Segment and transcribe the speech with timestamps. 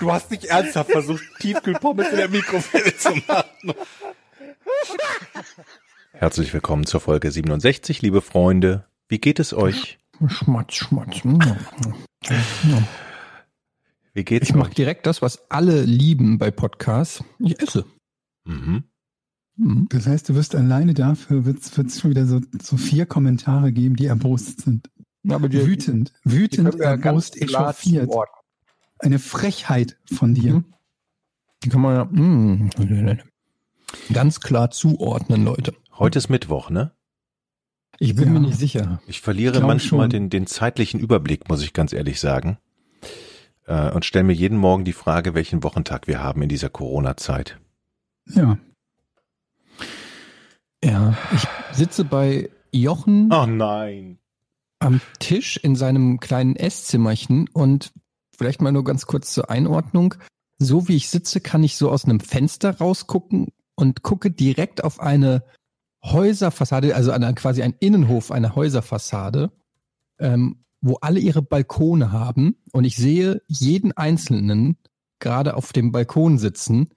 [0.00, 3.74] Du hast nicht ernsthaft versucht, Tiefkühlpommes in der Mikrowelle zu machen.
[6.12, 8.86] Herzlich willkommen zur Folge 67, liebe Freunde.
[9.08, 9.98] Wie geht es euch?
[10.26, 11.20] Schmatz, schmatz.
[14.14, 17.22] Wie geht's Ich mache direkt das, was alle lieben bei Podcasts.
[17.38, 17.84] Ich esse.
[18.46, 18.84] Mhm.
[19.56, 19.86] Mhm.
[19.90, 23.96] Das heißt, du wirst alleine dafür, wird es schon wieder so, so vier Kommentare geben,
[23.96, 24.88] die erbost sind.
[25.28, 28.10] Aber die, Wütend, die wütend, ganz erbost, echauffiert.
[29.00, 30.54] Eine Frechheit von dir.
[30.54, 30.64] Mhm.
[31.64, 32.70] Die kann man ja mm,
[34.12, 35.74] ganz klar zuordnen, Leute.
[35.98, 36.92] Heute ist Mittwoch, ne?
[37.98, 38.30] Ich bin Ja.
[38.30, 39.00] mir nicht sicher.
[39.06, 42.56] Ich verliere Ich manchmal den, den zeitlichen Überblick, muss ich ganz ehrlich sagen.
[43.66, 47.58] Äh, und stelle mir jeden Morgen die Frage, welchen Wochentag wir haben in dieser Corona-Zeit.
[48.26, 48.56] Ja.
[50.82, 54.18] Ja, ich sitze bei Jochen Oh nein.
[54.78, 57.92] am Tisch in seinem kleinen Esszimmerchen und
[58.40, 60.14] vielleicht mal nur ganz kurz zur Einordnung.
[60.58, 64.98] So wie ich sitze, kann ich so aus einem Fenster rausgucken und gucke direkt auf
[64.98, 65.44] eine
[66.02, 69.52] Häuserfassade, also an quasi ein Innenhof einer Häuserfassade,
[70.18, 74.78] ähm, wo alle ihre Balkone haben und ich sehe jeden einzelnen
[75.18, 76.94] gerade auf dem Balkon sitzen.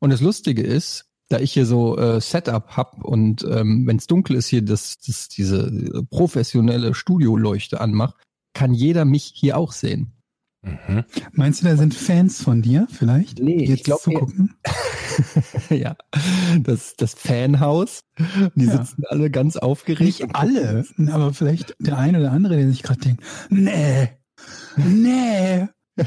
[0.00, 4.06] Und das Lustige ist, da ich hier so äh, Setup hab und ähm, wenn es
[4.06, 8.16] dunkel ist hier das, das diese professionelle Studioleuchte anmacht,
[8.54, 10.17] kann jeder mich hier auch sehen.
[10.62, 11.04] Mhm.
[11.32, 13.38] Meinst du, da sind Fans von dir vielleicht?
[13.38, 14.54] Nee, die ich jetzt glaub, zugucken?
[15.70, 15.96] ja,
[16.60, 18.00] das das Fanhaus.
[18.54, 18.78] Die Ja.
[18.84, 20.00] sitzen alle ganz aufgeregt.
[20.00, 24.08] Nicht alle, aber vielleicht der eine oder andere, der sich gerade denkt, nee,
[24.76, 25.68] nee.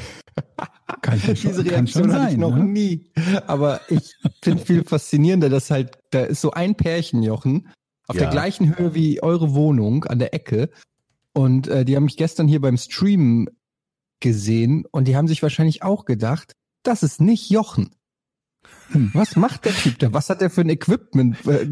[1.01, 2.39] Kann, ich schon, Diese kann schon Reaktion hatte ich sein.
[2.39, 2.63] noch ne?
[2.65, 3.11] nie.
[3.47, 7.69] Aber ich finde viel faszinierender, dass halt, da ist so ein Pärchen, Jochen,
[8.07, 8.23] auf Ja.
[8.23, 10.69] der gleichen Höhe wie eure Wohnung an der Ecke.
[11.33, 13.47] Und äh, die haben mich gestern hier beim Streamen
[14.21, 17.91] gesehen und die haben sich wahrscheinlich auch gedacht, das ist nicht Jochen.
[18.91, 19.11] Hm.
[19.13, 20.13] Was macht der Typ da?
[20.13, 21.45] Was hat der für ein Equipment?
[21.45, 21.69] Äh,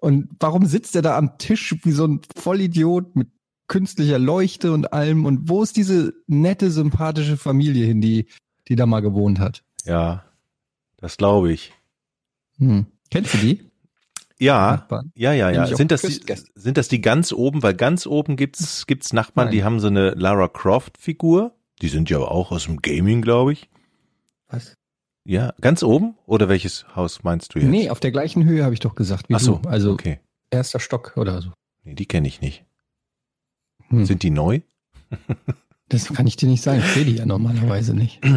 [0.00, 3.28] Und warum sitzt er da am Tisch wie so ein Vollidiot mit
[3.66, 5.24] künstlicher Leuchte und allem?
[5.24, 8.26] Und wo ist diese nette, sympathische Familie hin, die,
[8.68, 9.64] die da mal gewohnt hat?
[9.84, 10.24] Ja,
[10.98, 11.72] das glaube ich.
[12.58, 12.86] Hm.
[13.10, 13.70] Kennst du die?
[14.38, 15.66] Ja, ja, ja, ja.
[15.66, 16.20] Sind das, die,
[16.54, 17.62] sind das die ganz oben?
[17.62, 19.54] Weil ganz oben gibt's, gibt's Nachbarn, Nein.
[19.54, 21.55] die haben so eine Lara Croft Figur.
[21.82, 23.68] Die sind ja auch aus dem Gaming, glaube ich.
[24.48, 24.74] Was?
[25.24, 26.16] Ja, ganz oben?
[26.26, 27.68] Oder welches Haus meinst du jetzt?
[27.68, 29.68] Nee, auf der gleichen Höhe habe ich doch gesagt wie Ach so, du.
[29.68, 30.20] Also okay.
[30.50, 31.50] erster Stock oder so.
[31.82, 32.64] Nee, die kenne ich nicht.
[33.88, 34.04] Hm.
[34.04, 34.60] Sind die neu?
[35.88, 36.80] Das kann ich dir nicht sagen.
[36.80, 38.20] Ich sehe die ja normalerweise nicht.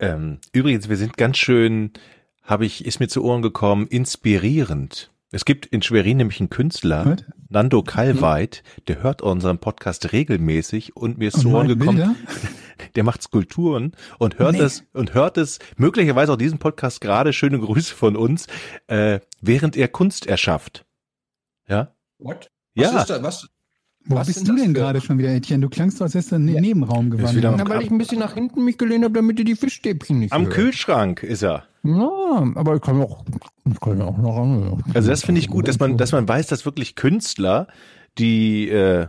[0.00, 1.92] Ähm, übrigens, wir sind ganz schön,
[2.42, 5.12] habe ich, ist mir zu Ohren gekommen, inspirierend.
[5.34, 7.24] Es gibt in Schwerin nämlich einen Künstler, Was?
[7.48, 12.14] Nando Kalweit, der hört unseren Podcast regelmäßig und mir ist zu Ohren gekommen, Bilder?
[12.94, 14.60] der macht Skulpturen und hört Nee.
[14.60, 18.46] es und hört es möglicherweise auch diesen Podcast gerade schöne Grüße von uns,
[18.86, 20.86] äh, während er Kunst erschafft.
[21.68, 22.52] Ja, What?
[22.74, 23.48] ja, da, was?
[24.04, 25.62] Wo Was bist du denn gerade schon wieder, Etienne?
[25.62, 26.60] Du klangst so, als wärst du in den Ja.
[26.60, 27.56] Nebenraum gewandert.
[27.58, 30.32] Na, weil ich ein bisschen nach hinten mich gelehnt habe, damit ihr die Fischstäbchen nicht
[30.32, 30.54] am hört.
[30.54, 31.64] Kühlschrank ist er.
[31.84, 33.24] Ja, aber ich kann auch,
[33.70, 34.82] ich kann auch noch ran.
[34.94, 37.68] Also das finde ich gut, dass man, dass man weiß, dass wirklich Künstler,
[38.18, 39.08] die äh,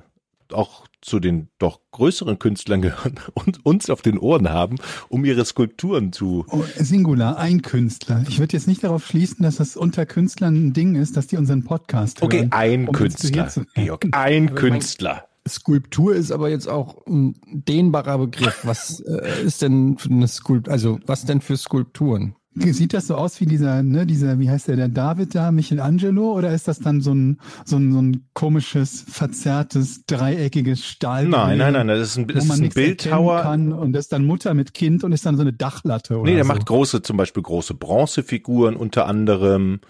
[0.52, 4.76] auch zu den doch größeren Künstlern gehören und uns auf den Ohren haben,
[5.08, 6.46] um ihre Skulpturen zu.
[6.50, 8.26] Oh, Singular, ein Künstler.
[8.28, 11.38] Ich würde jetzt nicht darauf schließen, dass das unter Künstlern ein Ding ist, dass die
[11.38, 12.52] unseren Podcast Okay, hören.
[12.52, 13.52] ein um Künstler.
[13.76, 15.28] Georg, ein Aber Künstler.
[15.48, 18.62] Skulptur ist aber jetzt auch ein dehnbarer Begriff.
[18.64, 20.74] Was äh, ist denn für eine Skulptur?
[20.74, 22.36] Also was denn für Skulpturen?
[22.58, 26.32] Sieht das so aus wie dieser, ne, dieser, wie heißt der, der David da, Michelangelo,
[26.32, 31.28] oder ist das dann so ein, so ein, so ein komisches, verzerrtes, dreieckiges Stahl?
[31.28, 33.42] Nein, nein, nein, das ist ein, wo das ist ein Bildhauer.
[33.42, 36.30] kann und das ist dann Mutter mit Kind und ist dann so eine Dachlatte oder
[36.30, 36.54] Nee, der so.
[36.54, 39.82] macht große, zum Beispiel große Bronzefiguren unter anderem,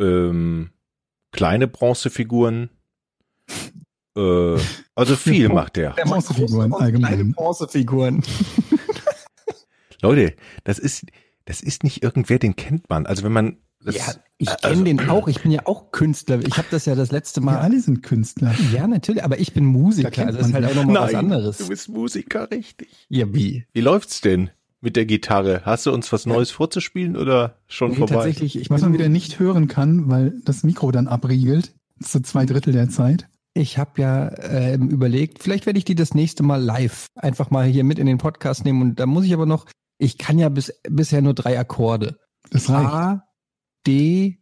[0.00, 0.70] ähm,
[1.32, 2.70] kleine Bronzefiguren.
[4.16, 4.56] Äh,
[4.94, 5.94] also viel macht der.
[5.94, 7.14] Der macht Bronzefiguren allgemein.
[7.14, 8.22] Kleine Bronzefiguren.
[10.02, 11.04] Leute, das ist,
[11.46, 13.06] das ist nicht irgendwer, den kennt man.
[13.06, 14.04] Also wenn man das, ja,
[14.38, 15.28] ich kenne also- den auch.
[15.28, 16.40] Ich bin ja auch Künstler.
[16.46, 17.58] Ich habe das ja das letzte Wir Mal.
[17.58, 18.54] alle sind Künstler.
[18.72, 19.22] Ja, natürlich.
[19.24, 20.26] Aber ich bin Musiker.
[20.26, 21.58] Also das ist halt auch nochmal was anderes.
[21.58, 23.06] du bist Musiker, richtig.
[23.08, 23.64] Ja, wie?
[23.72, 24.50] Wie läuft's denn
[24.80, 25.62] mit der Gitarre?
[25.64, 28.14] Hast du uns was Neues vorzuspielen oder schon Nee, vorbei?
[28.16, 31.72] tatsächlich, ich Was man wieder nicht hören kann, weil das Mikro dann abriegelt,
[32.02, 33.28] zu zwei Drittel der Zeit.
[33.54, 37.64] Ich habe ja ähm, überlegt, vielleicht werde ich die das nächste Mal live einfach mal
[37.66, 38.82] hier mit in den Podcast nehmen.
[38.82, 39.64] Und da muss ich aber noch,
[39.98, 42.18] ich kann ja bis, bisher nur drei Akkorde.
[42.50, 42.90] Das reicht.
[42.90, 43.22] A,
[43.86, 44.38] D,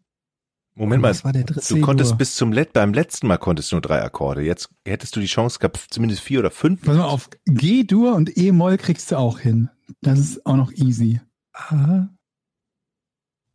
[0.76, 1.74] Moment mal, was war der dritte?
[1.74, 2.18] du konntest C-Dur.
[2.18, 4.42] bis zum Let beim letzten Mal konntest du nur drei Akkorde.
[4.42, 6.82] Jetzt hättest du die Chance gehabt, zumindest vier oder fünf.
[6.82, 9.70] Pass mal auf, G-Dur und E-Moll kriegst du auch hin.
[10.00, 11.20] Das ist auch noch easy.
[11.52, 12.08] A,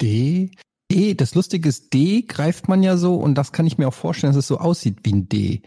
[0.01, 0.51] D,
[0.89, 1.13] E.
[1.13, 4.31] Das Lustige ist, D greift man ja so und das kann ich mir auch vorstellen,
[4.31, 5.61] dass es so aussieht wie ein D.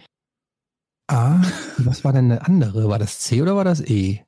[1.08, 1.42] A,
[1.78, 2.88] was war denn eine andere?
[2.88, 4.24] War das C oder war das E?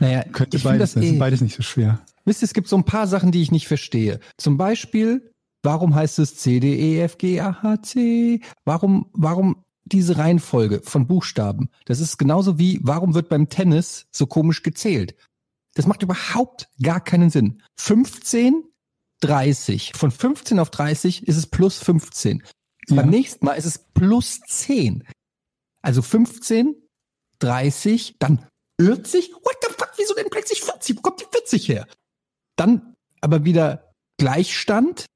[0.00, 1.14] Naja, Könnte beides das sein.
[1.14, 1.18] E.
[1.18, 2.00] Beides nicht so schwer.
[2.24, 4.20] Wisst ihr, es gibt so ein paar Sachen, die ich nicht verstehe.
[4.36, 5.32] Zum Beispiel,
[5.62, 8.40] warum heißt es C, D, E, F, G, A, H, C?
[8.64, 11.70] Warum, warum diese Reihenfolge von Buchstaben?
[11.84, 15.14] Das ist genauso wie, warum wird beim Tennis so komisch gezählt?
[15.74, 17.62] Das macht überhaupt gar keinen Sinn.
[17.76, 18.64] 15,
[19.20, 19.92] 30.
[19.94, 22.42] Von 15 auf 30 ist es plus 15.
[22.88, 22.96] Ja.
[22.96, 25.04] Beim nächsten Mal ist es plus 10.
[25.82, 26.74] Also 15,
[27.38, 28.46] 30, dann
[28.80, 29.32] 40.
[29.32, 30.96] What the fuck, wieso denn plötzlich 40?
[30.96, 31.86] Wo kommt die 40 her?
[32.56, 35.06] Dann aber wieder Gleichstand.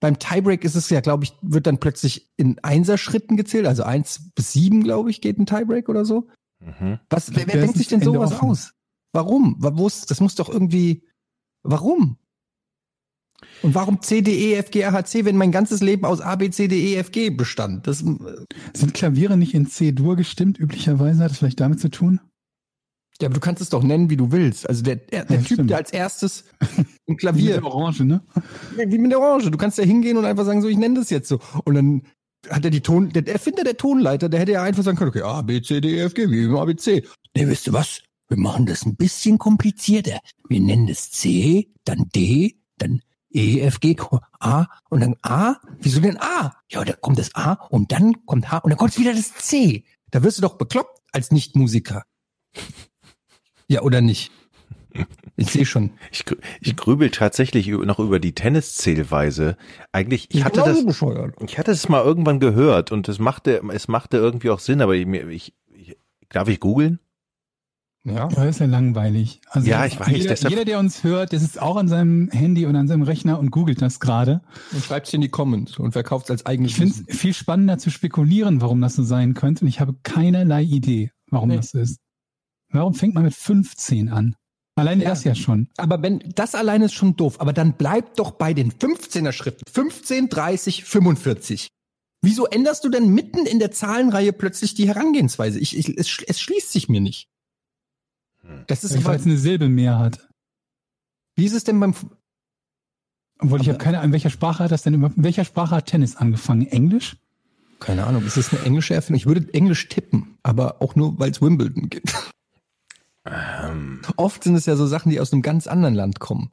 [0.00, 3.66] Beim Tiebreak ist es ja, glaube ich, wird dann plötzlich in Einserschritten gezählt.
[3.66, 6.28] Also eins bis sieben, glaube ich, geht ein Tiebreak oder so.
[6.60, 6.98] Mhm.
[7.10, 8.48] Was, wer, wer denkt sich denn Ende sowas offen.
[8.50, 8.72] aus?
[9.12, 9.56] Warum?
[9.58, 11.06] Wa- Wo ist, das muss doch irgendwie,
[11.62, 12.18] warum?
[13.62, 16.20] Und warum C, D, E, F, G, A, H, C, wenn mein ganzes Leben aus
[16.20, 17.86] A, B, C, D, E, F, G bestand?
[17.86, 18.44] Das, äh,
[18.74, 20.58] Sind Klaviere nicht in C-Dur gestimmt?
[20.58, 22.20] Üblicherweise hat das vielleicht damit zu tun?
[23.20, 24.68] Ja, aber du kannst es doch nennen, wie du willst.
[24.68, 25.70] Also der, der, der Ja, Typ, stimmt.
[25.70, 26.44] der als erstes
[26.76, 28.22] ein Wie Klavier, mit der Orange, ne?
[28.76, 31.10] wie mit der Orange, du kannst da hingehen und einfach sagen, so, ich nenne das
[31.10, 31.38] jetzt so.
[31.64, 32.02] Und dann
[32.50, 35.22] hat er die Ton, der Erfinder der Tonleiter, der hätte ja einfach sagen können, okay,
[35.22, 37.04] A, B, C, D, E, F, G, wie im A, B, C.
[37.36, 38.02] Nee, wisst ihr was?
[38.28, 40.18] Wir machen das ein bisschen komplizierter.
[40.48, 43.00] Wir nennen das C, dann D, dann
[43.30, 43.96] E, F, G,
[44.40, 45.56] A und dann A.
[45.80, 46.54] Wieso denn A?
[46.70, 49.84] Ja, da kommt das A und dann kommt H und dann kommt wieder das C.
[50.10, 52.04] Da wirst du doch bekloppt als Nichtmusiker.
[53.68, 54.30] Ja, oder nicht?
[55.36, 55.90] Ich sehe schon.
[56.12, 56.24] Ich,
[56.60, 59.56] ich grübel tatsächlich noch über die Tenniszählweise.
[59.90, 61.34] Eigentlich, ich hatte das, bescheuert.
[61.44, 64.94] ich hatte es mal irgendwann gehört und es machte, es machte irgendwie auch Sinn, aber
[64.94, 65.96] ich, ich, ich
[66.28, 67.00] darf ich googeln?
[68.06, 68.28] Ja.
[68.28, 69.40] Das ist ja langweilig.
[69.48, 72.28] Also Ja, ich weiß, Jeder, deshalb- jeder, der uns hört, der sitzt auch an seinem
[72.30, 74.42] Handy und an seinem Rechner und googelt das gerade.
[74.72, 77.90] Und schreibt's in die Comments und verkauft's als eigenes Ich finde es viel spannender zu
[77.90, 79.64] spekulieren, warum das so sein könnte.
[79.64, 81.56] Und ich habe keinerlei Idee, warum Nee.
[81.56, 81.98] das so ist.
[82.74, 84.34] Warum fängt man mit 15 an?
[84.76, 85.10] Allein Ja.
[85.10, 85.68] das ja schon.
[85.76, 87.40] Aber wenn, das alleine ist schon doof.
[87.40, 89.62] Aber dann bleibt doch bei den 15er Schritten.
[89.72, 91.68] 15, 30, 45.
[92.22, 95.60] Wieso änderst du denn mitten in der Zahlenreihe plötzlich die Herangehensweise?
[95.60, 97.28] Ich, ich, es, es schließt sich mir nicht.
[98.40, 98.64] Hm.
[98.66, 100.26] Das ist, Weil es eine Silbe mehr hat.
[101.36, 101.94] wie ist es denn beim,
[103.38, 105.44] Obwohl ich Aber- habe keine Ahnung, in welcher Sprache hat das denn überhaupt, in welcher
[105.44, 106.66] Sprache hat Tennis angefangen?
[106.66, 107.16] Englisch?
[107.80, 109.18] keine Ahnung, ist es eine englische Erfindung?
[109.18, 112.14] Ich würde Englisch tippen, aber auch nur, weil es Wimbledon gibt.
[113.26, 116.50] Ähm, Oft sind es ja so Sachen, die aus einem ganz anderen Land kommen.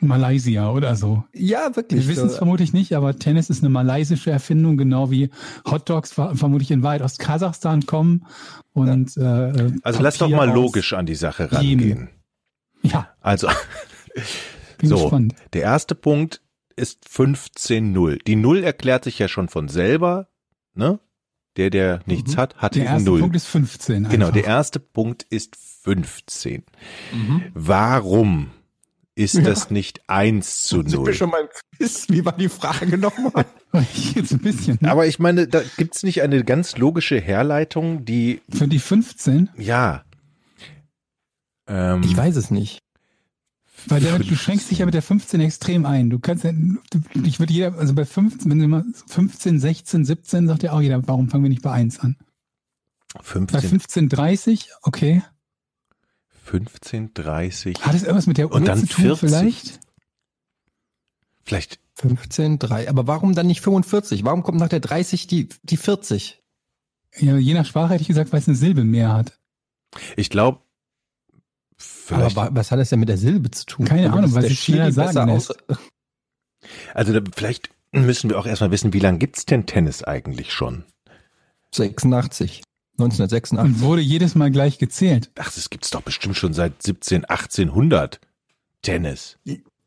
[0.00, 1.24] Malaysia oder so.
[1.32, 2.02] Ja, wirklich.
[2.06, 5.30] Wir wissen es vermutlich nicht, aber Tennis ist eine malaysische Erfindung, genau wie
[5.64, 8.26] Hotdogs ver- vermutlich in Wahrheit aus Kasachstan kommen.
[8.74, 11.80] Und, äh, also lass doch Papier mal logisch an die Sache Jemen.
[11.80, 12.08] rangehen.
[12.82, 13.48] Ja, Also,
[14.78, 14.96] bin So.
[15.00, 15.34] gespannt.
[15.54, 16.42] der erste Punkt
[16.76, 18.22] ist 15-0.
[18.26, 20.28] Die Null erklärt sich ja schon von selber,
[20.74, 21.00] ne?
[21.56, 22.36] Der, der nichts Mhm.
[22.36, 23.20] hat, hat Der eben erste Null.
[23.20, 24.08] Punkt ist 15.
[24.10, 24.34] Genau, einfach.
[24.34, 25.75] der erste Punkt ist 15.
[27.12, 27.42] Mhm.
[27.54, 28.50] Warum
[29.14, 29.40] ist Ja.
[29.42, 31.14] das nicht 1 zu Sind wir 0?
[31.14, 32.06] schon mal Quiz?
[32.10, 33.46] Wie war die Frage nochmal?
[34.14, 34.78] Jetzt ein bisschen.
[34.80, 34.90] ne?
[34.90, 40.04] Aber ich meine, da gibt's nicht eine ganz logische Herleitung, die, Für die 15, ja.
[41.66, 42.80] Ähm, Ich weiß es nicht.
[43.86, 46.10] weil der, du schränkst dich ja mit der 15 extrem ein.
[46.10, 46.52] Du kannst ja,
[47.24, 50.80] ich würde jeder, also bei 15, wenn du mal 15, 16, 17, sagt ja auch
[50.80, 52.16] jeder, warum fangen wir nicht bei 1 an?
[53.14, 55.22] Bei 15, 15, 30, okay.
[56.46, 59.28] 15, 30, Hat es irgendwas mit der Und Uhr dann zu tun 40.
[59.28, 59.80] vielleicht?
[61.44, 62.88] vielleicht, 15, 3.
[62.88, 64.24] Aber warum dann nicht 45?
[64.24, 66.42] Warum kommt nach der 30 die, die 40?
[67.18, 69.38] Ja, je nach Sprache hätte ich gesagt, weil es eine Silbe mehr hat.
[70.16, 70.60] ich glaube,
[72.10, 73.86] Aber was hat das denn mit der Silbe zu tun?
[73.86, 75.56] Keine Ahnung, es weil sie schneller sagen lässt.
[76.94, 80.84] also da, vielleicht müssen wir auch erstmal wissen, wie lange gibt's denn Tennis eigentlich schon?
[81.72, 82.62] 86.
[82.98, 83.58] 1986.
[83.58, 85.30] Und wurde jedes Mal gleich gezählt.
[85.38, 88.20] Ach, das gibt's doch bestimmt schon seit 17, 1800.
[88.82, 89.38] Tennis.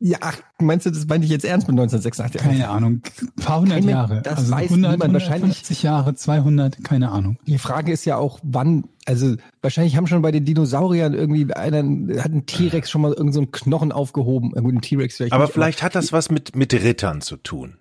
[0.02, 2.40] Ja, ach, meinst du, das meinte ich jetzt ernst mit 1986?
[2.40, 3.02] Keine Ahnung.
[3.20, 4.22] Ein paar hundert Keine- Jahre.
[4.22, 5.12] das also weiß 100, niemand.
[5.12, 7.38] Wahrscheinlich- 150 Jahre, 200, keine Ahnung.
[7.46, 11.78] Die Frage ist ja auch, wann, also wahrscheinlich haben schon bei den Dinosauriern irgendwie einer,
[12.22, 14.52] hat ein T-Rex schon mal irgendeinen so einen Knochen aufgehoben.
[14.54, 15.32] Irgendwo ein T-Rex vielleicht.
[15.32, 17.78] Aber nicht, vielleicht hat das was mit, mit Rittern zu tun.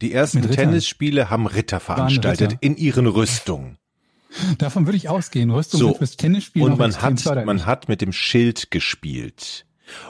[0.00, 0.42] Die ersten?
[0.42, 2.62] Tennisspiele haben Ritter veranstaltet Ritter.
[2.62, 3.78] in ihren Rüstungen.
[4.58, 5.50] Davon würde ich ausgehen.
[5.50, 5.94] Rüstung So.
[5.94, 9.66] fürs Tennisspiel Und man hat, förderlich, man hat mit dem Schild gespielt.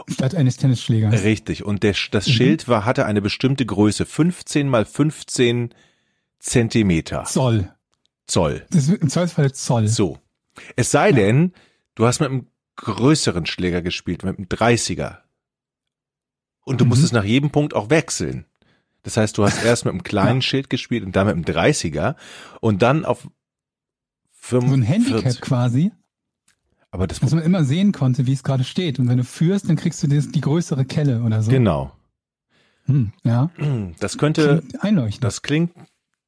[0.08, 1.22] statt eines Tennisschlägers.
[1.22, 1.64] Richtig.
[1.64, 2.32] Und der, das Mhm.
[2.32, 4.06] Schild war, hatte eine bestimmte Größe.
[4.06, 5.74] 15 mal 15
[6.38, 7.24] Zentimeter.
[7.24, 7.72] Zoll.
[8.26, 8.66] Zoll.
[8.70, 9.88] Das wird im Zweifelsfall Zoll.
[9.88, 10.18] So.
[10.76, 11.52] Es sei denn,
[11.94, 15.18] du hast mit einem größeren Schläger gespielt, mit einem 30er.
[16.64, 16.90] Und du Mhm.
[16.90, 18.46] musstest nach jedem Punkt auch wechseln.
[19.02, 22.16] Das heißt, du hast erst mit einem kleinen Schild gespielt und dann mit einem 30er
[22.60, 23.28] und dann auf
[24.48, 24.88] So ein 45.
[24.88, 25.92] Handicap quasi,
[26.90, 28.98] Aber das dass man immer sehen konnte, wie es gerade steht.
[28.98, 31.50] Und wenn du führst, dann kriegst du das, die größere Kelle oder so.
[31.50, 31.92] genau.
[32.84, 33.50] Hm, ja.
[33.98, 35.24] Das könnte, Klingt einleuchtend.
[35.24, 35.72] das klingt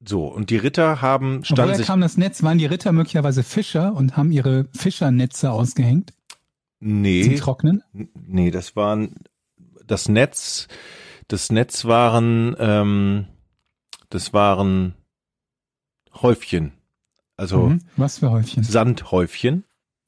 [0.05, 0.27] so.
[0.27, 2.43] Und die Ritter haben standen woher sich kam das Netz?
[2.43, 6.13] Waren die Ritter möglicherweise Fischer und haben ihre Fischernetze ausgehängt
[6.81, 7.83] zum nee, Trocknen?
[8.15, 9.15] nee, das waren
[9.87, 10.69] das Netz,
[11.29, 13.27] das Netz waren, ähm,
[14.11, 14.95] das waren
[16.15, 16.73] Häufchen,
[17.39, 17.81] also Mhm.
[17.97, 18.63] Was für Häufchen?
[18.63, 19.65] Sandhäufchen,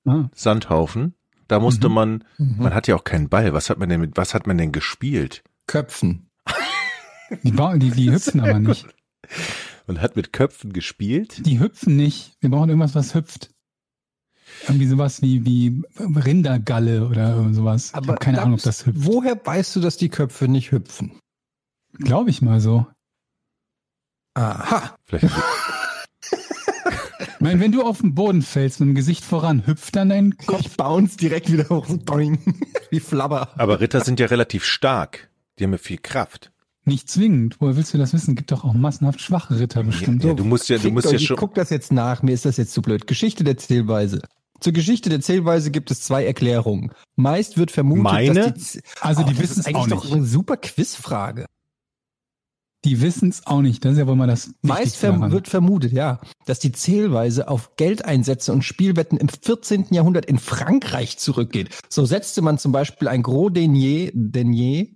[0.06, 0.28] Ah.
[0.34, 1.14] Sandhaufen.
[1.48, 1.94] Da musste Mhm.
[1.94, 2.56] man, Mhm.
[2.62, 3.52] man hat ja auch keinen Ball.
[3.54, 5.42] Was hat man denn mit, was hat man denn gespielt?
[5.66, 6.28] Köpfen.
[7.44, 8.86] Die, die, die hüpfen aber nicht.
[9.86, 11.44] Man hat mit Köpfen gespielt.
[11.46, 12.32] Die hüpfen nicht.
[12.40, 13.50] Wir brauchen irgendwas, was hüpft.
[14.66, 17.88] Irgendwie sowas wie, wie Rindergalle oder sowas.
[17.90, 18.98] ich habe keine da- Ahnung, ob das hüpft.
[19.06, 21.18] Woher weißt du, dass die Köpfe nicht hüpfen?
[21.98, 22.86] Glaube ich mal so.
[24.34, 24.96] Aha.
[25.06, 25.24] Vielleicht,
[27.40, 30.36] Ich meine, wenn du auf den Boden fällst mit dem Gesicht voran, hüpft dann dein
[30.36, 30.60] Kopf.
[30.60, 31.86] Ich bounce direkt wieder hoch.
[32.04, 32.38] Boing.
[32.90, 33.48] Wie Flabber.
[33.56, 35.30] aber Ritter sind ja relativ stark.
[35.58, 36.52] Die haben ja viel Kraft.
[36.84, 37.56] Nicht zwingend.
[37.58, 38.34] Woher willst du das wissen?
[38.34, 40.22] Gibt doch auch massenhaft schwache Ritter bestimmt.
[40.22, 41.36] Ja, du musst ja, du Fickt musst euch, ja ich schon.
[41.38, 43.06] guck das jetzt nach, mir ist das jetzt zu blöd.
[43.06, 44.20] Geschichte der Zählweise.
[44.60, 46.92] Zur Geschichte der Zählweise gibt es zwei Erklärungen.
[47.16, 48.52] Meist wird vermutet, Meine?
[48.52, 50.14] dass die, Also die Oh, das wissen ist es auch eigentlich doch nicht.
[50.14, 51.46] eine super Quizfrage.
[52.86, 53.84] Die wissen es auch nicht.
[53.84, 57.76] Das ist ja wohl mal das Meist verm wird vermutet, ja, dass die Zählweise auf
[57.76, 59.88] Geldeinsätze und Spielwetten im 14.
[59.90, 61.68] Jahrhundert in Frankreich zurückgeht.
[61.90, 64.88] So setzte man zum Beispiel ein Gros Denier, Denier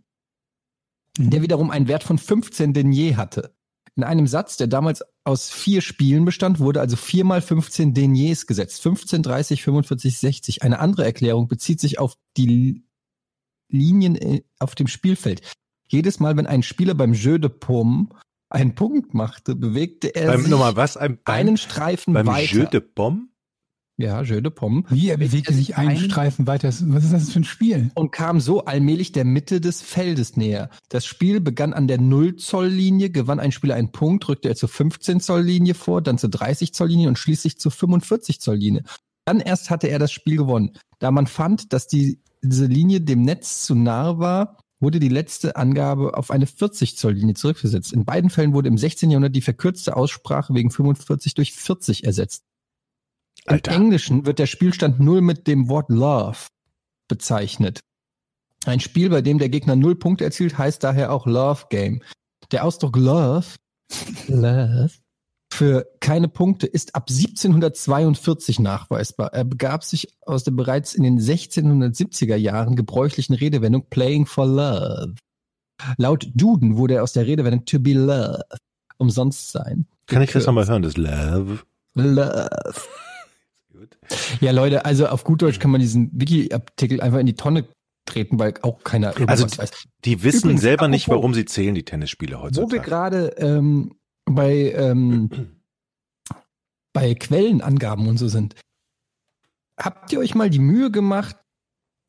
[1.18, 3.54] der wiederum einen Wert von 15 Denier hatte.
[3.96, 8.82] In einem Satz, der damals aus vier Spielen bestand, wurde also viermal 15 Deniers gesetzt.
[8.82, 10.62] 15, 30, 45, 60.
[10.64, 12.84] Eine andere Erklärung bezieht sich auf die Li-
[13.70, 15.42] Linien äh, auf dem Spielfeld.
[15.94, 18.08] Jedes Mal, wenn ein Spieler beim Jeu de Paume
[18.50, 20.96] einen Punkt machte, bewegte er Beim, sich nochmal was?
[20.96, 22.52] Ein, einen Streifen beim weiter.
[22.52, 23.28] Jeu de Pomme?
[23.96, 24.82] ja, Jeu de Paume.
[24.88, 26.66] Wie, er bewegte er sich einen einen- Streifen weiter.
[26.68, 27.92] Was ist das für ein Spiel?
[27.94, 30.68] und kam so allmählich der Mitte des Feldes näher.
[30.88, 35.74] Das Spiel begann an der 0-Zoll-Linie, gewann ein Spieler einen Punkt, rückte er zur 15-Zoll-Linie
[35.74, 38.82] vor, dann zur 30-Zoll-Linie und schließlich zur 45-Zoll-Linie.
[39.26, 40.72] Dann erst hatte er das Spiel gewonnen.
[40.98, 45.56] Da man fand, dass die, diese Linie dem Netz zu nahe war, wurde die letzte
[45.56, 47.92] Angabe auf eine 40-Zoll-Linie zurückgesetzt.
[47.92, 49.10] In beiden Fällen wurde im 16.
[49.10, 52.44] Jahrhundert die verkürzte Aussprache wegen 45 durch 40 ersetzt.
[53.46, 53.72] Im Alter.
[53.72, 56.38] Englischen wird der Spielstand 0 mit dem Wort Love
[57.08, 57.80] bezeichnet.
[58.64, 62.02] Ein Spiel, bei dem der Gegner null Punkte erzielt, heißt daher auch Love Game.
[62.52, 63.46] Der Ausdruck Love,
[64.28, 64.92] Love
[65.54, 69.32] für keine Punkte ist ab 1742 nachweisbar.
[69.32, 75.14] Er begab sich aus der bereits in den 1670er Jahren gebräuchlichen Redewendung Playing for Love.
[75.96, 78.42] Laut Duden wurde er aus der Redewendung to be loved
[78.98, 79.86] umsonst sein.
[80.06, 80.82] Kann ich das nochmal hören?
[80.82, 81.60] Das Love.
[81.94, 82.80] Love.
[83.72, 83.96] Gut.
[84.40, 87.66] Ja, Leute, also auf gut Deutsch kann man diesen Wiki-Artikel einfach in die Tonne
[88.06, 89.70] treten, weil auch keiner Also weiß.
[90.04, 92.82] Die wissen Übrigens, selber nicht, warum sie zählen, die Tennisspiele Wo wir heutzutage.
[92.82, 95.30] gerade ähm, bei, ähm,
[96.92, 98.54] bei Quellenangaben und so sind.
[99.78, 101.36] Habt ihr euch mal die Mühe gemacht,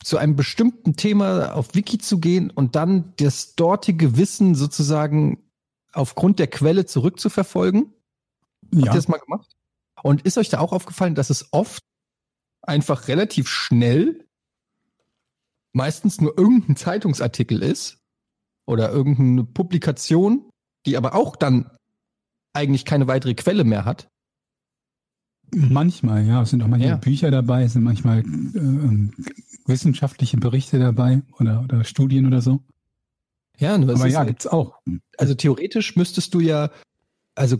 [0.03, 5.41] zu einem bestimmten Thema auf Wiki zu gehen und dann das dortige Wissen sozusagen
[5.93, 7.91] aufgrund der Quelle zurückzuverfolgen?
[8.63, 8.93] Habt ihr Ja.
[8.93, 9.55] das mal gemacht?
[10.03, 11.81] Und ist euch da auch aufgefallen, dass es oft
[12.61, 14.27] einfach relativ schnell
[15.73, 17.97] meistens nur irgendein Zeitungsartikel ist
[18.67, 20.49] oder irgendeine Publikation,
[20.85, 21.71] die aber auch dann
[22.55, 24.09] eigentlich keine weitere Quelle mehr hat?
[25.53, 26.41] Manchmal, ja.
[26.41, 26.97] Es sind auch manchmal Ja.
[26.97, 28.23] Bücher dabei, es sind manchmal äh,
[28.57, 29.13] ähm,
[29.65, 32.61] wissenschaftliche Berichte dabei oder, oder Studien oder so.
[33.57, 34.79] Ja, es Aber ja, halt- gibt's auch.
[35.17, 36.71] also theoretisch müsstest du ja,
[37.35, 37.57] also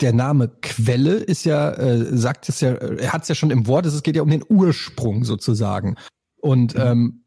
[0.00, 3.66] der Name Quelle ist ja, äh, sagt es ja, er hat es ja schon im
[3.66, 5.96] Wort, es geht ja um den Ursprung sozusagen.
[6.40, 6.80] Und Mhm.
[6.80, 7.24] ähm,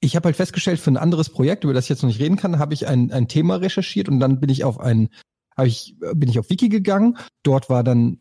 [0.00, 2.36] ich habe halt festgestellt, für ein anderes Projekt, über das ich jetzt noch nicht reden
[2.36, 5.08] kann, habe ich ein, ein Thema recherchiert und dann bin ich auf ein,
[5.66, 7.18] ich, bin ich auf Wiki gegangen.
[7.42, 8.20] Dort war dann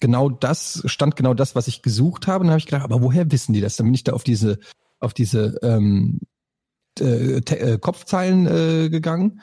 [0.00, 2.42] genau das, stand genau das, was ich gesucht habe.
[2.42, 3.76] Und dann habe ich gedacht, aber woher wissen die das?
[3.76, 4.58] Dann bin ich da auf diese,
[5.00, 6.20] auf diese ähm,
[7.00, 9.42] äh, äh, Kopfzeilen äh, gegangen,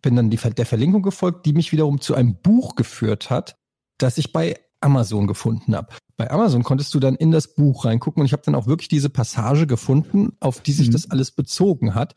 [0.00, 3.56] bin dann die, der Verlinkung gefolgt, die mich wiederum zu einem Buch geführt hat,
[3.98, 5.94] das ich bei Amazon gefunden habe.
[6.16, 8.88] Bei Amazon konntest du dann in das Buch reingucken und ich habe dann auch wirklich
[8.88, 10.92] diese Passage gefunden, auf die sich mhm.
[10.92, 12.14] das alles bezogen hat.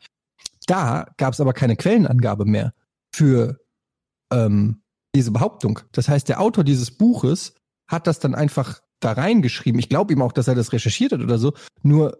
[0.66, 2.74] Da gab es aber keine Quellenangabe mehr
[3.12, 3.60] für
[4.32, 4.82] ähm,
[5.14, 5.80] diese Behauptung.
[5.92, 7.54] Das heißt, der Autor dieses Buches
[7.88, 9.78] hat das dann einfach da reingeschrieben.
[9.78, 11.54] Ich glaube ihm auch, dass er das recherchiert hat oder so.
[11.82, 12.18] Nur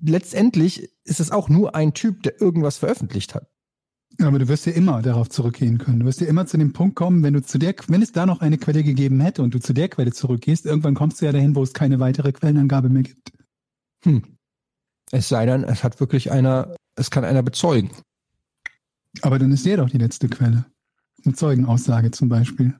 [0.00, 3.48] letztendlich ist es auch nur ein Typ, der irgendwas veröffentlicht hat.
[4.20, 6.00] Aber du wirst ja immer darauf zurückgehen können.
[6.00, 8.26] Du wirst ja immer zu dem Punkt kommen, wenn du zu der, wenn es da
[8.26, 11.32] noch eine Quelle gegeben hätte und du zu der Quelle zurückgehst, irgendwann kommst du ja
[11.32, 13.32] dahin, wo es keine weitere Quellenangabe mehr gibt.
[14.04, 14.36] Hm.
[15.10, 17.90] Es sei denn, es hat wirklich einer, es kann einer bezeugen.
[19.22, 20.66] Aber dann ist der doch die letzte Quelle.
[21.24, 22.78] Eine Zeugenaussage zum Beispiel.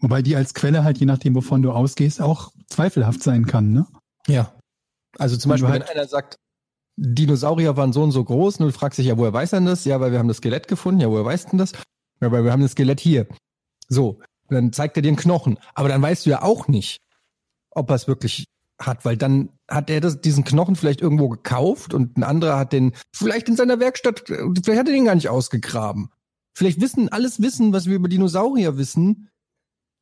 [0.00, 3.86] Wobei die als Quelle halt, je nachdem, wovon du ausgehst, auch zweifelhaft sein kann, ne?
[4.26, 4.54] Ja.
[5.18, 6.36] Also zum Beispiel, halt wenn einer sagt,
[6.96, 9.84] Dinosaurier waren so und so groß und du fragst dich, ja, woher weiß er das?
[9.84, 11.00] Ja, weil wir haben das Skelett gefunden.
[11.00, 11.72] Ja, woher weißt du das?
[12.20, 13.26] Ja, weil wir haben das Skelett hier.
[13.88, 15.58] So, dann zeigt er dir einen Knochen.
[15.74, 16.98] Aber dann weißt du ja auch nicht,
[17.70, 18.46] ob er es wirklich
[18.80, 22.72] hat, weil dann hat er das, diesen Knochen vielleicht irgendwo gekauft und ein anderer hat
[22.72, 26.10] den vielleicht in seiner Werkstatt, vielleicht hat er den gar nicht ausgegraben.
[26.54, 29.28] Vielleicht wissen, alles Wissen, was wir über Dinosaurier wissen,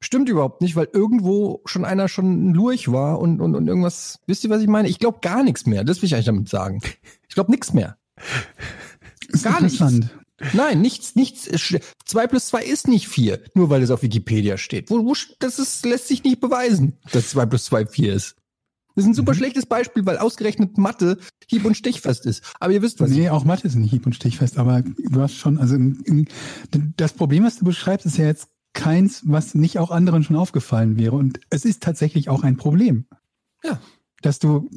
[0.03, 4.21] Stimmt überhaupt nicht, weil irgendwo schon einer schon ein Lurch war und, und, und irgendwas.
[4.27, 4.89] Wisst ihr, was ich meine?
[4.89, 5.85] Ich glaube gar nichts mehr.
[5.85, 6.81] Das will ich eigentlich damit sagen.
[7.29, 7.97] Ich glaube nichts mehr.
[9.43, 9.83] Gar nichts.
[10.53, 11.49] Nein, nichts, nichts.
[12.05, 14.91] Zwei plus zwei ist nicht vier, nur weil es auf Wikipedia steht.
[14.91, 18.37] Wo, wo, das ist, lässt sich nicht beweisen, dass zwei plus zwei vier ist.
[18.97, 19.37] Das ist ein super mhm.
[19.37, 22.43] schlechtes Beispiel, weil ausgerechnet Mathe hieb- und stichfest ist.
[22.61, 23.11] Aber ihr wisst was.
[23.11, 25.77] Nee, auch Mathe ist nicht hieb- und stichfest, aber du hast schon, also
[26.97, 30.99] das Problem, was du beschreibst, ist ja jetzt keins, was nicht auch anderen schon aufgefallen
[30.99, 31.15] wäre.
[31.15, 33.07] Und es ist tatsächlich auch ein Problem.
[33.63, 33.81] Ja.
[34.23, 34.71] Dass du,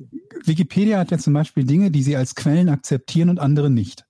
[0.44, 4.06] Wikipedia hat ja zum Beispiel Dinge, die sie als Quellen akzeptieren und andere nicht.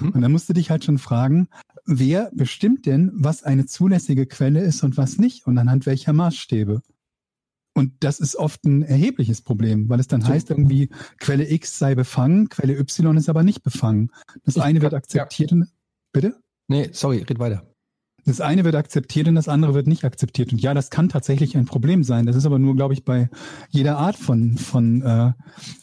[0.00, 0.10] Mhm.
[0.10, 1.48] Und dann musst du dich halt schon fragen,
[1.84, 6.80] wer bestimmt denn, was eine zulässige Quelle ist und was nicht und anhand welcher Maßstäbe?
[7.74, 10.28] Und das ist oft ein erhebliches Problem, weil es dann so.
[10.28, 14.10] heißt irgendwie, Quelle X sei befangen, Quelle Y ist aber nicht befangen.
[14.44, 15.56] Das ich eine wird akzeptiert ja.
[15.56, 15.68] und,
[16.12, 16.36] bitte?
[16.68, 17.66] Nee, sorry, red weiter.
[18.26, 20.50] Das eine wird akzeptiert und das andere wird nicht akzeptiert.
[20.52, 22.24] Und ja, das kann tatsächlich ein Problem sein.
[22.24, 23.28] Das ist aber nur, glaube ich, bei
[23.68, 25.32] jeder Art von, von, äh,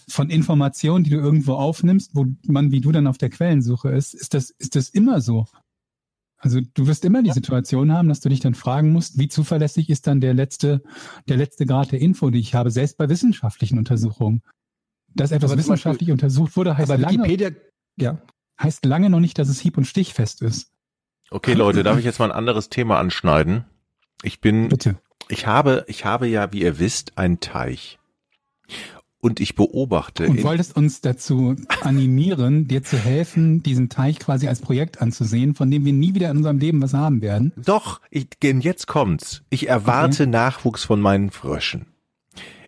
[0.08, 4.16] von Information, die du irgendwo aufnimmst, wo man wie du dann auf der Quellensuche ist,
[4.16, 5.46] ist das, ist das immer so.
[6.42, 9.90] Also du wirst immer die Situation haben, dass du dich dann fragen musst, wie zuverlässig
[9.90, 10.82] ist dann der letzte,
[11.30, 14.42] der letzte Grad der Info, die ich habe, selbst bei wissenschaftlichen Untersuchungen.
[15.14, 17.56] Dass etwas wissenschaftlich Beispiel, untersucht wurde, heißt lange,
[17.98, 18.22] ja.
[18.60, 20.72] heißt lange noch nicht, dass es hieb- und stichfest ist.
[21.30, 23.66] Okay, Leute, darf ich jetzt mal ein anderes Thema anschneiden?
[24.24, 24.98] Ich bin, Bitte.
[25.30, 28.00] ich habe, ich habe ja, wie ihr wisst, einen Teich.
[29.22, 30.28] Und ich beobachte.
[30.28, 35.70] Und wolltest uns dazu animieren, dir zu helfen, diesen Teich quasi als Projekt anzusehen, von
[35.70, 37.54] dem wir nie wieder in unserem Leben was haben werden?
[37.56, 39.44] Doch, ich, jetzt kommt's.
[39.52, 40.32] Ich erwarte okay.
[40.32, 41.86] Nachwuchs von meinen Fröschen.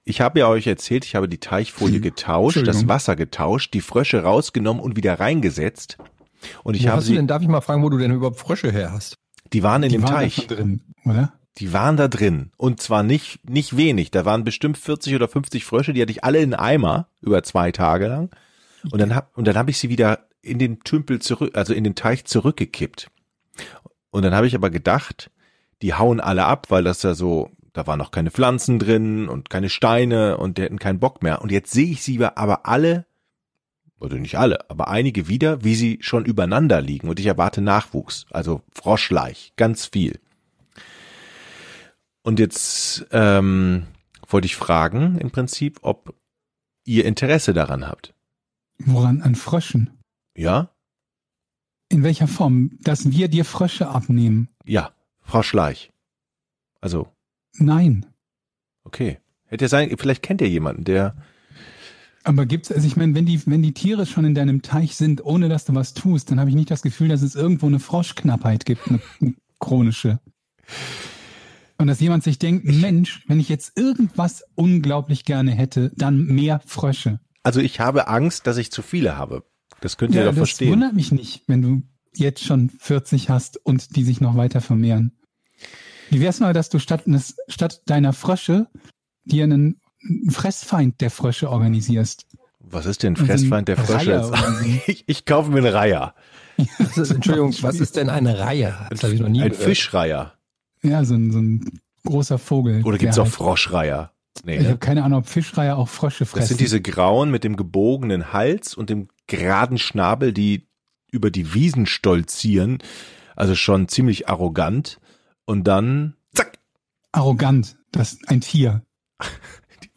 [0.06, 2.02] Ich habe ja euch erzählt, ich habe die Teichfolie hm.
[2.04, 5.98] getauscht, das Wasser getauscht, die Frösche rausgenommen und wieder reingesetzt.
[6.64, 8.12] Und ich wo habe hast sie, du denn, darf ich mal fragen, wo du denn
[8.12, 9.18] überhaupt Frösche her hast?
[9.54, 10.48] Die waren in die dem waren Teich.
[10.48, 11.34] drin, oder?
[11.58, 12.52] Die waren da drin.
[12.58, 14.12] Und zwar nicht, nicht wenig.
[14.12, 17.72] Da waren bestimmt 40 oder 50 Frösche, die hatte ich alle in Eimer über zwei
[17.72, 18.32] Tage lang.
[18.92, 21.84] Und dann hab, und dann habe ich sie wieder in den Tümpel zurück, also in
[21.84, 23.10] den Teich zurückgekippt.
[24.10, 25.32] Und dann habe ich aber gedacht,
[25.82, 29.50] die hauen alle ab, weil das ja so, da waren noch keine Pflanzen drin und
[29.50, 31.42] keine Steine und die hätten keinen Bock mehr.
[31.42, 33.06] Und jetzt sehe ich sie aber alle
[34.00, 38.26] oder nicht alle, aber einige wieder, wie sie schon übereinander liegen und ich erwarte Nachwuchs,
[38.32, 40.20] also Froschleich, ganz viel.
[42.24, 43.86] Und jetzt ähm,
[44.28, 46.16] wollte ich fragen, im Prinzip, ob
[46.86, 48.14] ihr Interesse daran habt.
[48.80, 49.22] Woran?
[49.22, 49.92] An Fröschen?
[50.36, 50.70] Ja?
[51.90, 52.72] In welcher Form?
[52.82, 54.50] Dass wir dir Frösche abnehmen?
[54.66, 55.92] Ja, Froschleich.
[56.82, 57.08] Also.
[57.58, 58.06] Nein.
[58.84, 59.20] Okay.
[59.46, 61.16] Hätte ja sein, vielleicht kennt ihr jemanden, der
[62.24, 65.26] aber gibt's, also ich meine, wenn die, wenn die Tiere schon in deinem Teich sind,
[65.26, 67.80] ohne dass du was tust, dann habe ich nicht das Gefühl, dass es irgendwo eine
[67.80, 70.20] Froschknappheit gibt, eine, eine chronische.
[71.84, 76.62] Und dass jemand sich denkt, Mensch, wenn ich jetzt irgendwas unglaublich gerne hätte, dann mehr
[76.66, 77.20] Frösche.
[77.44, 79.44] Also ich habe Angst, dass ich zu viele habe.
[79.82, 80.70] Das könnt ihr ja, doch das verstehen.
[80.70, 81.82] Das wundert mich nicht, wenn du
[82.16, 85.20] jetzt schon 40 hast und die sich noch weiter vermehren.
[86.10, 87.04] Wie wär's mal, dass du statt,
[87.50, 88.68] statt deiner Frösche
[89.26, 89.82] dir einen
[90.30, 92.28] Fressfeind der Frösche organisierst.
[92.62, 94.32] Was ist denn Also ein Fressfeind der Frösche?
[94.88, 96.16] Ich, ich kaufe mir einen Reiher.
[96.80, 98.88] Was ist, Entschuldigung, was ist denn eine Reihe?
[98.90, 99.66] Das habe ich noch nie Ein gehört.
[99.66, 100.34] Fischreiher.
[100.84, 102.84] Ja, so ein, so ein großer Vogel.
[102.84, 104.12] Oder gibt's der auch halt- Froschreiher?
[104.44, 104.70] Nee, Ich ne?
[104.70, 106.40] habe keine Ahnung, ob Fischreiher auch Frösche fressen.
[106.42, 110.68] Das sind diese grauen mit dem gebogenen Hals und dem geraden Schnabel, die
[111.12, 112.80] über die Wiesen stolzieren.
[113.36, 115.00] Also schon ziemlich arrogant.
[115.46, 116.58] Und dann, zack,
[117.12, 117.78] arrogant.
[117.92, 118.82] Das ist ein Tier.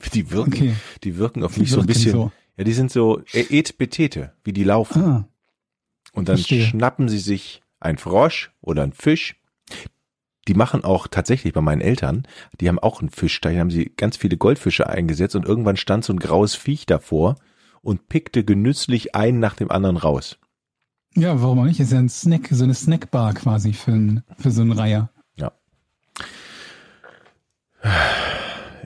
[0.05, 0.75] die, die wirken, Okay.
[1.03, 2.33] die wirken auf Die mich so ein bisschen, so.
[2.59, 5.03] ja, die sind so et betete, wie die laufen.
[5.03, 5.29] Ah,
[6.13, 6.63] Und dann verstehe.
[6.67, 9.37] schnappen sie sich ein Frosch oder ein Fisch.
[10.49, 12.27] Die machen auch tatsächlich bei meinen Eltern,
[12.61, 16.05] die haben auch einen Fischteich, da haben sie ganz viele Goldfische eingesetzt und irgendwann stand
[16.05, 17.37] so ein graues Viech davor
[17.83, 20.39] und pickte genüsslich einen nach dem anderen raus.
[21.15, 21.81] ja, warum auch nicht?
[21.81, 25.11] Ist ja ein Snack, so eine Snackbar quasi für, ein, für so einen Reiher.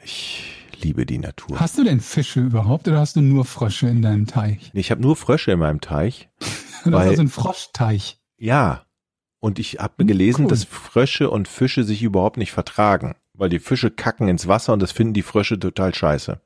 [0.03, 1.61] Ich liebe die Natur.
[1.61, 4.71] Hast du denn Fische überhaupt oder hast du nur Frösche in deinem Teich?
[4.75, 6.29] Ich habe nur Frösche in meinem Teich.
[6.87, 8.19] Oder Weil- ist das so ein Froschteich?
[8.39, 8.87] Ja.
[9.41, 10.51] Und ich habe gelesen, Cool.
[10.51, 13.15] dass Frösche und Fische sich überhaupt nicht vertragen.
[13.33, 16.41] Weil die Fische kacken ins Wasser und das finden die Frösche total scheiße.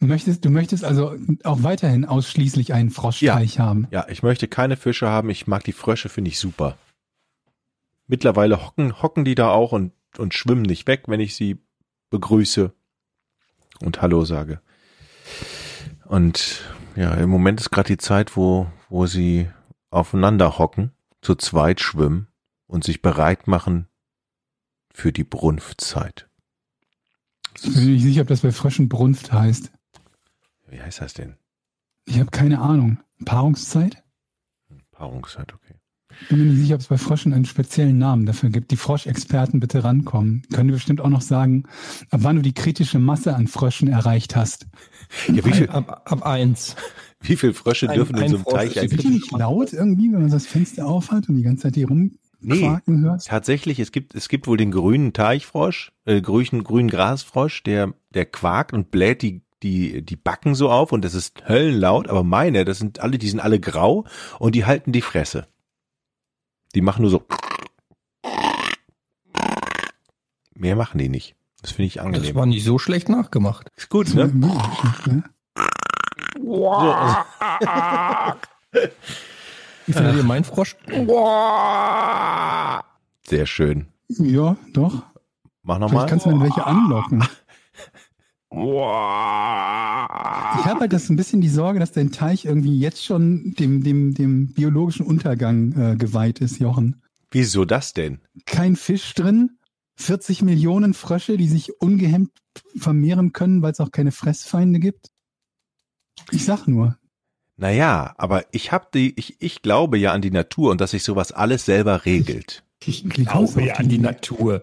[0.00, 3.86] Du möchtest, du möchtest also auch weiterhin ausschließlich einen Froschteich haben.
[3.90, 5.30] Ja, ich möchte keine Fische haben.
[5.30, 6.76] Ich mag die Frösche, finde ich super.
[8.06, 11.58] Mittlerweile hocken, hocken die da auch und, und schwimmen nicht weg, wenn ich sie
[12.10, 12.72] begrüße
[13.80, 14.60] und Hallo sage.
[16.04, 16.62] Und
[16.94, 19.48] ja, im Moment ist gerade die Zeit, wo, wo sie
[19.90, 20.92] aufeinander hocken,
[21.26, 22.28] zu zweit schwimmen
[22.68, 23.88] und sich bereit machen
[24.92, 26.28] für die Brunftzeit.
[27.56, 29.72] Ich bin mir nicht sicher, ob das bei Fröschen Brunft heißt.
[30.68, 31.34] Wie heißt das denn?
[32.04, 33.00] Ich habe keine Ahnung.
[33.24, 34.04] Paarungszeit?
[34.92, 35.74] Paarungszeit, okay.
[36.28, 38.70] Bin mir nicht sicher, ob es bei Fröschen einen speziellen Namen dafür gibt.
[38.70, 40.42] Die Froschexperten bitte rankommen.
[40.52, 41.64] Können wir bestimmt auch noch sagen,
[42.10, 44.68] ab wann du die kritische Masse an Fröschen erreicht hast.
[45.26, 46.76] Ja, wie, viel, Ab, ab eins.
[47.20, 49.00] Wie viel Frösche Ein- dürfen in ein so einem Frosch Teich ist eigentlich?
[49.02, 51.84] Sind die nicht laut irgendwie, wenn man das Fenster aufhat und die ganze Zeit die
[51.84, 53.24] rumquaken hört?
[53.26, 58.26] Tatsächlich, es gibt, es gibt wohl den grünen Teichfrosch, äh, grünen, grünen Grasfrosch, der, der
[58.26, 62.64] quakt und bläht die, die, die Backen so auf und das ist höllenlaut, aber meine,
[62.64, 64.04] das sind alle, die sind alle grau
[64.38, 65.46] und die halten die Fresse.
[66.74, 67.24] Die machen nur so.
[70.54, 71.34] Mehr machen die nicht.
[71.62, 72.34] Das finde ich Das angenehm.
[72.34, 73.70] war nicht so schlecht nachgemacht.
[73.76, 74.30] ist gut, ne?
[79.86, 80.76] Wie findet ihr mein Frosch?
[83.26, 83.88] Sehr schön.
[84.08, 85.02] Ja, doch.
[85.62, 86.06] Mach nochmal.
[86.06, 87.24] kannst du dann welche anlocken.
[88.52, 88.58] Ich
[90.64, 94.14] habe halt das ein bisschen die Sorge, dass dein Teich irgendwie jetzt schon dem, dem,
[94.14, 97.02] dem biologischen Untergang äh, geweiht ist, Jochen.
[97.32, 98.20] Wieso das denn?
[98.46, 99.58] Kein Fisch drin,
[99.96, 102.30] 40 Millionen Frösche, die sich ungehemmt
[102.78, 105.10] vermehren können, weil es auch keine Fressfeinde gibt.
[106.30, 106.96] Ich sag nur.
[107.56, 111.02] Naja, aber ich hab die, ich, ich glaube ja an die Natur und dass sich
[111.04, 112.62] sowas alles selber regelt.
[112.84, 113.98] Ich du glaube ja an die?
[113.98, 114.62] Natur.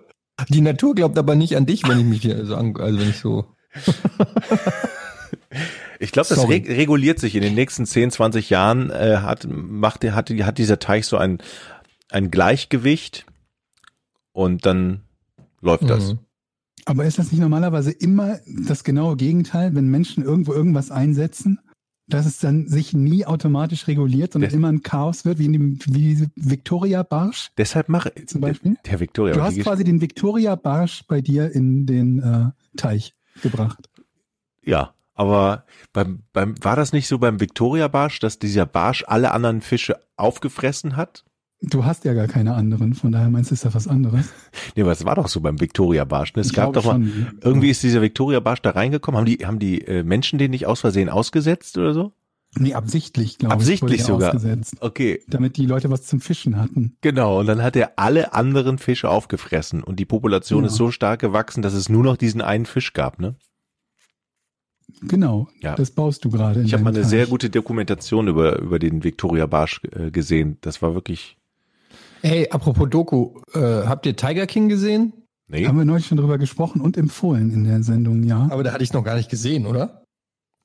[0.49, 3.09] Die Natur glaubt aber nicht an dich, wenn ich mich hier so an, also wenn
[3.09, 3.45] ich so.
[5.99, 10.03] Ich glaube, das reg reguliert sich in den nächsten 10, 20 Jahren, äh, hat, macht,
[10.03, 11.37] der- hat, hat dieser Teich so ein,
[12.09, 13.25] ein Gleichgewicht
[14.33, 15.03] und dann
[15.61, 16.15] läuft das.
[16.85, 21.59] Aber ist das nicht normalerweise immer das genaue Gegenteil, wenn Menschen irgendwo irgendwas einsetzen,
[22.07, 25.53] dass es dann sich nie automatisch reguliert, sondern Das- immer ein Chaos wird, wie in
[25.53, 28.75] dem wie Victoria Barsch Deshalb mache zum Beispiel?
[28.85, 29.33] der Victoria.
[29.33, 33.89] Du hast quasi den Victoria Barsch bei dir in den äh, Teich gebracht.
[34.65, 39.31] ja, aber beim, beim, war das nicht so beim Victoria Barsch, dass dieser Barsch alle
[39.31, 41.23] anderen Fische aufgefressen hat?
[41.65, 44.27] Du hast ja gar keine anderen, von daher meinst du, ist ja was anderes.
[44.75, 46.33] Nee, aber es war doch so beim Victoria Barsch.
[46.35, 46.41] Ne?
[46.41, 47.37] Es Ich gab doch mal, schon.
[47.41, 49.17] irgendwie ist dieser Victoria Barsch da reingekommen.
[49.19, 52.11] Haben die, haben die äh, Menschen den nicht aus Versehen ausgesetzt oder so?
[52.59, 53.59] Nee, absichtlich, glaube ich.
[53.61, 54.35] Absichtlich sogar.
[54.35, 56.97] Ausgesetzt, Okay, damit die Leute was zum Fischen hatten.
[57.01, 60.67] Genau, und dann hat er alle anderen Fische aufgefressen und die Population Ja.
[60.69, 63.35] ist so stark gewachsen, dass es nur noch diesen einen Fisch gab, ne?
[65.01, 65.75] Genau, Ja.
[65.75, 66.61] das baust du gerade.
[66.61, 67.29] Ich habe mal eine sehr Teich.
[67.31, 70.57] gute Dokumentation über, über den Victoria Barsch äh, gesehen.
[70.61, 71.37] Das war wirklich,
[72.25, 75.13] Hey, apropos Doku, äh, habt ihr Tiger King gesehen?
[75.47, 78.47] nee, Haben wir neulich schon drüber gesprochen und empfohlen in der Sendung, ja.
[78.49, 80.03] Aber da hatte ich noch gar nicht gesehen, oder?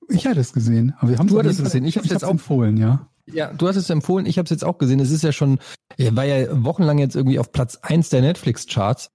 [0.08, 0.94] Ich hatte es gesehen.
[0.98, 1.84] Aber wir haben es Fall- gesehen.
[1.84, 3.08] Ich hab's jetzt auch- empfohlen, ja.
[3.26, 5.00] Ja, du hast es empfohlen, ich habe es jetzt auch gesehen.
[5.00, 5.58] Es ist ja schon,
[5.98, 9.10] er war ja wochenlang jetzt irgendwie auf Platz eins der Netflix-Charts.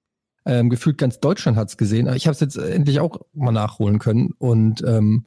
[0.45, 2.07] Ähm, gefühlt ganz Deutschland hat's gesehen.
[2.07, 4.33] Aber ich habe es jetzt endlich auch mal nachholen können.
[4.37, 5.25] Und ähm,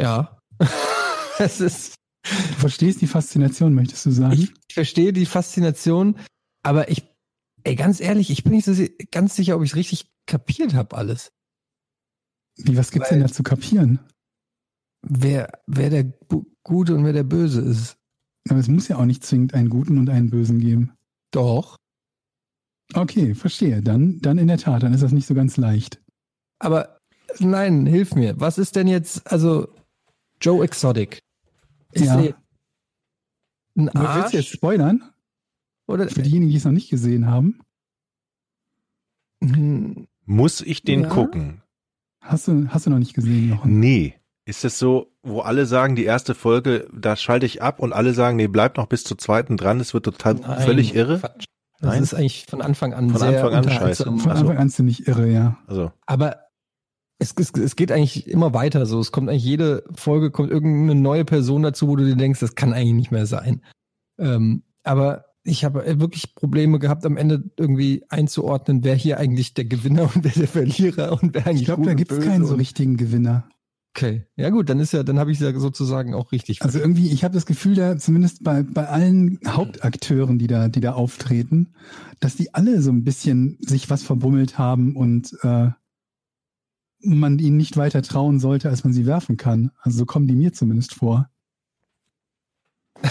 [0.00, 0.38] ja,
[1.38, 4.32] es ist, Du verstehst die Faszination, möchtest du sagen?
[4.32, 6.16] ich verstehe die Faszination,
[6.62, 7.04] aber ich,
[7.64, 8.72] ey, ganz ehrlich, ich bin nicht so
[9.10, 11.32] ganz sicher, ob ich es richtig kapiert habe alles.
[12.56, 14.00] Wie, was gibt's Weil- denn da zu kapieren?
[15.06, 17.96] wer, wer der Bu- Gute und wer der Böse ist.
[18.48, 20.92] Aber es muss ja auch nicht zwingend einen Guten und einen Bösen geben.
[21.30, 21.76] Doch.
[22.94, 23.82] Okay, verstehe.
[23.82, 26.00] Dann, dann in der Tat, dann ist das nicht so ganz leicht.
[26.58, 26.98] Aber
[27.38, 28.40] nein, hilf mir.
[28.40, 29.68] Was ist denn jetzt, also
[30.40, 31.18] Joe Exotic?
[31.94, 32.16] Ist Ja.
[32.16, 32.34] ein
[33.76, 34.32] Willst du Arsch?
[34.32, 35.02] jetzt spoilern?
[35.86, 37.60] Oder, Für diejenigen, die es noch nicht gesehen haben.
[39.42, 41.08] Hm, Muss ich den Ja.
[41.10, 41.62] gucken?
[42.22, 43.78] Hast du, hast du noch nicht gesehen, Jochen?
[43.80, 44.14] Nee.
[44.46, 48.14] Ist es so, wo alle sagen, die erste Folge, da schalte ich ab und alle
[48.14, 51.18] sagen, nee, bleib noch bis zur zweiten dran, es wird total nein, völlig irre?
[51.18, 51.44] Quatsch.
[51.80, 52.02] Das Nein?
[52.02, 54.18] ist eigentlich von Anfang an Von sehr Anfang an unterhaltsam.
[54.18, 54.40] Von Ach so.
[54.42, 55.58] Anfang an ziemlich irre, ja.
[55.66, 56.38] Also, Aber
[57.24, 59.00] es, es, es geht eigentlich immer weiter so.
[59.00, 62.54] Es kommt eigentlich jede Folge, kommt irgendeine neue Person dazu, wo du dir denkst, das
[62.54, 63.62] kann eigentlich nicht mehr sein.
[64.18, 69.66] Ähm, aber ich habe wirklich Probleme gehabt, am Ende irgendwie einzuordnen, wer hier eigentlich der
[69.66, 72.54] Gewinner und wer der Verlierer und wer eigentlich Ich glaube, da gibt es keinen so
[72.54, 73.48] richtigen Gewinner.
[73.96, 76.62] Okay, ja gut, dann ist ja, dann habe ich es ja sozusagen auch richtig.
[76.62, 80.80] Also irgendwie, ich habe das Gefühl, da zumindest bei, bei allen Hauptakteuren, die da, die
[80.80, 81.74] da auftreten,
[82.18, 85.68] dass die alle so ein bisschen sich was verbummelt haben und äh,
[87.04, 89.70] man ihnen nicht weiter trauen sollte, als man sie werfen kann.
[89.80, 91.28] Also so kommen die mir zumindest vor.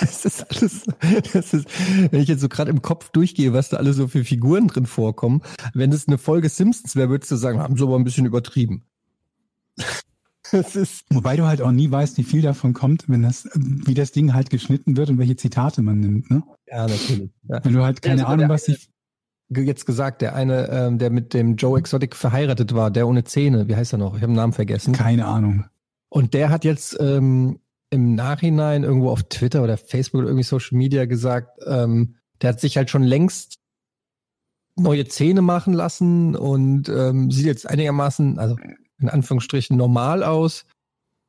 [0.00, 0.84] Das ist alles,
[1.32, 1.68] das ist,
[2.10, 4.86] wenn ich jetzt so gerade im Kopf durchgehe, was da alle so für Figuren drin
[4.86, 5.42] vorkommen,
[5.74, 8.82] wenn es eine Folge Simpsons wäre, würdest du sagen, haben sie aber ein bisschen übertrieben.
[10.52, 14.12] Ist, Wobei du halt auch nie weißt, wie viel davon kommt, wenn das, wie das
[14.12, 16.30] Ding halt geschnitten wird und welche Zitate man nimmt.
[16.30, 16.42] Ne?
[16.66, 17.30] ja, natürlich.
[17.48, 17.64] Ja.
[17.64, 18.76] Wenn du halt keine Ja, sogar Ahnung, was die
[19.54, 23.68] Jetzt gesagt, der eine, ähm, der mit dem Joe Exotic verheiratet war, der ohne Zähne,
[23.68, 24.16] wie heißt er noch?
[24.16, 24.92] Ich habe den Namen vergessen.
[24.92, 25.64] keine Ahnung.
[26.08, 27.58] Und der hat jetzt ähm,
[27.90, 32.60] im Nachhinein irgendwo auf Twitter oder Facebook oder irgendwie Social Media gesagt, ähm, der hat
[32.60, 33.58] sich halt schon längst
[34.76, 38.56] neue Zähne machen lassen und ähm, sieht jetzt einigermaßen, also
[38.98, 40.64] in Anführungsstrichen normal aus.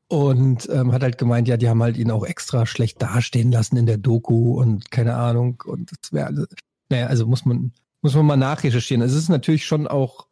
[0.08, 3.78] Und ähm, hat halt gemeint, ja, die haben halt ihn auch extra schlecht dastehen lassen
[3.78, 5.64] in der Doku und keine Ahnung.
[5.66, 6.46] Und das wäre, also,
[6.90, 7.72] naja, also muss man,
[8.04, 9.02] muss man mal nachrecherchieren.
[9.02, 10.28] Es ist natürlich schon auch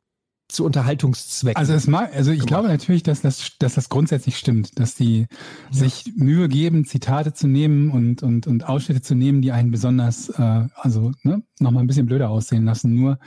[0.52, 1.58] zu Unterhaltungszwecken.
[1.58, 2.48] Also es mag, also ich gemacht.
[2.50, 5.28] glaube natürlich, dass das, dass das grundsätzlich stimmt, dass die
[5.72, 10.30] sich Mühe geben, Zitate zu nehmen und, und, und Ausschnitte zu nehmen, die einen besonders,
[10.30, 12.94] äh, also ne, nochmal ein bisschen blöder aussehen lassen.
[12.94, 13.18] Nur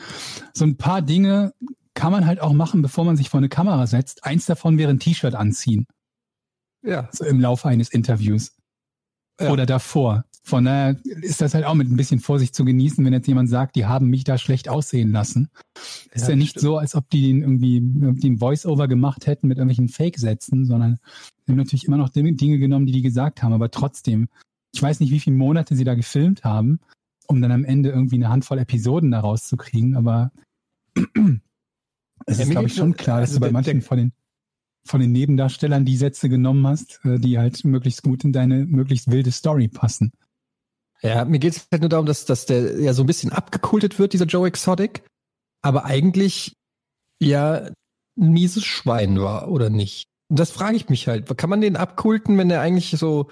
[0.53, 1.55] so ein paar Dinge
[1.95, 4.25] kann man halt auch machen, bevor man sich vor eine Kamera setzt.
[4.25, 5.87] Eins davon wäre ein T-Shirt anziehen,
[6.83, 7.09] ja.
[7.11, 8.53] so im Laufe eines Interviews.
[9.41, 9.51] Ja.
[9.51, 10.25] Oder davor.
[10.47, 13.49] Von daher ist das halt auch mit ein bisschen Vorsicht zu genießen, wenn jetzt jemand
[13.49, 15.49] sagt, die haben mich da schlecht aussehen lassen.
[16.13, 16.63] Ist ja, nicht stimmt.
[16.63, 20.99] so, als ob die den irgendwie einen Voice-Over gemacht hätten mit irgendwelchen Fake-Sätzen, sondern
[21.49, 23.55] haben natürlich immer noch Dinge genommen, die die gesagt haben.
[23.55, 24.29] Aber trotzdem,
[24.75, 26.81] ich weiß nicht, wie viele Monate sie da gefilmt haben,
[27.27, 29.97] um dann am Ende irgendwie eine Handvoll Episoden daraus zu kriegen.
[29.97, 30.31] Aber
[30.95, 34.13] es Ja, ist, mir glaube ich, schon klar, dass also du bei manchen von den
[34.87, 39.11] von den Nebendarstellern die Sätze genommen hast, äh, die halt möglichst gut in deine möglichst
[39.11, 40.13] wilde Story passen.
[41.05, 43.99] Ja, mir geht es halt nur darum, dass, dass der ja so ein bisschen abgekultet
[43.99, 45.05] wird, dieser Joe Exotic,
[45.61, 46.55] aber eigentlich
[47.21, 47.69] ja
[48.19, 50.05] ein mieses Schwein war, oder nicht?
[50.31, 51.37] Und das frage ich mich halt.
[51.37, 53.29] Kann man den abkulten, wenn der eigentlich so.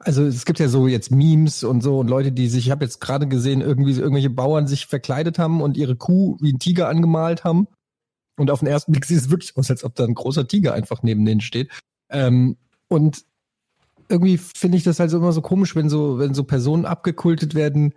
[0.00, 2.84] Also es gibt ja so jetzt Memes und so und Leute, die sich, ich habe
[2.84, 6.88] jetzt gerade gesehen, irgendwie irgendwelche Bauern sich verkleidet haben und ihre Kuh wie ein Tiger
[6.88, 7.66] angemalt haben.
[8.38, 10.74] Und auf den ersten Blick sieht es wirklich aus, als ob da ein großer Tiger
[10.74, 11.70] einfach neben denen steht.
[12.10, 13.24] Ähm, und
[14.08, 17.54] irgendwie finde ich das halt so immer so komisch, wenn so, wenn so Personen abgekultet
[17.54, 17.94] werden,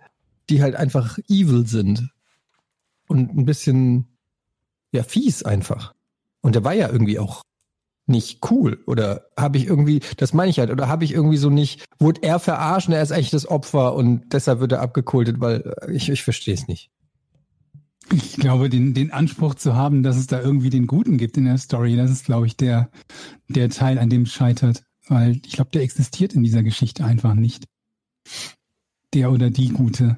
[0.50, 2.10] die halt einfach evil sind.
[3.08, 4.16] Und ein bisschen,
[4.92, 5.94] ja, fies einfach.
[6.40, 7.42] Und der war ja irgendwie auch
[8.06, 8.82] nicht cool.
[8.86, 12.22] Oder habe ich irgendwie, das meine ich halt, oder habe ich irgendwie so nicht, wurde
[12.22, 15.92] er verarscht und er ist eigentlich das Opfer und deshalb wird er abgekultet, weil äh,
[15.92, 16.90] ich, ich verstehe es nicht.
[18.12, 21.44] Ich glaube, den, den Anspruch zu haben, dass es da irgendwie den Guten gibt in
[21.44, 22.90] der Story, das ist, glaube ich, der,
[23.48, 24.82] der Teil, an dem es scheitert.
[25.08, 27.64] Weil ich glaube, der existiert in dieser Geschichte einfach nicht.
[29.14, 30.16] Der oder die Gute.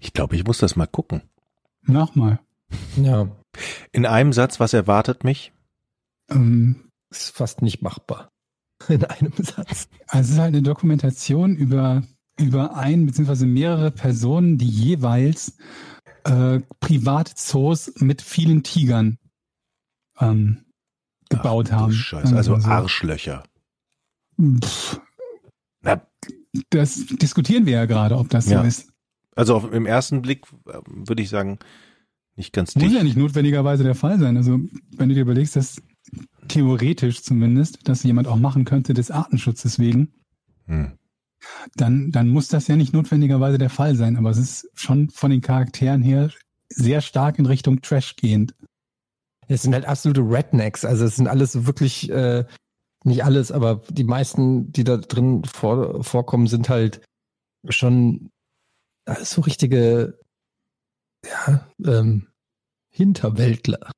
[0.00, 1.22] ich glaube, ich muss das mal gucken.
[1.82, 2.40] Nochmal.
[2.96, 3.30] Ja,
[3.92, 5.52] In einem Satz, was erwartet mich?
[6.30, 8.30] Ähm, ist fast nicht machbar.
[8.88, 9.88] In einem Satz.
[10.08, 12.02] also es ist halt eine Dokumentation über,
[12.38, 13.46] über ein bzw.
[13.46, 15.56] mehrere Personen, die jeweils
[16.24, 19.18] äh, Privatzoos mit vielen Tigern
[20.18, 20.63] ähm,
[21.30, 21.92] gebaut Ach, haben.
[21.92, 22.68] Scheiße, also mal so.
[22.68, 23.44] Arschlöcher.
[24.62, 25.00] Pff,
[25.82, 26.02] Na,
[26.70, 28.60] das diskutieren wir ja gerade, ob das Ja.
[28.62, 28.92] so ist.
[29.36, 31.58] also auf, im ersten Blick äh, würde ich sagen,
[32.36, 32.96] nicht ganz Muss dicht.
[32.96, 34.36] ja nicht notwendigerweise der Fall sein.
[34.36, 34.58] Also
[34.96, 35.80] wenn du dir überlegst, dass
[36.48, 40.12] theoretisch zumindest, dass jemand auch machen könnte des Artenschutzes wegen,
[40.66, 40.92] Hm.
[41.76, 44.16] dann, dann muss das ja nicht notwendigerweise der Fall sein.
[44.16, 46.30] Aber es ist schon von den Charakteren her
[46.70, 48.54] sehr stark in Richtung Trash gehend.
[49.48, 50.84] Es sind halt absolute Rednecks.
[50.84, 52.44] Also es sind alles wirklich, äh,
[53.04, 57.02] nicht alles, aber die meisten, die da drin vor, vorkommen, sind halt
[57.68, 58.30] schon
[59.22, 60.18] so richtige,
[61.24, 62.28] ja, ähm,
[62.90, 63.90] Hinterwäldler.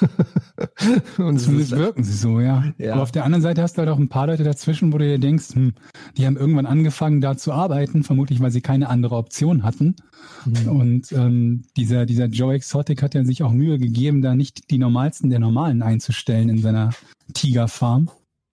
[1.18, 2.64] und Zumindest wirken sie so, ja.
[2.78, 2.92] ja.
[2.94, 5.04] Aber auf der anderen Seite hast du halt auch ein paar Leute dazwischen, wo du
[5.04, 5.74] dir denkst, hm,
[6.16, 9.96] die haben irgendwann angefangen, da zu arbeiten, vermutlich weil sie keine andere Option hatten.
[10.44, 10.68] Mhm.
[10.68, 14.78] Und ähm, dieser, dieser Joe Exotic hat ja sich auch Mühe gegeben, da nicht die
[14.78, 16.90] normalsten der Normalen einzustellen in seiner
[17.34, 18.10] Tigerfarm.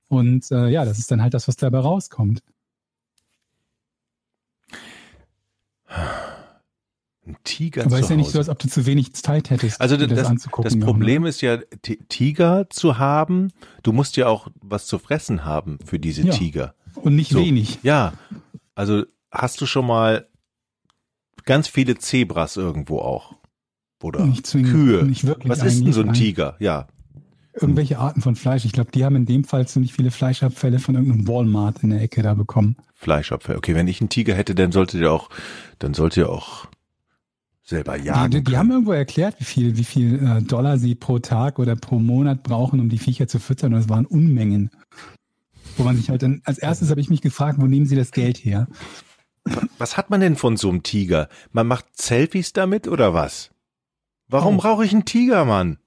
[0.09, 2.41] Und äh, ja, das ist dann halt das, was dabei rauskommt.
[7.27, 9.97] Ein Tiger Aber ist ja nicht so, als ob du zu wenig Zeit hättest, also
[9.97, 10.79] das, das anzugucken.
[10.79, 11.57] Das Problem noch, ist ja,
[12.07, 13.51] Tiger zu haben,
[13.83, 16.33] du musst ja auch was zu fressen haben für diese ja.
[16.33, 16.73] Tiger.
[16.95, 17.79] Und nicht so, wenig.
[17.83, 18.13] Ja.
[18.75, 20.27] Also hast du schon mal
[21.43, 23.35] ganz viele Zebras irgendwo auch?
[24.01, 25.03] Oder nicht zwingend, Kühe?
[25.03, 26.55] Nicht wirklich was ist denn so ein Tiger?
[26.59, 26.87] Ja.
[27.59, 28.63] Irgendwelche Arten von Fleisch.
[28.63, 32.01] Ich glaube, die haben in dem Fall ziemlich viele Fleischabfälle von irgendeinem Walmart in der
[32.01, 32.77] Ecke da bekommen.
[32.93, 33.57] Fleischabfälle.
[33.57, 35.29] Okay, wenn ich einen Tiger hätte, dann sollte der auch,
[35.79, 36.67] dann sollte er auch
[37.67, 38.31] selber jagen.
[38.31, 41.59] Die, die, die haben irgendwo erklärt, wie viel, wie viel äh, Dollar sie pro Tag
[41.59, 43.73] oder pro Monat brauchen, um die Viecher zu füttern.
[43.73, 44.71] Und es waren Unmengen.
[45.75, 48.11] Wo man sich halt dann, als erstes habe ich mich gefragt, wo nehmen sie das
[48.11, 48.67] Geld her?
[49.77, 51.29] Was hat man denn von so einem Tiger?
[51.51, 53.51] Man macht Selfies damit oder was?
[54.27, 54.61] Warum oh.
[54.61, 55.77] brauche ich einen Tiger, Mann?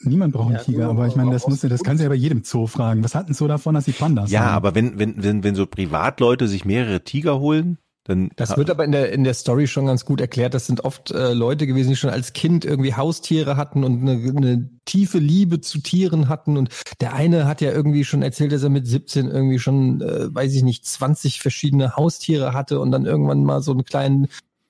[0.00, 2.44] Niemand braucht einen Tiger, aber ich meine, das muss das kannst du ja bei jedem
[2.44, 3.02] Zoo fragen.
[3.02, 4.54] Was hatten so davon, dass die Pandas Ja, haben?
[4.54, 8.84] aber wenn, wenn, wenn, wenn so Privatleute sich mehrere Tiger holen, dann das wird aber
[8.84, 10.54] in der, in der Story schon ganz gut erklärt.
[10.54, 14.12] Das sind oft äh, Leute gewesen, die schon als Kind irgendwie Haustiere hatten und eine,
[14.34, 16.56] eine tiefe Liebe zu Tieren hatten.
[16.56, 20.34] Und der eine hat ja irgendwie schon erzählt, dass er mit 17 irgendwie schon, äh,
[20.34, 24.28] weiß ich nicht, 20 verschiedene Haustiere hatte und dann irgendwann mal so einen kleinen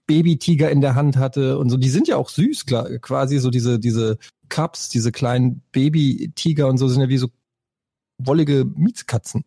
[0.08, 1.76] Babytiger in der Hand hatte und so.
[1.76, 6.78] Die sind ja auch süß, klar, quasi so diese, diese Cups, diese kleinen Babytiger und
[6.78, 7.28] so sind ja wie so
[8.18, 9.44] wollige Mietskatzen.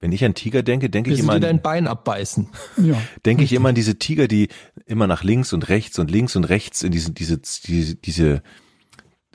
[0.00, 2.48] Wenn ich an Tiger denke, denke ich immer an dein Bein abbeißen.
[2.76, 3.00] Ja.
[3.26, 4.48] Denke ich immer an diese Tiger, die
[4.86, 8.42] immer nach links und rechts und links und rechts in diesen diese diese diese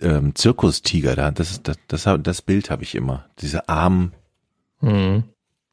[0.02, 1.32] ähm, Zirkustiger da.
[1.32, 3.26] Das das das, das Bild habe ich immer.
[3.40, 4.14] Diese armen,
[4.80, 5.24] mhm.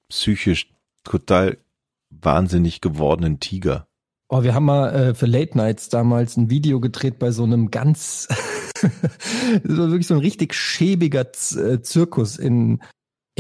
[0.09, 0.73] psychisch
[1.05, 1.59] total
[2.11, 3.87] wahnsinnig gewordenen Tiger.
[4.29, 7.71] Oh, wir haben mal äh, für Late Nights damals ein Video gedreht bei so einem
[7.71, 8.29] ganz,
[8.75, 12.81] das war wirklich so ein richtig schäbiger Z äh, Zirkus in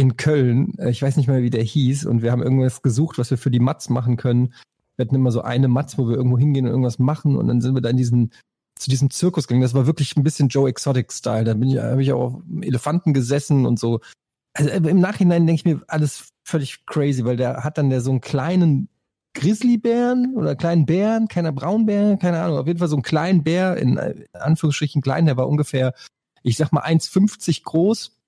[0.00, 0.78] in Köln.
[0.78, 2.06] Äh, ich weiß nicht mehr, wie der hieß.
[2.06, 4.54] Und wir haben irgendwas gesucht, was wir für die Matz machen können.
[4.96, 7.36] Wir hatten immer so eine Matz, wo wir irgendwo hingehen und irgendwas machen.
[7.36, 8.30] Und dann sind wir da in diesem,
[8.76, 9.62] zu diesem Zirkus gegangen.
[9.62, 11.44] Das war wirklich ein bisschen Joe Exotic-Style.
[11.44, 14.00] Da bin ich, habe ich auch auf Elefanten gesessen und so.
[14.54, 18.00] Also äh, im Nachhinein denke ich mir alles völlig crazy, weil der hat dann der
[18.00, 18.88] so einen kleinen
[19.34, 23.76] Grizzlybären oder kleinen Bären, keiner Braunbär, keine Ahnung, auf jeden Fall so einen kleinen Bär,
[23.76, 23.96] in
[24.32, 25.94] Anführungsstrichen klein, der war ungefähr,
[26.42, 28.19] ich sag mal 1,50 groß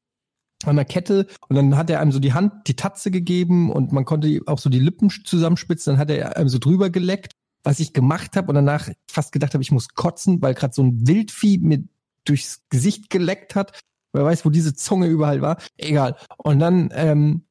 [0.71, 3.93] an der Kette und dann hat er einem so die Hand, die Tatze gegeben und
[3.93, 7.81] man konnte auch so die Lippen zusammenspitzen, dann hat er einem so drüber geleckt, was
[7.81, 11.07] ich gemacht habe und danach fast gedacht habe, ich muss kotzen, weil gerade so ein
[11.07, 11.85] Wildvieh mir
[12.25, 13.81] durchs Gesicht geleckt hat.
[14.13, 15.59] Wer weiß, wo diese Zunge überall war.
[15.77, 16.17] Egal.
[16.37, 17.45] Und dann ähm,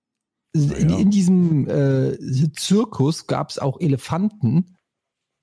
[0.56, 0.76] ja.
[0.76, 4.78] in, in, diesem äh, Zirkus gab es auch Elefanten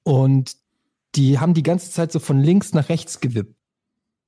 [0.04, 0.56] und
[1.14, 3.57] die haben die ganze Zeit so von links nach rechts gewippt.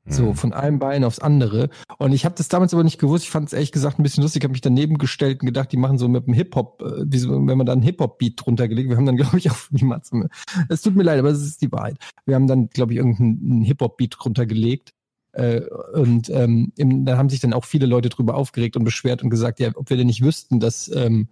[0.09, 0.35] So, mhm.
[0.35, 1.69] von einem Bein aufs andere.
[1.99, 3.25] Und ich habe das damals aber nicht gewusst.
[3.25, 4.41] Ich fand es ehrlich gesagt ein bisschen lustig.
[4.41, 7.59] Ich habe mich daneben gestellt und gedacht, die machen so mit dem Hip-Hop, äh, wenn
[7.59, 8.89] man da einen Hip-Hop-Beat drunter gelegt.
[8.89, 10.29] Wir haben dann, glaube ich, auf die Matze.
[10.69, 11.99] Es tut mir leid, aber es ist die Wahrheit.
[12.25, 14.95] Wir haben dann, glaube ich, irgendeinen Hip-Hop-Beat drunter gelegt.
[15.33, 19.31] Äh, und ähm, dann haben sich dann auch viele Leute drüber aufgeregt und beschwert und
[19.31, 21.29] gesagt, ja, ob wir denn nicht wüssten, dass ähm,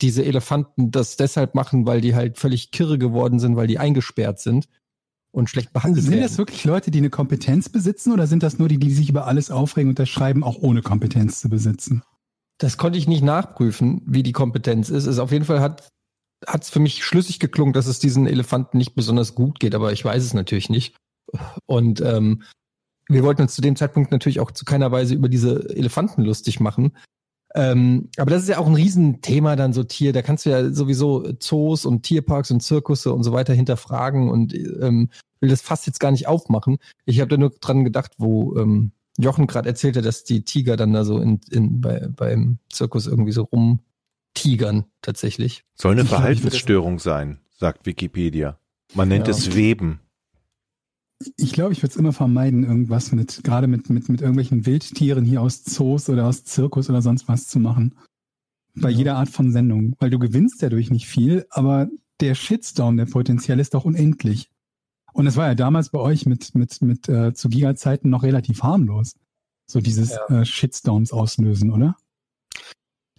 [0.00, 4.40] diese Elefanten das deshalb machen, weil die halt völlig kirre geworden sind, weil die eingesperrt
[4.40, 4.68] sind
[5.36, 6.22] und schlecht behandelt sind werden.
[6.22, 9.10] Sind das wirklich Leute, die eine Kompetenz besitzen oder sind das nur die, die sich
[9.10, 12.02] über alles aufregen und das Schreiben auch ohne Kompetenz zu besitzen?
[12.58, 15.06] Das konnte ich nicht nachprüfen, wie die Kompetenz ist.
[15.06, 15.88] Es auf jeden Fall hat
[16.46, 19.92] hat es für mich schlüssig geklungen, dass es diesen Elefanten nicht besonders gut geht, aber
[19.92, 20.94] ich weiß es natürlich nicht.
[21.66, 22.42] Und ähm,
[23.08, 26.60] wir wollten uns zu dem Zeitpunkt natürlich auch zu keiner Weise über diese Elefanten lustig
[26.60, 26.92] machen.
[27.54, 30.12] Ähm, aber das ist ja auch ein Riesenthema dann so Tier.
[30.12, 34.54] Da kannst du ja sowieso Zoos und Tierparks und Zirkusse und so weiter hinterfragen und
[34.54, 35.08] ähm,
[35.46, 36.78] will das fast jetzt gar nicht aufmachen.
[37.04, 40.92] Ich habe da nur dran gedacht, wo ähm, Jochen gerade erzählte, dass die Tiger dann
[40.92, 45.62] da so in, in, bei, beim Zirkus irgendwie so rumtigern tatsächlich.
[45.76, 48.58] Soll eine ich Verhaltensstörung sein, sagt Wikipedia.
[48.94, 49.34] Man nennt ja.
[49.34, 50.00] es Weben.
[51.36, 55.24] Ich glaube, ich würde es immer vermeiden, irgendwas mit, gerade mit, mit, mit irgendwelchen Wildtieren
[55.24, 57.94] hier aus Zoos oder aus Zirkus oder sonst was zu machen.
[58.74, 58.98] Bei ja.
[58.98, 59.94] jeder Art von Sendung.
[60.00, 61.88] Weil du gewinnst dadurch nicht viel, aber
[62.20, 64.50] der Shitstorm, der potenziell ist doch unendlich.
[65.16, 68.62] Und es war ja damals bei euch mit, mit, mit äh, zu Giga-Zeiten noch relativ
[68.62, 69.14] harmlos.
[69.66, 70.40] So dieses Ja.
[70.42, 71.96] äh, Shitstorms auslösen, oder?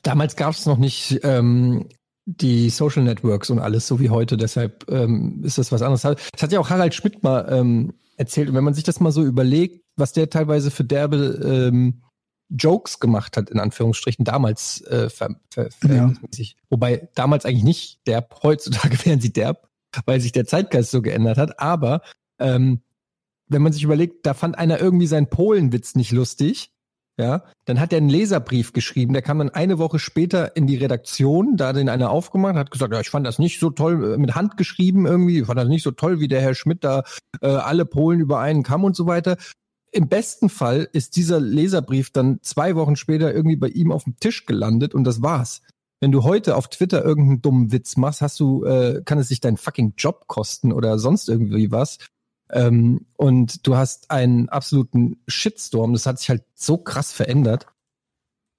[0.03, 1.89] Damals gab es noch nicht ähm,
[2.25, 6.03] die Social Networks und alles so wie heute, deshalb ähm, ist das was anderes.
[6.03, 8.49] Das hat ja auch Harald Schmidt mal ähm, erzählt.
[8.49, 12.03] Und wenn man sich das mal so überlegt, was der teilweise für derbe ähm,
[12.49, 16.57] Jokes gemacht hat, in Anführungsstrichen, damals äh, ver ver verhältnismäßig.
[16.69, 19.66] Wobei damals eigentlich nicht derb, heutzutage wären sie derb,
[20.05, 21.59] weil sich der Zeitgeist so geändert hat.
[21.59, 22.01] Aber
[22.39, 22.81] ähm,
[23.47, 26.71] wenn man sich überlegt, da fand einer irgendwie seinen Polenwitz nicht lustig,
[27.19, 30.75] ja, dann hat er einen Leserbrief geschrieben, der kam dann eine Woche später in die
[30.75, 34.13] Redaktion, da hat den einer aufgemacht, hat gesagt, ja, ich fand das nicht so toll,
[34.13, 36.83] äh, mit Hand geschrieben irgendwie, ich fand das nicht so toll, wie der Herr Schmidt
[36.83, 37.03] da
[37.41, 39.37] äh, alle Polen über einen Kamm und so weiter.
[39.91, 44.19] Im besten Fall ist dieser Leserbrief dann zwei Wochen später irgendwie bei ihm auf dem
[44.19, 45.63] Tisch gelandet und das war's.
[45.99, 49.41] Wenn du heute auf Twitter irgendeinen dummen Witz machst, hast du, äh, kann es sich
[49.41, 51.97] deinen fucking Job kosten oder sonst irgendwie was.
[52.51, 55.93] Ähm, und du hast einen absoluten Shitstorm.
[55.93, 57.67] Das hat sich halt so krass verändert,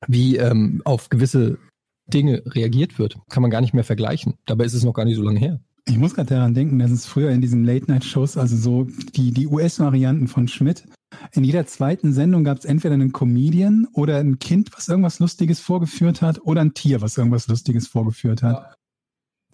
[0.07, 1.59] wie ähm, auf gewisse
[2.07, 3.18] Dinge reagiert wird.
[3.28, 4.34] Kann man gar nicht mehr vergleichen.
[4.47, 5.61] Dabei ist es noch gar nicht so lange her.
[5.86, 9.47] Ich muss gerade daran denken, dass es früher in diesen Late-Night-Shows, also so die, die
[9.47, 10.84] US-Varianten von Schmidt,
[11.33, 15.61] in jeder zweiten Sendung gab es entweder einen Comedian oder ein Kind, was irgendwas Lustiges
[15.61, 18.77] vorgeführt hat, oder ein Tier, was irgendwas Lustiges vorgeführt hat.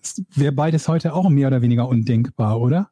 [0.00, 2.90] Das wäre beides heute auch mehr oder weniger undenkbar, oder?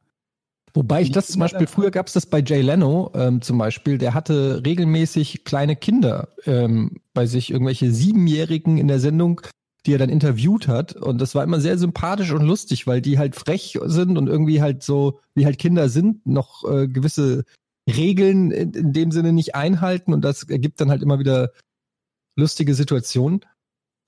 [0.75, 3.99] Wobei ich das zum Beispiel, früher gab es das bei Jay Leno ähm, zum Beispiel,
[3.99, 9.43] der hatte regelmäßig kleine Kinder ähm, bei sich, irgendwelche Siebenjährigen in der Sendung,
[9.85, 10.97] die er dann interviewt hat.
[10.97, 14.63] Und das war immer sehr sympathisch und lustig, weil die halt frech sind und irgendwie
[14.63, 17.45] halt so, wie halt Kinder sind, noch äh, gewisse
[17.89, 20.13] Regeln in, dem Sinne nicht einhalten.
[20.13, 21.53] Und das ergibt dann halt immer wieder
[22.37, 23.41] lustige Situationen.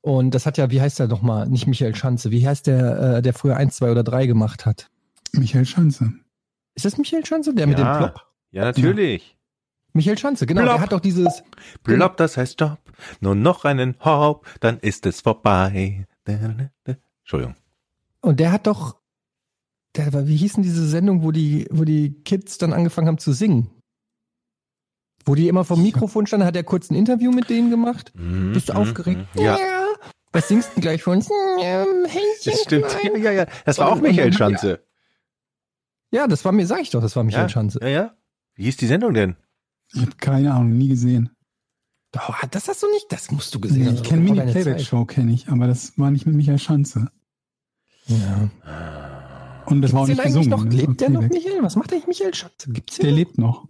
[0.01, 1.49] Und das hat ja, wie heißt der nochmal?
[1.49, 2.31] Nicht Michael Schanze.
[2.31, 4.91] Wie heißt der, äh, der früher eins, zwei oder drei gemacht hat?
[5.33, 6.12] Michael Schanze.
[6.75, 7.99] Ist das Michael Schanze, der mit dem Ja.
[7.99, 8.27] Plop?
[8.51, 9.37] Ja, natürlich.
[9.93, 10.62] Michael Schanze, genau.
[10.62, 10.75] Plop.
[10.75, 11.43] Der hat doch dieses.
[11.85, 12.81] Plopp, das heißt Stopp.
[13.20, 16.07] Nur noch einen Hop, dann ist es vorbei.
[16.27, 17.55] Entschuldigung.
[18.20, 18.97] Und der hat doch.
[19.97, 23.33] Der, wie hieß denn diese Sendung, wo die, wo die Kids dann angefangen haben zu
[23.33, 23.71] singen?
[25.25, 28.13] Wo die immer vom Mikrofon standen, hat er kurz ein Interview mit denen gemacht.
[28.15, 29.27] Mhm, Bist du mhm, aufgeregt?
[29.35, 29.43] mhm.
[29.43, 29.57] Ja,
[30.33, 31.31] Was singst du denn gleich für uns?
[31.63, 31.87] Ähm,
[32.45, 32.87] das stimmt.
[33.05, 33.47] Ja, ja, ja.
[33.65, 34.85] Das war auch Michael und- Schanze.
[36.13, 37.79] Ja, das war mir, sag ich doch, das war Michael Ja, Schanze.
[37.83, 38.17] ja, ja.
[38.55, 39.37] Wie hieß die Sendung denn?
[39.93, 41.31] Ich habe keine Ahnung, nie gesehen.
[42.17, 43.95] Oh, das hast du nicht, das musst du gesehen Nee, haben.
[43.97, 47.09] ich kenne Mini-Playback-Show, kenne ich, aber das war nicht mit Michael Schanze.
[48.07, 48.51] Ja.
[49.67, 50.51] Und das war auch Gibt's nicht gesungen.
[50.51, 50.65] noch?
[50.65, 51.45] Lebt der noch, Playback.
[51.45, 51.62] Michael?
[51.62, 52.71] Was macht eigentlich Michael Schanze?
[52.71, 52.97] Gibt's?
[52.99, 53.17] Der noch?
[53.17, 53.67] lebt noch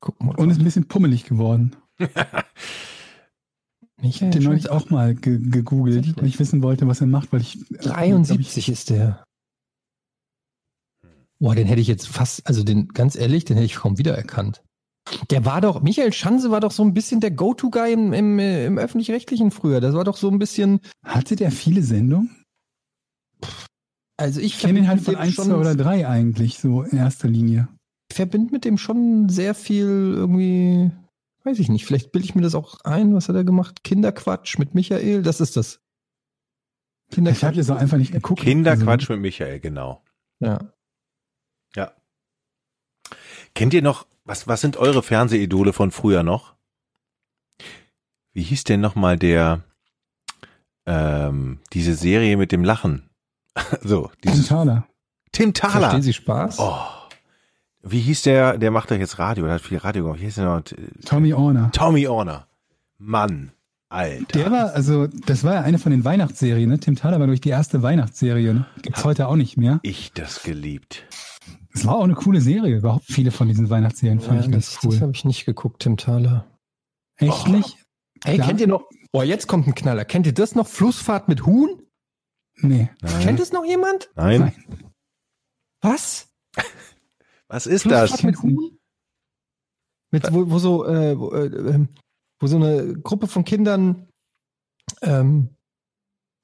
[0.00, 0.34] Guck mal.
[0.36, 1.76] und ist ein bisschen pummelig geworden.
[4.00, 7.40] Michael Den neulich auch mal ge gegoogelt, weil ich wissen wollte, was er macht, weil
[7.40, 9.22] ich äh, glaub 73 ist der.
[11.38, 14.62] Boah, den hätte ich jetzt fast, also den, ganz ehrlich, den hätte ich kaum wiedererkannt.
[15.30, 18.66] Der war doch, Michael Schanze war doch so ein bisschen der Go-To-Guy im, im, äh,
[18.66, 19.80] im Öffentlich-Rechtlichen früher.
[19.80, 22.41] Das war doch so ein bisschen, Ich, hatte der viele Sendungen?
[24.16, 26.82] Also ich Ich kenne ihn halt von dem 1, schon- 2 oder 3 eigentlich, so
[26.82, 27.68] in erster Linie.
[28.10, 30.90] Ich verbinde mit dem schon sehr viel irgendwie,
[31.44, 33.84] weiß ich nicht, vielleicht bilde ich mir das auch ein, was hat er gemacht?
[33.84, 35.80] Kinderquatsch mit Michael, das ist das.
[37.14, 38.40] Ich habe jetzt auch einfach nicht geguckt.
[38.40, 40.02] Kinderquatsch mit Michael, genau.
[40.40, 40.72] Ja.
[41.76, 41.92] Ja.
[43.54, 46.54] Kennt ihr noch, was, was sind eure Fernsehidole von früher noch?
[48.32, 49.62] Wie hieß denn nochmal der,
[50.86, 53.10] ähm, diese Serie mit dem Lachen?
[53.82, 54.86] so, dieses Taler.
[55.32, 55.80] Tim Thaler.
[55.80, 56.58] Verstehen Sie Spaß?
[56.58, 56.76] Oh.
[57.82, 60.20] Wie hieß der, der macht doch jetzt Radio, der hat viel Radio gemacht.
[60.20, 60.62] Wie hieß der noch?
[61.04, 61.70] Tommy Orner.
[61.72, 62.46] Tommy Orner.
[62.98, 63.50] Mann,
[63.88, 64.38] Alter.
[64.38, 66.78] Der war, also, das war ja eine von den Weihnachtsserien, ne?
[66.78, 68.54] Tim Thaler war durch die erste Weihnachtsserie.
[68.54, 68.66] Ne?
[68.82, 69.80] Gibt's heute auch nicht mehr.
[69.82, 71.04] ich das geliebt.
[71.74, 72.76] Es war auch eine coole Serie.
[72.76, 74.90] Überhaupt viele von diesen Weihnachtsserien fand Ja, ich ganz das, cool.
[74.92, 76.46] das habe ich nicht geguckt, Tim Thaler.
[77.16, 77.50] Echt Oh.
[77.50, 77.78] nicht?
[78.24, 78.46] Ey, Ja.
[78.46, 78.84] kennt ihr noch?
[79.10, 80.04] Boah, jetzt kommt ein Knaller.
[80.04, 80.68] Kennt ihr das noch?
[80.68, 81.81] Flussfahrt mit Huhn?
[82.62, 82.90] Nee.
[83.22, 84.10] Kennt es noch jemand?
[84.14, 84.40] Nein.
[84.40, 84.92] Nein.
[85.80, 86.28] Was?
[87.48, 88.22] Was ist Flussfahrt das?
[88.22, 88.78] mit Huhn?
[90.10, 91.88] Mit, wo, wo so, äh, wo, äh, ähm,
[92.38, 94.08] wo so eine Gruppe von Kindern
[95.00, 95.50] ähm,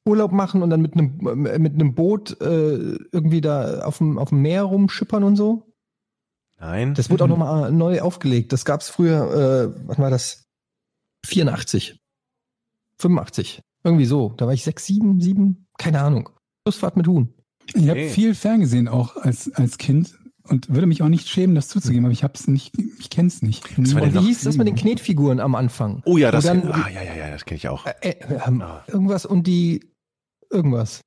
[0.07, 4.19] Urlaub machen und dann mit einem äh, mit einem Boot äh, irgendwie da auf dem
[4.19, 5.71] auf dem Meer rumschippern und so.
[6.59, 6.95] Nein.
[6.95, 8.53] Das wurde auch nochmal neu aufgelegt.
[8.53, 10.45] Das gab's früher, äh, was war das?
[11.27, 11.99] 84.
[13.01, 13.61] 85.
[13.85, 14.31] Irgendwie so.
[14.37, 16.29] Da war ich sechs, sieben, sieben, keine Ahnung.
[16.67, 17.33] Flussfahrt mit Huhn.
[17.75, 18.09] Ich habe Okay.
[18.11, 22.13] viel ferngesehen auch als, als Kind und würde mich auch nicht schämen, das zuzugeben, aber
[22.13, 23.65] ich hab's nicht, ich kenn's nicht.
[23.77, 26.03] Das war denn wie noch- hieß das mit den Knetfiguren am Anfang?
[26.07, 27.85] oh ja, das, dann- ah, ja, ja, ja, das kenne ich auch.
[27.87, 28.83] Äh, äh, ähm, Ah.
[28.89, 29.85] irgendwas und die
[30.51, 31.01] irgendwas.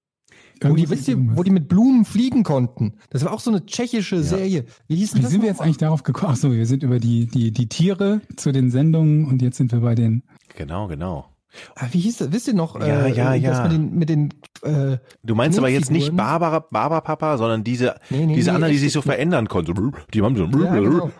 [0.64, 2.94] Wo die, wisst ihr, wo die mit Blumen fliegen konnten.
[3.10, 4.66] Das war auch so eine tschechische Serie.
[4.88, 5.32] Wie hieß Wie das?
[5.32, 6.34] sind wir jetzt eigentlich darauf gekommen?
[6.34, 9.72] Ach so, wir sind über die, die, die Tiere zu den Sendungen und jetzt sind
[9.72, 10.22] wir bei den.
[10.56, 11.31] Genau, genau.
[11.76, 12.32] Ah, wie hieß das?
[12.32, 12.80] Wisst ihr noch?
[12.80, 13.64] Ja, ja, das ja.
[13.64, 14.34] Mit den, mit den
[14.64, 16.16] äh, Du meinst aber jetzt nicht?
[16.16, 19.76] Barbara, Barbara Papa, sondern diese, nee, nee, diese nee, anderen, die sich so verändern konnten.
[19.76, 21.12] So, Die haben so, Ja, genau.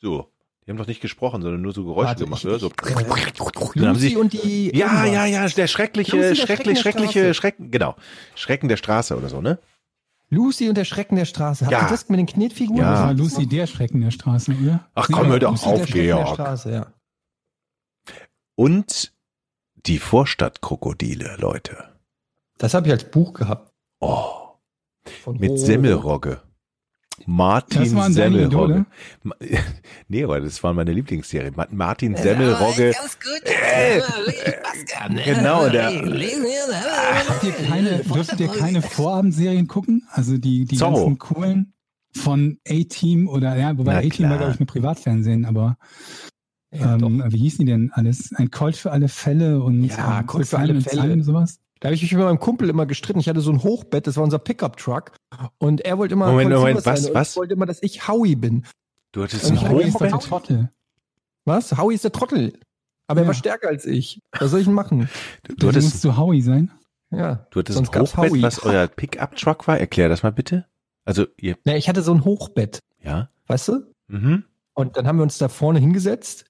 [0.00, 0.26] so.
[0.66, 2.58] Die haben doch nicht gesprochen, sondern nur so Geräusche Warte, gemacht, ich- oder?
[2.58, 2.68] So.
[2.68, 4.76] ich- Dann haben Lucy sie, und die.
[4.76, 5.12] ja, irgendwas.
[5.12, 7.34] ja, ja, der schreckliche, Lucy, der schrecklich, schreckliche.
[7.34, 7.96] Schrecken, genau.
[8.36, 9.58] Schrecken der Straße oder so, ne?
[10.28, 11.64] Lucy und der Schrecken der Straße.
[11.64, 11.82] Habt Ja.
[11.82, 12.78] ihr das mit den Knetfiguren?
[12.78, 12.92] Ja.
[12.92, 14.86] Das war Lucy der Schrecken der Straße, oder?
[14.94, 16.34] Ach komm, hör doch auf, der Schrecken der Georg.
[16.34, 16.86] Straße, ja.
[18.60, 19.14] Und
[19.86, 21.78] die Vorstadtkrokodile, Leute.
[22.58, 23.72] Das habe ich als Buch gehabt.
[24.00, 24.58] Oh,
[25.22, 26.42] Von mit Ho- Semmelrogge.
[27.24, 28.44] Martin Das Semmelrogge.
[28.74, 28.86] Idole?
[29.22, 29.36] Ma-
[30.08, 31.52] Nee, aber das war meine Lieblingsserie.
[31.56, 32.92] Ma- Martin Semmelrogge.
[33.44, 34.02] Äh,
[35.24, 35.86] genau, der,
[37.28, 40.06] Habt ihr keine, dürftet ihr keine Vorabendserien gucken?
[40.10, 40.96] Also die, die Zorro.
[40.96, 41.72] ganzen coolen
[42.14, 45.78] von A-Team oder, ja, wobei A-Team war, glaube ich, nur Privatfernsehen, aber
[46.72, 48.32] Ja, ähm, wie hießen die denn alles?
[48.36, 51.12] Ein Colt für alle Fälle und Ja, ähm, Colt für alle Fälle.
[51.12, 51.58] Und sowas?
[51.80, 53.18] Da habe ich mich mit meinem Kumpel immer gestritten.
[53.20, 55.12] Ich hatte so ein Hochbett, das war unser Pickup-Truck.
[55.58, 56.30] Und er wollte immer.
[56.30, 57.30] Moment, Moment, was, was?
[57.30, 58.64] Ich wollte immer, dass ich Howie bin.
[59.12, 60.28] du hattest ein Howie ist der Hochbett.
[60.28, 60.70] Trottel.
[61.46, 61.76] Was?
[61.76, 62.52] Howie ist der Trottel.
[63.06, 63.28] Aber er Ja.
[63.28, 64.20] war stärker als ich.
[64.38, 65.08] Was soll ich denn machen?
[65.42, 66.70] Du, du Du hattest, musst du Howie sein.
[67.10, 67.46] Ja.
[67.50, 68.42] du hattest ein sonst gab's Hochbett, Howie.
[68.42, 69.80] was euer Pickup-Truck war.
[69.80, 70.66] Erklär das mal bitte.
[71.04, 73.30] Also, ihr, Ja, ich hatte so ein Hochbett, ja.
[73.48, 73.92] weißt du?
[74.06, 74.44] Mhm.
[74.74, 76.44] Und dann haben wir uns da vorne hingesetzt.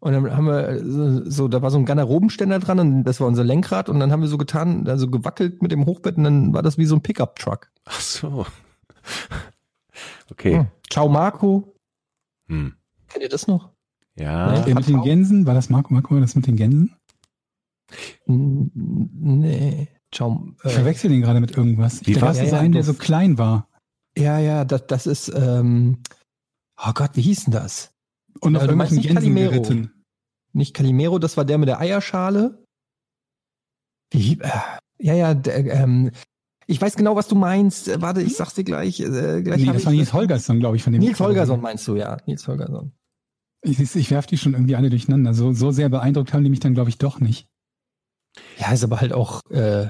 [0.00, 3.26] Und dann haben wir so, so da war so ein Garderobenständer dran und das war
[3.26, 6.54] unser Lenkrad und dann haben wir so getan, also gewackelt mit dem Hochbett und dann
[6.54, 7.70] war das wie so ein Pickup-Truck.
[7.84, 8.46] Ach so.
[10.30, 10.58] Okay.
[10.58, 10.66] Hm.
[10.88, 11.74] Ciao Marco.
[12.48, 12.74] Hm.
[13.08, 13.70] Kennt ihr das noch?
[14.16, 14.60] Ja.
[14.62, 16.94] Der mit den Gänsen, war das Marco, Marco, war das mit den Gänsen?
[18.26, 19.88] Nee.
[20.12, 20.54] Ciao.
[20.64, 22.06] Ich Äh, verwechsel den gerade mit irgendwas.
[22.06, 23.68] Wie Ich das ist Ja, ja, ein, der so klein war.
[24.16, 25.98] ja, ja, das, das ist, ähm,
[26.82, 27.92] oh Gott, wie hieß denn das?
[28.40, 29.50] Und auf Ja, meinst irgendwelchen nicht Gänsen Calimero.
[29.62, 30.04] geritten.
[30.52, 32.64] Nicht Calimero, das war der mit der Eierschale.
[34.12, 34.48] Wie, äh,
[34.98, 36.10] ja, ja, der, ähm,
[36.66, 37.88] ich weiß genau, was du meinst.
[37.88, 39.00] Äh, Warte, ich sag's dir gleich.
[39.00, 41.00] Äh, gleich Nee, das ich- war Nils Holgersson, glaube ich, von dem.
[41.00, 42.16] Nils Holgersson meinst du, ja.
[42.26, 42.92] Nils Holgersson.
[43.62, 45.34] Ich, ich, ich werfe die schon irgendwie alle durcheinander.
[45.34, 47.46] So, so sehr beeindruckt haben die mich dann, glaube ich, doch nicht.
[48.58, 49.88] Ja, ist aber halt auch, äh,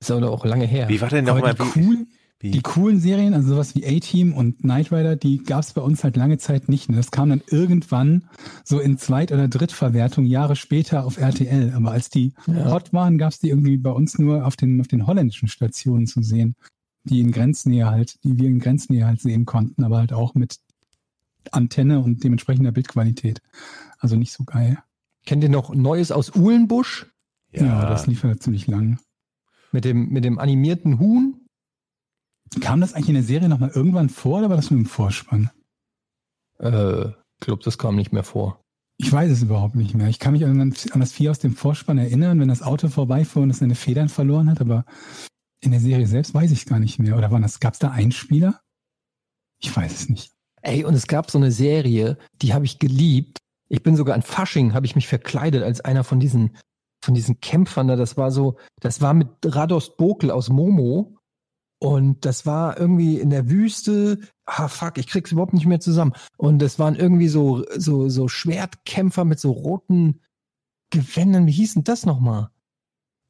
[0.00, 0.88] ist aber auch lange her.
[0.88, 1.54] Wie war denn nochmal?
[1.76, 2.06] cool,
[2.42, 5.80] Wie, die coolen Serien, also sowas wie A-Team und Knight Rider, die gab es bei
[5.80, 6.88] uns halt lange Zeit nicht.
[6.88, 8.24] Und das kam dann irgendwann
[8.64, 11.72] so in Zweit- oder Drittverwertung Jahre später auf RTL.
[11.74, 12.72] Aber als die Ja.
[12.72, 16.08] hot waren, gab es die irgendwie bei uns nur auf den, auf den holländischen Stationen
[16.08, 16.56] zu sehen,
[17.04, 20.56] die in Grenznähe halt, die wir in Grenznähe halt sehen konnten, aber halt auch mit
[21.52, 23.40] Antenne und dementsprechender Bildqualität.
[24.00, 24.78] Also nicht so geil.
[25.26, 27.06] Kennt ihr noch Neues aus Uhlenbusch?
[27.52, 28.98] Ja, das lief ja ziemlich lang.
[29.70, 31.36] Mit dem, mit dem animierten Huhn?
[32.60, 35.50] Kam das eigentlich in der Serie nochmal irgendwann vor oder war das nur im Vorspann?
[36.58, 38.60] Äh, ich glaube, das kam nicht mehr vor.
[38.98, 40.08] Ich weiß es überhaupt nicht mehr.
[40.08, 43.42] Ich kann mich an, an das Vieh aus dem Vorspann erinnern, wenn das Auto vorbeifuhr
[43.42, 44.84] und es seine Federn verloren hat, aber
[45.60, 47.16] in der Serie selbst weiß ich gar nicht mehr.
[47.16, 48.60] Oder waren das, gab es da Einspieler?
[49.60, 50.32] Ich weiß es nicht.
[50.60, 53.38] Ey, und es gab so eine Serie, die habe ich geliebt.
[53.68, 56.56] Ich bin sogar an Fasching, habe ich mich verkleidet als einer von diesen,
[57.02, 57.96] von diesen Kämpfern da.
[57.96, 61.16] Das war so, das war mit Radost Bokel aus Momo.
[61.82, 64.20] Und das war irgendwie in der Wüste.
[64.46, 66.12] Ah, fuck, ich krieg's überhaupt nicht mehr zusammen.
[66.36, 70.20] Und das waren irgendwie so, so, so Schwertkämpfer mit so roten
[70.90, 71.48] Gewändern.
[71.48, 72.50] Wie hieß denn das nochmal?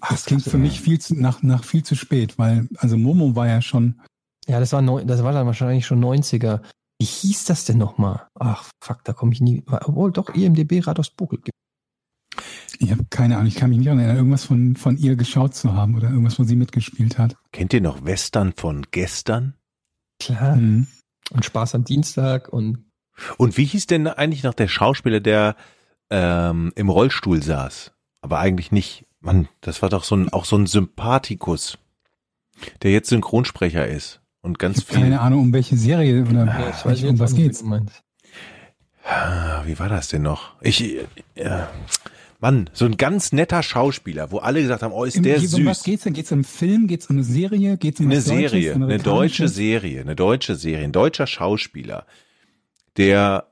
[0.02, 3.34] Ach, Das klingt für mich viel zu, nach, nach viel zu spät, weil, also Momo
[3.34, 4.02] war ja schon,
[4.46, 6.60] Ja, das war, neun, das war dann wahrscheinlich schon 90er.
[7.00, 8.28] Wie hieß das denn nochmal?
[8.38, 9.62] Ach, fuck, da komme ich nie.
[9.66, 11.40] Obwohl, doch, IMDB Radost Bokel.
[12.78, 15.74] Ich habe keine Ahnung, ich kann mich nicht erinnern, irgendwas von, von ihr geschaut zu
[15.74, 17.36] haben oder irgendwas, wo sie mitgespielt hat.
[17.52, 19.54] Kennt ihr noch Western von gestern?
[20.20, 20.56] Klar.
[20.56, 20.86] Mhm.
[21.30, 22.84] Und Spaß am Dienstag und
[23.38, 25.56] Und wie hieß denn eigentlich noch der Schauspieler, der
[26.10, 27.92] ähm, im Rollstuhl saß?
[28.20, 29.06] Aber eigentlich nicht.
[29.20, 31.78] Mann, das war doch so ein, auch so ein Sympathikus,
[32.82, 34.98] der jetzt Synchronsprecher ist und ganz Ich viel.
[34.98, 37.62] keine Ahnung, um welche Serie oder Ja, ich weiß um was geht's.
[37.64, 37.80] wie.
[39.04, 40.54] Ah, war das denn noch?
[40.60, 40.96] Ich,
[41.34, 41.64] äh,
[42.42, 45.42] Mann, so ein ganz netter Schauspieler, wo alle gesagt haben, oh, ist Im- der um
[45.64, 45.82] was süß.
[45.84, 46.12] geht's denn?
[46.12, 46.88] Geht's um einen Film?
[46.88, 47.76] Geht's um eine Serie?
[47.78, 49.48] Geht's um Eine was Deutsches, Serie, eine deutsche?
[49.48, 52.04] Serie, eine deutsche Serie, ein deutscher Schauspieler,
[52.96, 53.46] der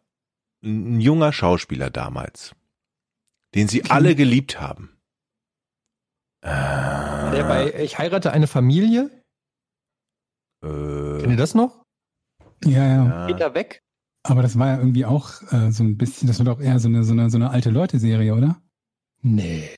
[0.65, 2.57] ein junger Schauspieler damals,
[3.55, 4.91] den sie alle geliebt haben.
[6.43, 9.09] Äh, Der bei Ich heirate eine Familie.
[10.63, 11.85] Kennt ihr äh, das noch?
[12.65, 13.05] Ja, ja.
[13.07, 13.27] ja.
[13.29, 13.83] Peter Weg?
[14.25, 16.89] Aber das war ja irgendwie auch äh, so ein bisschen, das war doch eher so
[16.89, 18.61] eine, so eine, so eine alte Leute-Serie, oder?
[19.23, 19.71] Nee.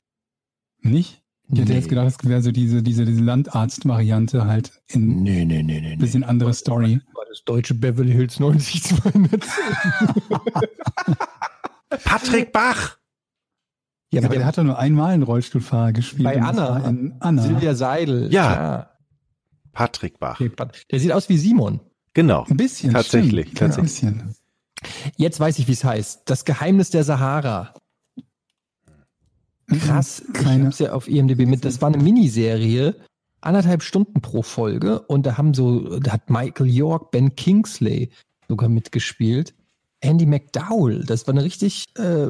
[0.81, 1.21] Nicht?
[1.51, 5.61] Ich hätte jetzt gedacht, es wäre so diese, diese, diese Landarzt-Variante halt in Nee, nee,
[5.61, 5.93] nee, nee.
[5.93, 7.01] ein bisschen andere Story.
[7.13, 9.39] War das deutsche Beverly Hills 90210.
[12.03, 12.97] Patrick Bach!
[14.11, 16.23] ja, Ja, aber der hat doch nur einmal einen Rollstuhlfahrer gespielt.
[16.23, 16.77] Bei Anna.
[16.87, 17.41] In Anna.
[17.41, 18.31] Silvia Seidel.
[18.33, 18.91] Ja.
[19.73, 20.39] Patrick Bach.
[20.91, 21.81] Der sieht aus wie Simon.
[22.13, 22.45] Genau.
[22.49, 22.93] Ein bisschen.
[22.93, 23.59] Tatsächlich, stimmt.
[23.59, 24.03] tatsächlich.
[24.03, 24.35] Ein bisschen.
[25.17, 26.29] Jetzt weiß ich, wie es heißt.
[26.29, 27.73] Das Geheimnis der Sahara.
[29.79, 30.21] Krass.
[30.27, 31.65] Ich Keine- hab's ja auf IMDb mit.
[31.65, 32.95] Das war eine Miniserie.
[33.41, 35.01] Anderthalb Stunden pro Folge.
[35.01, 38.11] Und da haben so, da hat Michael York, Ben Kingsley
[38.47, 39.53] sogar mitgespielt.
[40.01, 41.03] Andy McDowell.
[41.05, 42.29] Das war eine richtig, äh,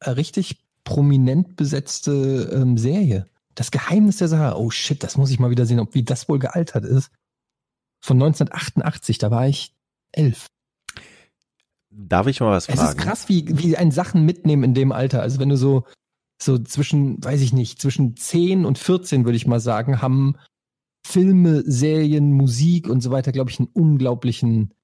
[0.00, 3.26] eine richtig prominent besetzte ähm, Serie.
[3.54, 4.56] Das Geheimnis der Sahara.
[4.56, 7.10] Oh shit, das muss ich mal wieder sehen, ob wie das wohl gealtert ist.
[8.00, 9.74] Von 1988, da war ich
[10.12, 10.46] elf.
[11.90, 12.98] Darf ich mal was Es fragen?
[12.98, 15.22] ist krass, wie, wie ein Sachen mitnehmen in dem Alter.
[15.22, 15.84] Also wenn du so,
[16.40, 20.36] so zwischen, weiß ich nicht, zwischen 10 und 14, würde ich mal sagen, haben
[21.06, 24.74] Filme, Serien, Musik und so weiter, glaube ich, einen unglaublichen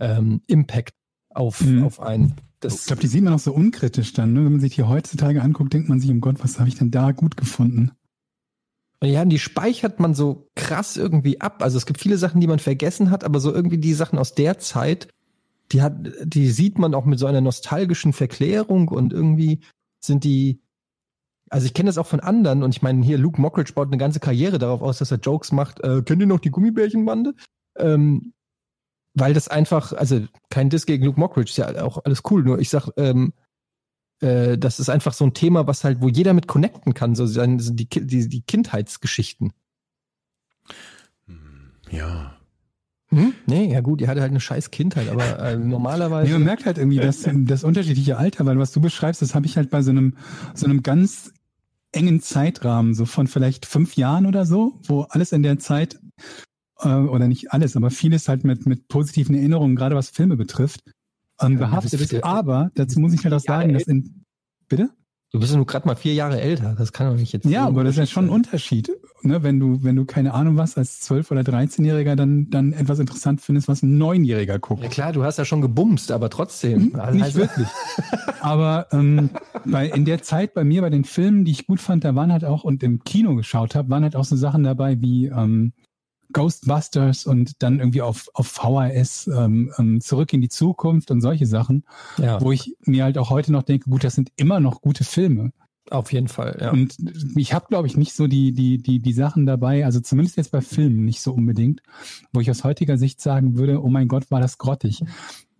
[0.00, 0.94] ähm, Impact
[1.34, 1.84] auf, Mhm.
[1.84, 2.34] auf einen.
[2.36, 4.32] Ich Das, glaube, die sieht man auch so unkritisch dann.
[4.32, 4.44] Ne?
[4.44, 6.90] Wenn man sich die heutzutage anguckt, denkt man sich, um Gott, was habe ich denn
[6.90, 7.92] da gut gefunden?
[9.04, 11.62] ja, und die speichert man so krass irgendwie ab.
[11.62, 14.34] Also es gibt viele Sachen, die man vergessen hat, aber so irgendwie die Sachen aus
[14.34, 15.06] der Zeit,
[15.70, 15.94] die hat,
[16.24, 19.60] die sieht man auch mit so einer nostalgischen Verklärung und irgendwie
[20.04, 20.60] sind die,
[21.50, 23.98] also ich kenne das auch von anderen und ich meine, hier Luke Mockridge baut eine
[23.98, 25.80] ganze Karriere darauf aus, dass er Jokes macht.
[25.80, 27.34] Äh, kennt ihr noch die Gummibärchenbande?
[27.76, 28.32] Ähm,
[29.14, 32.58] weil das einfach, also kein Diss gegen Luke Mockridge, ist ja auch alles cool, nur
[32.58, 33.32] ich sag, ähm,
[34.20, 37.26] äh, das ist einfach so ein Thema, was halt, wo jeder mit connecten kann, so
[37.26, 39.52] sein, die, die, die Kindheitsgeschichten.
[41.26, 42.34] Hm, Ja.
[43.10, 43.32] Hm?
[43.46, 46.30] Nee, ja gut, ihr hatte halt eine scheiß Kindheit, aber äh, normalerweise.
[46.30, 49.46] Nee, man merkt halt irgendwie das, das unterschiedliche Alter, weil was du beschreibst, das habe
[49.46, 50.14] ich halt bei so einem,
[50.54, 51.32] so einem ganz
[51.92, 55.98] engen Zeitrahmen, so von vielleicht fünf Jahren oder so, wo alles in der Zeit,
[56.80, 60.82] äh, oder nicht alles, aber vieles halt mit, mit positiven Erinnerungen, gerade was Filme betrifft,
[61.40, 62.22] ähm, behaftet ist.
[62.22, 64.24] Aber dazu muss ich halt auch sagen, dass in,
[64.68, 64.90] bitte?
[65.32, 67.46] du bist ja nur gerade mal vier Jahre älter, das kann doch nicht jetzt.
[67.46, 68.90] Ja, aber das ist ja schon ein Unterschied.
[69.22, 69.42] Ne?
[69.42, 73.40] Wenn du, wenn du keine Ahnung was als zwölf oder 13-Jähriger dann, dann etwas interessant
[73.40, 74.82] findest, was ein Neunjähriger guckt.
[74.82, 76.92] Ja klar, du hast ja schon gebumst, aber trotzdem.
[77.12, 77.68] Nicht Also- wirklich.
[78.40, 79.30] Aber ähm,
[79.64, 82.32] bei, in der Zeit bei mir, bei den Filmen, die ich gut fand, da waren
[82.32, 85.72] halt auch und im Kino geschaut habe, waren halt auch so Sachen dabei wie ähm,
[86.32, 91.46] Ghostbusters und dann irgendwie auf, auf VHS ähm, ähm, Zurück in die Zukunft und solche
[91.46, 91.84] Sachen,
[92.18, 95.04] Ja, wo ich mir halt auch heute noch denke, gut, das sind immer noch gute
[95.04, 95.52] Filme.
[95.90, 96.58] Auf jeden Fall.
[96.60, 96.70] Ja.
[96.72, 96.96] Und
[97.36, 100.52] ich habe, glaube ich, nicht so die, die, die, die Sachen dabei, also zumindest jetzt
[100.52, 101.82] bei Filmen nicht so unbedingt,
[102.32, 105.02] wo ich aus heutiger Sicht sagen würde, oh mein Gott, war das grottig.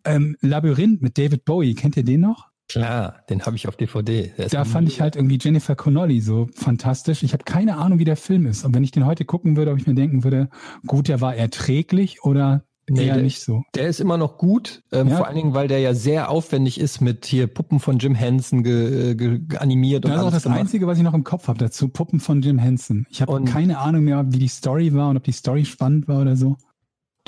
[0.04, 2.48] Ähm, Labyrinth mit David Bowie, kennt ihr den noch?
[2.68, 4.30] Klar, den habe ich auf DVD.
[4.50, 7.22] Da fand ich halt irgendwie Jennifer Connolly so fantastisch.
[7.22, 8.62] Ich habe keine Ahnung, wie der Film ist.
[8.62, 10.50] Und wenn ich den heute gucken würde, ob ich mir denken würde,
[10.86, 13.62] gut, der war erträglich oder Nee, eher der- nicht so.
[13.74, 15.16] Der ist immer noch gut, ähm, Ja.
[15.16, 18.62] vor allen Dingen, weil der ja sehr aufwendig ist mit hier Puppen von Jim Henson
[18.62, 20.60] ge, ge, ge animiert und Das ist auch das gemacht.
[20.60, 21.88] Einzige, was ich noch im Kopf habe dazu.
[21.88, 23.06] Puppen von Jim Henson.
[23.10, 26.08] Ich habe Und- keine Ahnung mehr, wie die Story war und ob die Story spannend
[26.08, 26.56] war oder so.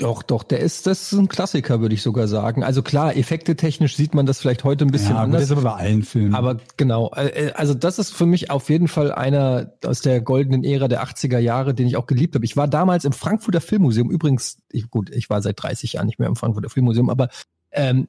[0.01, 2.63] Doch, doch, der ist, das ist ein Klassiker, würde ich sogar sagen.
[2.63, 5.41] Also klar, effekte technisch sieht man das vielleicht heute ein bisschen ja, anders.
[5.41, 6.33] das ist aber bei allen Filmen.
[6.33, 10.63] Aber genau, äh, also das ist für mich auf jeden Fall einer aus der goldenen
[10.63, 12.43] Ära der 80er Jahre, den ich auch geliebt habe.
[12.45, 16.17] Ich war damals im Frankfurter Filmmuseum, übrigens, ich, gut, ich war seit 30 Jahren nicht
[16.17, 17.29] mehr im Frankfurter Filmmuseum, aber
[17.71, 18.07] ähm,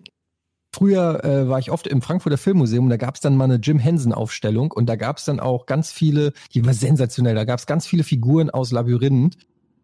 [0.74, 3.78] früher äh, war ich oft im Frankfurter Filmmuseum, da gab es dann mal eine Jim
[3.78, 7.66] Henson-Aufstellung und da gab es dann auch ganz viele, die war sensationell, da gab es
[7.66, 9.36] ganz viele Figuren aus Labyrinth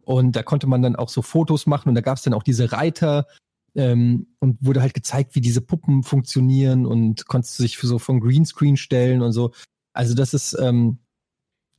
[0.09, 2.42] und da konnte man dann auch so Fotos machen und da gab es dann auch
[2.42, 3.26] diese Reiter,
[3.74, 8.20] ähm, und wurde halt gezeigt, wie diese Puppen funktionieren und konntest du für so vom
[8.20, 9.52] Greenscreen stellen und so.
[9.92, 10.98] Also das ist ähm,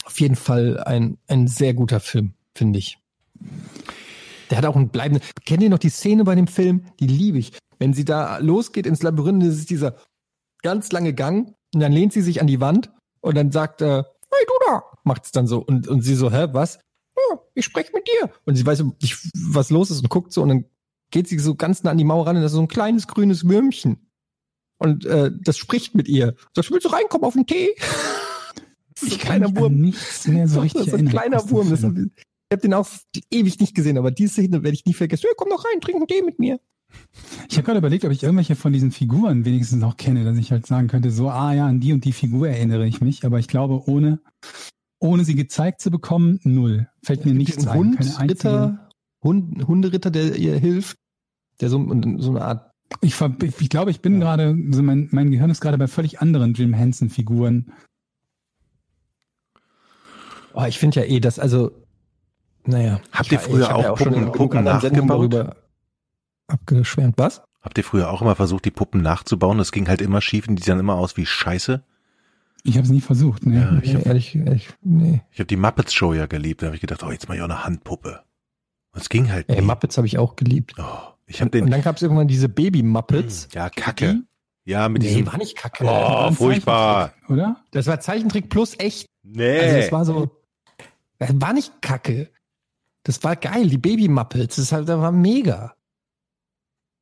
[0.05, 2.99] auf jeden Fall ein, ein sehr guter Film, finde ich.
[4.51, 5.27] Der hat auch einen bleibenden.
[5.45, 6.85] Kennt ihr noch die Szene bei dem Film?
[6.99, 7.57] Die liebe ich.
[7.79, 9.95] Wenn sie da losgeht ins Labyrinth, das ist dieser
[10.61, 14.13] ganz lange Gang und dann lehnt sie sich an die Wand und dann sagt er,
[14.31, 16.79] hey du da, macht's dann so und, und sie so, hä, was?
[17.31, 18.31] Ja, ich spreche mit dir.
[18.45, 19.17] Und sie weiß nicht,
[19.51, 20.65] was los ist und guckt so und dann
[21.11, 23.07] geht sie so ganz nah an die Mauer ran und das ist so ein kleines
[23.07, 24.09] grünes Würmchen.
[24.77, 26.35] Und äh, das spricht mit ihr.
[26.55, 27.75] Sagt, willst du reinkommen auf den Tee?
[28.93, 29.75] Das ist ich ein kleiner Wurm.
[29.79, 31.11] nichts mehr so Doch, richtig ist ein erinnern.
[31.11, 31.75] kleiner Wurm.
[31.75, 32.11] Film.
[32.15, 32.87] ich habe den auch
[33.31, 35.25] ewig nicht gesehen, aber diese Szene werde ich nie vergessen.
[35.27, 36.59] Ja, komm doch rein, trink einen Tee mit mir.
[37.49, 40.51] Ich habe gerade überlegt, ob ich irgendwelche von diesen Figuren wenigstens noch kenne, dass ich
[40.51, 43.25] halt sagen könnte, so, ah ja, an die und die Figur erinnere ich mich.
[43.25, 44.19] Aber ich glaube, ohne,
[44.99, 46.87] ohne sie gezeigt zu bekommen, null.
[47.03, 47.77] Fällt mir nichts ein.
[47.77, 48.19] Hund.
[48.21, 48.89] Ritter,
[49.23, 50.97] Hund, Hunderitter, der ihr hilft,
[51.61, 51.77] der so,
[52.17, 52.71] so eine Art
[53.01, 54.19] Ich, ich, ich glaube, ich bin Ja.
[54.19, 57.71] gerade, so mein, mein Gehirn ist gerade bei völlig anderen Jim Henson-Figuren.
[60.53, 61.71] Oh, ich finde ja eh, dass, also,
[62.65, 62.99] naja.
[63.11, 65.09] Habt ich- ihr früher ich hab auch ja schon Puppen- in genug Puppen nachgebaut?
[65.09, 65.55] darüber
[66.47, 67.43] Abgeschwärmt, was?
[67.61, 69.59] Habt ihr früher auch immer versucht, die Puppen nachzubauen?
[69.59, 71.83] Das ging halt immer schief und die sahen immer aus wie Scheiße.
[72.63, 73.45] Ich habe es nie versucht.
[73.45, 73.55] Ne?
[73.61, 75.21] Ja, ich Nee, hab- ehrlich, ehrlich, nee.
[75.31, 76.61] Ich habe die Muppets Show ja geliebt.
[76.61, 78.21] Da habe ich gedacht, oh, jetzt mal ich auch eine Handpuppe.
[78.91, 79.61] Und es ging halt Ey, nie.
[79.67, 80.73] Muppets habe ich auch geliebt.
[80.77, 80.83] Oh,
[81.25, 81.71] ich habe Und den.
[81.71, 83.49] dann gab es irgendwann diese Baby-Muppets.
[83.53, 84.23] Ja, Kacke.
[84.65, 85.27] Ja, mit Nee, diesem.
[85.27, 85.83] war nicht kacke.
[85.87, 87.13] Oh, furchtbar.
[87.27, 87.63] Oder?
[87.71, 89.07] Das war Zeichentrick plus echt.
[89.23, 89.57] Nee.
[89.59, 90.29] Also das war so,
[91.17, 92.29] das war nicht kacke.
[93.03, 94.57] Das war geil, die Baby-Muppets.
[94.57, 95.73] Das, halt, das war mega.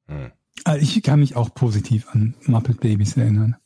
[0.07, 0.31] Hm.
[0.63, 3.57] Also ich kann mich auch positiv an Muppet Babies erinnern.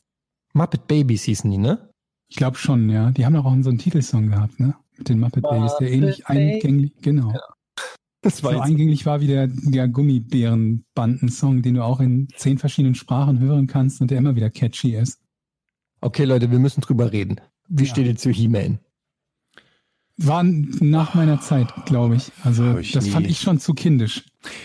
[0.52, 1.90] Muppet Babies hießen die, ne?
[2.28, 3.10] Ich glaube schon, ja.
[3.10, 4.74] Die haben doch auch so einen Titelsong gehabt, ne?
[4.98, 7.34] Mit den Muppet Babies, der ähnlich Muppet eingänglich, genau.
[8.20, 13.40] Das So eingänglich war wie der, der Gummibären-Banden-Song, den du auch in zehn verschiedenen Sprachen
[13.40, 15.20] hören kannst und der immer wieder catchy ist.
[16.00, 17.40] Okay, Leute, wir müssen drüber reden.
[17.68, 17.90] Wie Ja.
[17.90, 18.78] steht ihr zu He-Man?
[20.18, 22.30] War nach meiner Zeit, glaube ich.
[22.44, 23.32] Also ich das fand nie.
[23.32, 24.24] ich schon zu kindisch.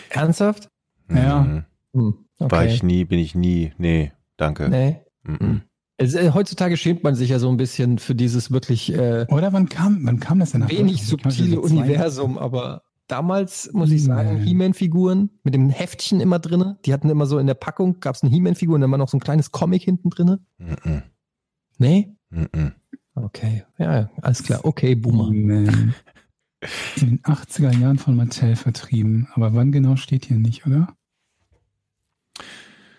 [0.09, 0.67] Ernsthaft?
[1.09, 1.43] Ja.
[1.43, 1.65] Mhm.
[1.93, 2.51] Hm, okay.
[2.51, 3.73] War ich nie, bin ich nie.
[3.77, 4.69] Nee, danke.
[4.69, 4.97] Nee.
[5.23, 5.61] Mhm.
[5.63, 5.66] Äh,
[5.99, 9.99] heutzutage schämt man sich ja so ein bisschen für dieses wirklich äh, Oder wann kam,
[10.03, 14.43] wann kam das denn nach wenig subtile Universum, aber damals, muss ich sagen, He-Man.
[14.45, 16.77] He-Man-Figuren mit dem Heftchen immer drinne.
[16.85, 19.09] Die hatten immer so in der Packung, gab es eine He-Man-Figur und dann war noch
[19.09, 20.39] so ein kleines Comic hinten drinne.
[20.57, 21.03] Mhm.
[21.77, 22.15] Nee?
[22.29, 22.73] Mhm.
[23.15, 24.63] Okay, ja, alles klar.
[24.63, 25.31] Okay, Boomer.
[25.31, 25.95] He-Man.
[26.97, 29.27] In den 80er Jahren von Mattel vertrieben.
[29.33, 30.87] Aber wann genau steht hier nicht, oder?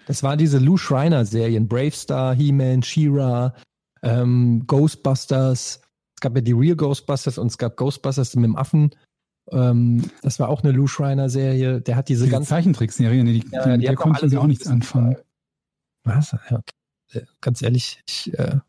[0.09, 3.55] Das war diese Lou Schreiner-Serien, Brave Star, He-Man, She-Ra,
[4.03, 5.83] ähm, Ghostbusters.
[6.15, 8.95] Es gab ja die Real Ghostbusters und es gab Ghostbusters mit dem Affen.
[9.51, 11.83] Ähm, das war auch eine Lou Schreiner-Serie.
[11.83, 14.31] Der hat diese, Diese ganzen ganzen die, die, Ja, die, der hatten auch konnte alle
[14.31, 15.17] sie auch nichts anfangen.
[16.05, 16.33] Was?
[16.33, 17.21] Ja, okay.
[17.21, 18.61] Äh, Ganz ehrlich, ich, äh,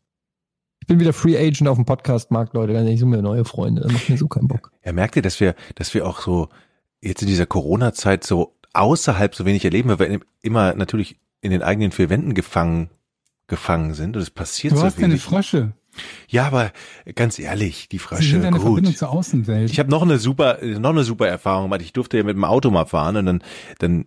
[0.81, 2.73] ich bin wieder Free Agent auf dem Podcast-Markt, Leute.
[2.89, 3.83] Ich suche mir neue Freunde.
[3.83, 4.73] Das macht mir so keinen Bock.
[4.83, 6.49] Ja, merkt ihr, dass wir, dass wir auch so
[6.99, 11.61] jetzt in dieser Corona-Zeit so außerhalb so wenig erleben, weil wir immer natürlich in den
[11.61, 12.89] eigenen vier Wänden gefangen,
[13.47, 15.23] gefangen sind und es passiert Du so hast keine wenig.
[15.23, 15.73] Frösche.
[16.27, 16.71] Ja, aber
[17.15, 18.97] ganz ehrlich, die Sie Frösche, sind eine Verbindung gut.
[18.97, 19.71] zur Außenwelt.
[19.71, 21.81] Ich habe noch eine super, noch eine super Erfahrung gemacht.
[21.81, 23.43] Ich durfte ja mit dem Auto mal fahren und dann,
[23.79, 24.05] dann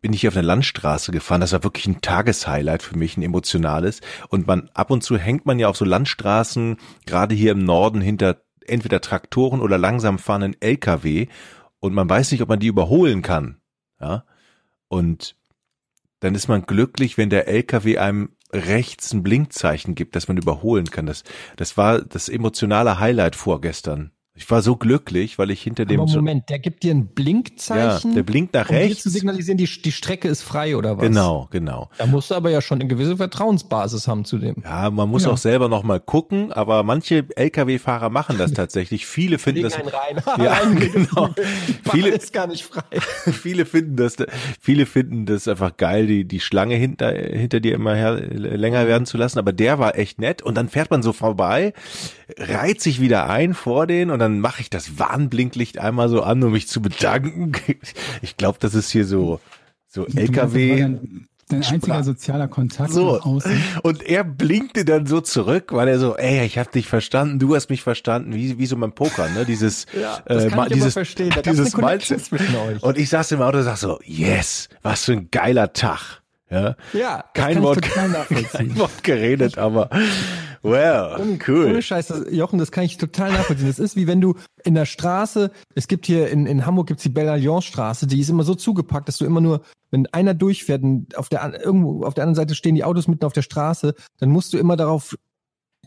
[0.00, 1.40] bin ich auf eine Landstraße gefahren.
[1.40, 4.00] Das war wirklich ein Tageshighlight für mich, ein emotionales.
[4.28, 8.00] Und man ab und zu hängt man ja auf so Landstraßen, gerade hier im Norden
[8.00, 11.26] hinter entweder Traktoren oder langsam fahrenden LKW
[11.80, 13.56] und man weiß nicht, ob man die überholen kann.
[14.00, 14.24] Ja.
[14.88, 15.36] Und
[16.20, 20.86] dann ist man glücklich, wenn der LKW einem rechts ein Blinkzeichen gibt, dass man überholen
[20.86, 21.06] kann.
[21.06, 21.22] Das,
[21.56, 24.12] das war das emotionale Highlight vorgestern.
[24.40, 27.08] Ich war so glücklich, weil ich hinter dem Aber Moment, der gibt dir ein ja,
[27.14, 29.02] Blinkzeichen, der blinkt nach um dir zu rechts.
[29.04, 31.02] signalisieren, die, die Strecke ist frei oder was?
[31.04, 31.90] Genau, genau.
[31.98, 34.56] Da musst du aber ja schon eine gewisse Vertrauensbasis haben zu dem.
[34.62, 35.30] Ja, man muss Ja.
[35.32, 39.06] auch selber noch mal gucken, aber manche LKW-Fahrer machen das tatsächlich.
[39.06, 40.22] Viele finden das, rein.
[40.42, 41.30] Ja, genau.
[41.90, 42.84] Viele- ist gar nicht frei.
[43.32, 44.16] viele finden das,
[44.60, 49.04] viele finden das einfach geil, die, die Schlange hinter, hinter dir immer her, länger werden
[49.04, 49.38] zu lassen.
[49.40, 50.42] Aber der war echt nett.
[50.42, 51.72] Und dann fährt man so vorbei,
[52.36, 56.42] reiht sich wieder ein vor den und dann mache ich das Warnblinklicht einmal so an,
[56.42, 57.52] um mich zu bedanken.
[58.22, 59.40] Ich glaube, das ist hier so,
[59.86, 60.80] so Du LKW.
[60.80, 63.20] Dein, dein einziger sozialer Kontakt So.
[63.20, 63.62] außen.
[63.82, 67.54] Und er blinkte dann so zurück, weil er so, ey, ich hab dich verstanden, du
[67.54, 69.44] hast mich verstanden, wie, wie so beim Poker, ne?
[69.46, 71.30] Dieses, Ja, das äh, kann ich dieses, verstehen.
[71.34, 72.24] Da dieses Mindset.
[72.24, 72.82] zwischen euch.
[72.82, 76.22] Und ich saß im Auto und sag so, yes, was für ein geiler Tag.
[76.50, 79.90] Ja, Ja, kein Wort, kein Wort geredet, aber
[80.70, 81.82] well, Ohne cool.
[81.82, 83.66] Scheiß, das- Jochen, das kann ich total nachvollziehen.
[83.68, 87.02] Das ist wie wenn du in der Straße, es gibt hier in, in Hamburg gibt's
[87.02, 90.34] die Belle Alliance Straße, die ist immer so zugepackt, dass du immer nur, wenn einer
[90.34, 93.42] durchfährt und auf der, irgendwo auf der anderen Seite stehen die Autos mitten auf der
[93.42, 95.16] Straße, dann musst du immer darauf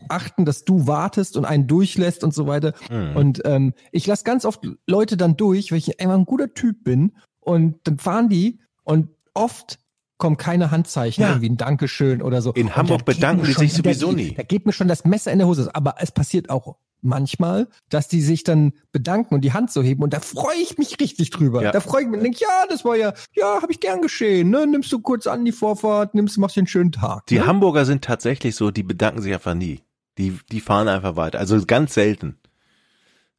[0.08, 2.72] achten, dass du wartest und einen durchlässt und so weiter.
[2.88, 3.16] Hm.
[3.16, 6.82] Und ähm, ich lasse ganz oft Leute dann durch, weil ich einfach ein guter Typ
[6.84, 7.12] bin.
[7.40, 9.78] Und dann fahren die und oft
[10.22, 11.30] kommen keine Handzeichen, Ja.
[11.30, 12.52] irgendwie ein Dankeschön oder so.
[12.52, 14.34] In Und Hamburg da bedanken die sich sowieso die- nie.
[14.34, 15.68] Da geht mir schon das Messer in der Hose.
[15.74, 20.04] Aber es passiert auch manchmal, dass die sich dann bedanken und die Hand so heben
[20.04, 21.60] und da freue ich mich richtig drüber.
[21.64, 21.72] Ja.
[21.72, 24.50] Da freue ich mich und denke, ja, das war ja, ja, habe ich gern geschehen.
[24.50, 24.68] Ne?
[24.68, 27.26] Nimmst du kurz an die Vorfahrt, nimmst, machst dir einen schönen Tag.
[27.26, 27.46] Die ne?
[27.46, 29.80] Hamburger sind tatsächlich so, die bedanken sich einfach nie.
[30.18, 31.40] Die, die fahren einfach weiter.
[31.40, 32.38] Also ganz selten.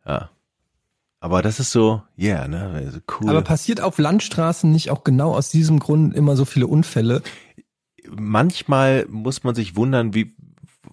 [0.06, 0.30] Ja.
[1.24, 3.30] Aber das ist so, yeah, ne, also cool.
[3.30, 7.22] Aber passiert auf Landstraßen nicht auch genau aus diesem Grund immer so viele Unfälle?
[8.10, 10.36] manchmal muss man sich wundern, wie,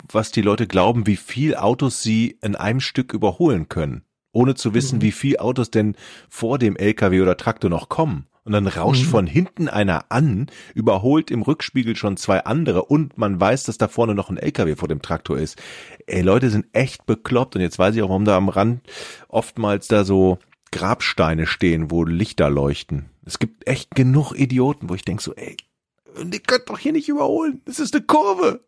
[0.09, 4.74] was die Leute glauben, wie viel Autos sie in einem Stück überholen können, ohne zu
[4.74, 5.03] wissen, Mhm.
[5.03, 5.97] wie viel Autos denn
[6.28, 8.26] vor dem LKW oder Traktor noch kommen.
[8.51, 9.11] Und dann rauscht Mhm.
[9.11, 13.86] von hinten einer an, überholt im Rückspiegel schon zwei andere und man weiß, dass da
[13.86, 15.57] vorne noch ein LKW vor dem Traktor ist.
[16.09, 18.80] Ey, Leute sind echt bekloppt und jetzt weiß ich auch, warum da am Rand
[19.28, 20.40] oftmals da so
[20.72, 23.11] Grabsteine stehen, wo Lichter leuchten.
[23.24, 25.57] Es gibt echt genug Idioten, wo ich denk so, ey,
[26.20, 27.61] die könnt doch hier nicht überholen.
[27.66, 28.64] Das ist eine Kurve.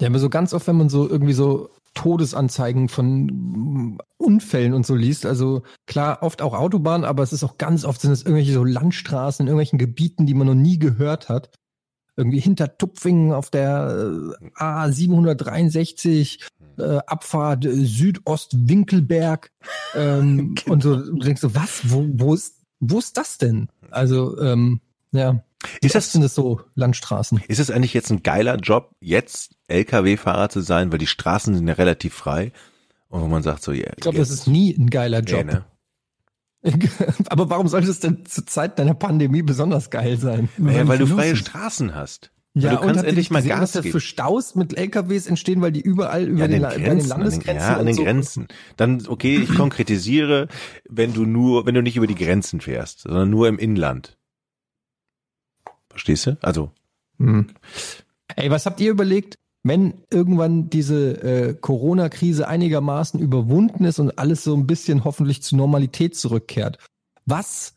[0.00, 4.86] Ja, aber so ganz oft, wenn man so irgendwie so Todesanzeigen von mm, Unfällen und
[4.86, 8.22] so liest, also klar, oft auch Autobahnen, aber es ist auch ganz oft sind es
[8.22, 11.50] irgendwelche so Landstraßen in irgendwelchen Gebieten, die man noch nie gehört hat.
[12.16, 16.40] Irgendwie hinter Tupfingen auf der äh, A763,
[16.78, 19.50] äh, Abfahrt äh, Südost-Winkelberg.
[19.94, 21.82] Ähm, Und so du denkst so, was?
[21.84, 23.68] Wo, wo, ist, wo ist das denn?
[23.90, 24.80] Also, ähm,
[25.12, 25.42] ja.
[25.82, 27.42] Ist das, sind es so Landstraßen?
[27.48, 31.68] ist es eigentlich jetzt ein geiler Job, jetzt LKW-Fahrer zu sein, weil die Straßen sind
[31.68, 32.52] ja relativ frei
[33.08, 35.44] und wo man sagt so, ja, Ich glaube, das ist nie ein geiler Job.
[35.44, 35.64] Nee, ne?
[37.28, 40.48] Aber warum sollte es denn zur Zeit deiner Pandemie besonders geil sein?
[40.58, 41.38] Naja, weil du freie ist.
[41.38, 42.30] Straßen hast.
[42.52, 43.92] Weil du und kannst endlich mal gesehen, Gas was da geben.
[43.92, 46.98] für Staus mit LKWs entstehen, weil die überall über Ja, an den, den Grenzen, an
[46.98, 48.02] den, Landesgrenzen ja, an den so.
[48.04, 48.48] Grenzen.
[48.76, 50.48] Dann, okay, ich konkretisiere,
[50.88, 54.18] wenn du nur, wenn du nicht über die Grenzen fährst, sondern nur im Inland.
[55.90, 56.38] Verstehst du?
[56.42, 56.70] Also,
[57.18, 57.48] Hm.
[58.36, 64.42] Ey, was habt ihr überlegt, wenn irgendwann diese äh, Corona-Krise einigermaßen überwunden ist und alles
[64.44, 66.78] so ein bisschen hoffentlich zur Normalität zurückkehrt?
[67.26, 67.74] Was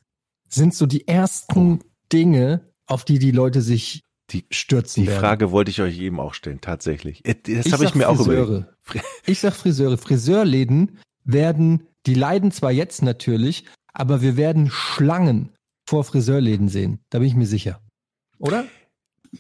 [0.47, 1.80] sind so die ersten
[2.14, 4.01] Dinge, auf die die Leute sich
[4.32, 5.20] Die- stürzen die werden?
[5.20, 7.26] Frage wollte ich euch eben auch stellen, tatsächlich.
[7.26, 8.43] Äh, Das Ich habe ich mir auch Friseure.
[8.45, 8.68] überlegt.
[8.86, 9.97] Fri- Ich sag Friseure.
[9.97, 15.49] Friseurläden werden, die leiden zwar jetzt natürlich, aber wir werden Schlangen
[15.86, 16.99] vor Friseurläden sehen.
[17.09, 17.82] Da bin ich mir sicher.
[18.44, 18.66] Oder?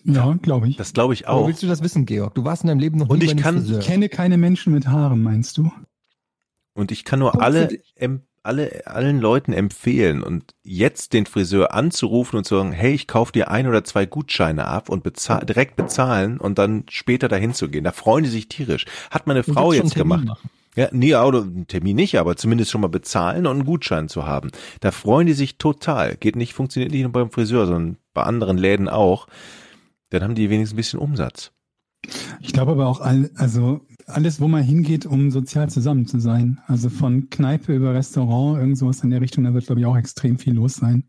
[0.05, 0.77] Ja, glaube ich.
[0.77, 1.47] Das glaube ich Aber auch.
[1.47, 2.33] willst du das wissen, Georg?
[2.35, 3.79] Du warst in deinem Leben noch Und nie ich bei einem kann- Friseur.
[3.79, 5.71] Ich kenne keine Menschen mit Haaren, meinst du?
[6.73, 7.69] Und ich kann nur für alle,
[8.41, 13.31] alle, allen Leuten empfehlen und jetzt den Friseur anzurufen und zu sagen, hey, ich kauf
[13.31, 17.69] dir ein oder zwei Gutscheine ab und bezahl, direkt bezahlen und dann später dahin zu
[17.69, 17.83] gehen.
[17.83, 18.85] Da freuen die sich tierisch.
[19.11, 20.25] Hat meine Frau jetzt Termin gemacht.
[20.25, 20.49] machen.
[20.75, 24.49] Ja, nee, Auto, Termin nicht, aber zumindest schon mal bezahlen und einen Gutschein zu haben.
[24.79, 26.15] Da freuen die sich total.
[26.15, 29.27] Geht nicht, funktioniert nicht nur beim Friseur, sondern bei anderen Läden auch.
[30.09, 31.51] Dann haben die wenigstens ein bisschen Umsatz.
[32.41, 36.59] Ich glaube aber auch, all, also alles, wo man hingeht, um sozial zusammen zu sein.
[36.67, 39.95] Also von Kneipe über Restaurant, irgend sowas in der Richtung, da wird, glaube ich, auch
[39.95, 41.07] extrem viel los sein.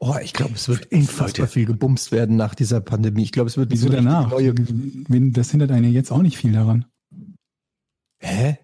[0.00, 3.22] Oh, ich glaube, es wird unfassbar viel gebumst werden nach dieser Pandemie.
[3.22, 4.30] Ich glaube, es wird Wieso so danach?
[4.30, 6.86] Neue, Das hindert einen jetzt auch nicht viel daran.
[8.18, 8.58] hä?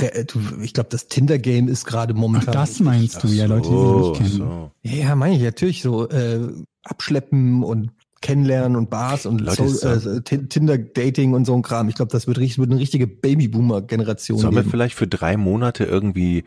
[0.00, 0.24] Äh,
[0.62, 2.52] ich glaube, das Tinder-Game ist gerade Ach, momentan.
[2.54, 4.48] das meinst du, ja, Leute, die sich nicht kennen.
[4.48, 4.70] so.
[4.82, 6.40] Ja, meine ich natürlich so äh,
[6.84, 7.90] abschleppen und
[8.20, 11.88] kennenlernen und Bars und Leute, so, äh, Tin- Tinder-Dating und so ein Kram.
[11.88, 15.84] Ich glaube, das wird richtig, wird eine richtige Babyboomer-Generation Sollen wir vielleicht für drei Monate
[15.84, 16.44] irgendwie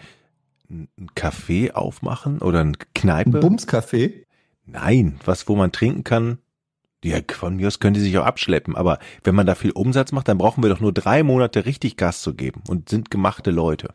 [0.70, 3.40] ein ein Café aufmachen oder Ein Kneipe?
[3.40, 4.24] Bumscafé.
[4.66, 6.40] Nein, was, wo man trinken kann.
[7.10, 10.12] Ja, von mir aus können die sich auch abschleppen, aber wenn man da viel Umsatz
[10.12, 13.52] macht, dann brauchen wir doch nur drei Monate richtig Gas zu geben und sind gemachte
[13.52, 13.94] Leute.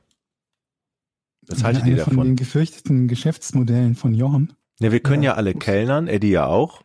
[1.47, 2.37] Was haltet Eine ihr von den davon?
[2.37, 4.53] gefürchteten Geschäftsmodellen von Jochen.
[4.79, 5.33] Ja, wir können Ja.
[5.33, 6.83] ja alle kellnern, Eddie ja auch.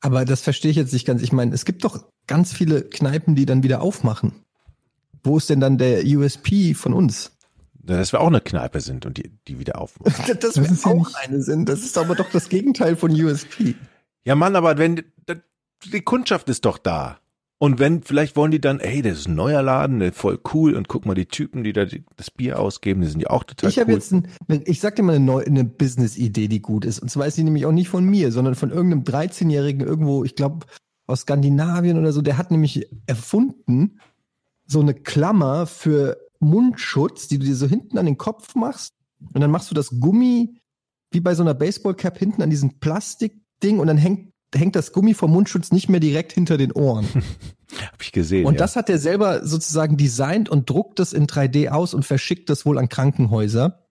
[0.00, 1.20] Aber das verstehe ich jetzt nicht ganz.
[1.22, 4.32] Ich meine, es gibt doch ganz viele Kneipen, die dann wieder aufmachen.
[5.22, 7.36] Wo ist denn dann der USP von uns?
[7.74, 10.14] Dass wir auch eine Kneipe sind und die, die wieder aufmachen.
[10.26, 11.68] Das, Das wir ist ja auch nicht- eine sind.
[11.68, 13.74] Das ist aber doch das Gegenteil von USP.
[14.24, 15.38] Ja, Mann, aber wenn, das-
[15.84, 17.18] die Kundschaft ist doch da.
[17.62, 20.88] Und wenn, vielleicht wollen die dann, ey, das ist ein neuer Laden, voll cool und
[20.88, 21.84] guck mal, die Typen, die da
[22.16, 23.98] das Bier ausgeben, die sind ja auch total ich habe cool.
[23.98, 24.28] jetzt, ein,
[24.64, 27.00] ich sag dir mal eine, neue, eine Business-Idee, die gut ist.
[27.00, 30.36] Und zwar ist die nämlich auch nicht von mir, sondern von irgendeinem 13-Jährigen irgendwo, ich
[30.36, 30.64] glaube,
[31.06, 32.22] aus Skandinavien oder so.
[32.22, 34.00] Der hat nämlich erfunden,
[34.66, 38.94] so eine Klammer für Mundschutz, die du dir so hinten an den Kopf machst.
[39.34, 40.62] Und dann machst du das Gummi,
[41.10, 45.14] wie bei so einer Baseballcap, hinten an diesem Plastikding und dann hängt, hängt das Gummi
[45.14, 47.06] vom Mundschutz nicht mehr direkt hinter den Ohren.
[47.92, 48.46] Hab ich gesehen.
[48.46, 48.58] Und ja.
[48.58, 52.66] das hat er selber sozusagen designt und druckt das in 3D aus und verschickt das
[52.66, 53.86] wohl an Krankenhäuser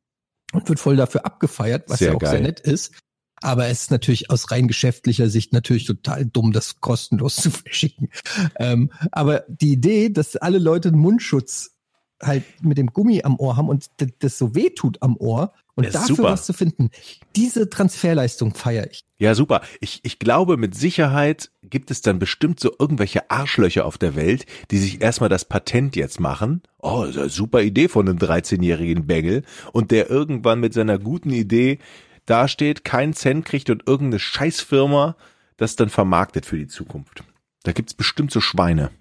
[0.52, 2.32] und wird voll dafür abgefeiert, was Sehr ja auch geil.
[2.32, 2.94] sehr nett ist.
[3.42, 8.10] Aber es ist natürlich aus rein geschäftlicher Sicht natürlich total dumm, das kostenlos zu verschicken.
[8.58, 11.79] Ähm, aber die Idee, dass alle Leute einen Mundschutz
[12.22, 13.88] halt mit dem Gummi am Ohr haben und
[14.20, 16.32] das so weh tut am Ohr und Ja, dafür super.
[16.32, 16.90] was zu finden,
[17.36, 19.06] diese Transferleistung feiere ich.
[19.18, 19.62] Ja, super.
[19.80, 24.46] Ich, ich glaube, mit Sicherheit gibt es dann bestimmt so irgendwelche Arschlöcher auf der Welt,
[24.72, 26.62] die sich erstmal das Patent jetzt machen.
[26.80, 29.44] Oh, das ist eine super Idee von einem 13-jährigen Bengel.
[29.72, 31.80] Und der irgendwann mit seiner guten Idee
[32.26, 35.16] dasteht, keinen Cent kriegt und irgendeine Scheißfirma
[35.58, 37.24] das dann vermarktet für die Zukunft.
[37.64, 38.92] Da gibt's bestimmt so Schweine.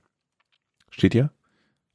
[0.90, 1.30] Steht hier?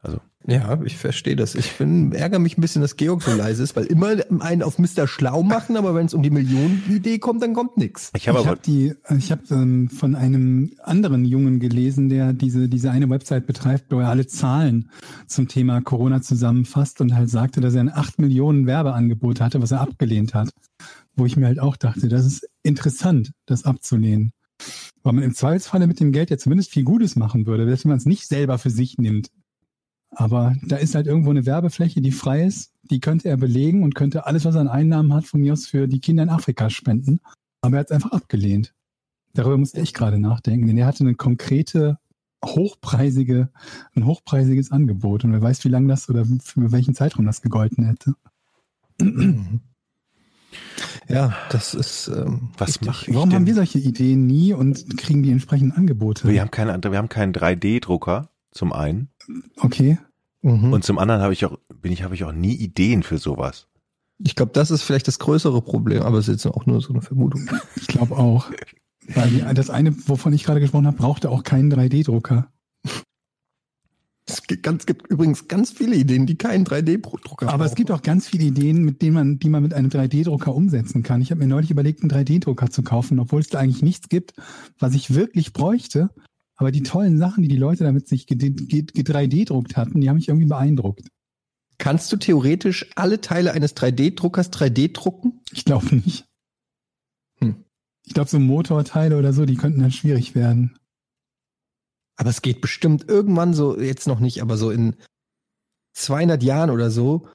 [0.04, 1.56] Also Ja, ich verstehe das.
[1.56, 4.78] Ich bin, ärgere mich ein bisschen, dass Georg so leise ist, weil immer einen auf
[4.78, 5.08] Mr.
[5.08, 8.12] Schlau machen, aber wenn es um die Millionenidee kommt, dann kommt nix.
[8.14, 12.92] ich habe habe die, ich habe ähm, von einem anderen Jungen gelesen, der diese diese
[12.92, 14.90] eine Website betreibt, wo er alle Zahlen
[15.28, 19.72] zum Thema Corona zusammenfasst und halt sagte, dass er ein 8 Millionen Werbeangebot hatte, was
[19.72, 20.50] er abgelehnt hat.
[21.16, 24.34] Wo ich mir halt auch dachte, das ist interessant, das abzulehnen.
[25.04, 27.98] Weil man im Zweifelsfalle mit dem Geld ja zumindest viel Gutes machen würde, wenn man
[27.98, 29.30] es nicht selber für sich nimmt.
[30.16, 33.96] Aber da ist halt irgendwo eine Werbefläche, die frei ist, die könnte er belegen und
[33.96, 36.70] könnte alles, was er an Einnahmen hat, von mir aus für die Kinder in Afrika
[36.70, 37.20] spenden.
[37.62, 38.74] Aber er hat es einfach abgelehnt.
[39.34, 41.98] Darüber musste ich gerade nachdenken, denn er hatte eine konkrete,
[42.46, 43.50] hochpreisige,
[43.96, 45.24] ein hochpreisiges Angebot.
[45.24, 48.14] Und wer weiß, wie lange das oder für welchen Zeitraum das gegolten hätte.
[51.10, 52.08] Ja, das ist.
[52.08, 53.40] Ähm, was mache ich Warum denn?
[53.40, 56.30] haben wir solche Ideen nie und kriegen die entsprechenden Angebote?
[56.30, 59.10] wir haben keinen, wir haben keinen 3D-Drucker zum einen
[59.58, 59.98] Okay.
[60.42, 60.74] Mhm.
[60.74, 63.68] und zum anderen habe ich auch bin ich habe ich auch nie Ideen für sowas.
[64.20, 66.94] ich glaube, das ist vielleicht das größere Problem, aber es ist jetzt auch nur so
[66.94, 67.50] eine Vermutung.
[67.76, 68.52] Ich glaube auch.
[69.08, 72.50] Weil die, das eine, wovon ich gerade gesprochen habe, brauchte auch keinen 3D-Drucker.
[74.26, 78.02] Es gibt, ganz, gibt übrigens ganz viele Ideen, die keinen 3D-Drucker Aber es gibt auch
[78.02, 81.22] ganz viele Ideen, mit denen man, die man mit einem 3D-Drucker umsetzen kann.
[81.22, 84.34] Ich habe mir neulich überlegt, einen 3D-Drucker zu kaufen, obwohl es da eigentlich nichts gibt,
[84.80, 86.10] was ich wirklich bräuchte.
[86.64, 90.48] Aber die tollen Sachen, die die Leute damit sich 3D-druckt hatten, die haben mich irgendwie
[90.48, 91.10] beeindruckt.
[91.78, 95.42] Kannst du theoretisch alle Teile eines 3D-Druckers 3D drucken?
[95.52, 96.24] Ich glaube nicht.
[97.40, 97.66] Hm.
[98.06, 100.78] Ich glaube, so Motorteile oder so, die könnten dann schwierig werden.
[102.16, 104.96] Aber es geht bestimmt irgendwann so, jetzt noch nicht, aber so in
[105.96, 107.28] 200 Jahren oder so,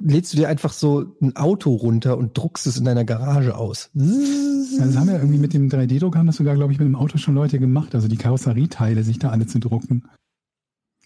[0.00, 3.90] lädst du dir einfach so ein Auto runter und druckst es in deiner Garage aus.
[3.94, 6.96] Also das haben wir irgendwie mit dem 3D-Drucker, haben das sogar, glaube ich, mit dem
[6.96, 10.04] Auto schon Leute gemacht, also die Karosserieteile, sich da alle zu drucken.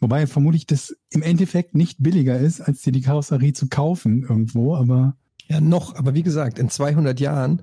[0.01, 4.75] Wobei vermutlich das im Endeffekt nicht billiger ist, als dir die Karosserie zu kaufen irgendwo,
[4.75, 5.17] aber
[5.47, 7.63] Ja, noch, aber wie gesagt, in 200 Jahren,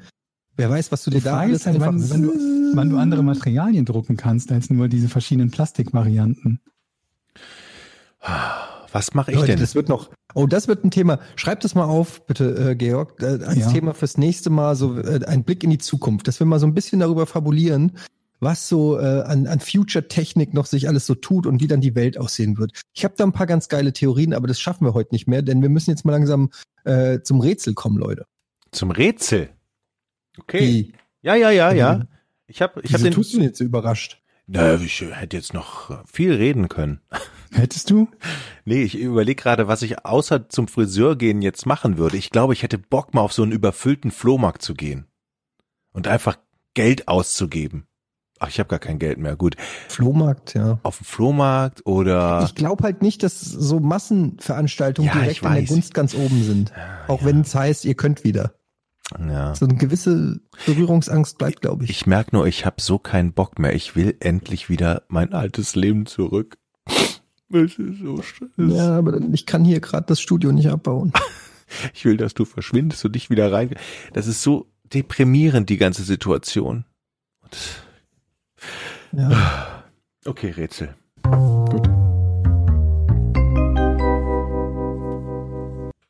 [0.55, 2.31] wer weiß, was du dir da alles halt, wann, wann, du,
[2.73, 6.59] wann du andere Materialien drucken kannst, als nur diese verschiedenen Plastikvarianten.
[8.91, 9.59] Was mache ich Leute, denn?
[9.59, 10.09] das wird noch.
[10.33, 11.19] Oh, das wird ein Thema.
[11.35, 13.71] Schreibt das mal auf, bitte, äh, Georg, äh, als Ja.
[13.71, 16.67] Thema fürs nächste Mal, so äh, ein Blick in die Zukunft, dass wir mal so
[16.67, 17.97] ein bisschen darüber fabulieren,
[18.39, 21.95] was so äh, an, an Future-Technik noch sich alles so tut und wie dann die
[21.95, 22.71] Welt aussehen wird.
[22.93, 25.41] Ich habe da ein paar ganz geile Theorien, aber das schaffen wir heute nicht mehr,
[25.43, 26.49] denn wir müssen jetzt mal langsam
[26.83, 28.25] äh, zum Rätsel kommen, Leute.
[28.71, 29.49] Zum Rätsel.
[30.39, 30.59] Okay.
[30.59, 31.97] Wie, Ja, ja, ja, ja.
[31.97, 32.07] Mhm.
[32.47, 34.21] Ich habe ich wieso habe den tust du denn jetzt so überrascht?
[34.47, 36.99] Na, ich hätte jetzt noch viel reden können.
[37.51, 38.07] Hättest du?
[38.65, 42.17] Nee, ich überlege gerade, was ich außer zum Friseur gehen jetzt machen würde.
[42.17, 45.05] Ich glaube, ich hätte Bock mal auf so einen überfüllten Flohmarkt zu gehen
[45.91, 46.37] und einfach
[46.73, 47.87] Geld auszugeben.
[48.39, 49.35] Ach, ich habe gar kein Geld mehr.
[49.35, 49.55] Gut,
[49.87, 50.79] Flohmarkt, ja.
[50.81, 55.63] auf dem Flohmarkt oder Ich glaube halt nicht, dass so Massenveranstaltungen Ja, direkt in der.
[55.63, 56.71] Gunst ganz oben sind.
[57.07, 58.53] Auch wenn es heißt, ihr könnt wieder.
[59.19, 59.53] ja.
[59.53, 61.91] So eine gewisse Berührungsangst bleibt, glaube ich.
[61.91, 63.75] Ich merke nur, ich habe so keinen Bock mehr.
[63.75, 66.57] Ich will endlich wieder mein altes Leben zurück.
[67.53, 68.49] Es ist so schön.
[68.57, 71.13] Ja, aber ich kann hier gerade das Studio nicht abbauen.
[71.93, 73.73] Ich will, dass du verschwindest und nicht wieder rein.
[74.11, 76.83] Das ist so deprimierend, die ganze Situation.
[79.13, 79.85] Ja.
[80.25, 80.93] okay, Rätsel.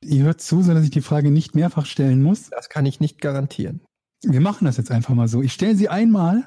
[0.04, 2.50] Ihr hört zu, so dass ich die Frage nicht mehrfach stellen muss.
[2.50, 3.82] Das kann ich nicht garantieren.
[4.24, 5.42] Wir machen das jetzt einfach mal so.
[5.42, 6.44] Ich stelle sie einmal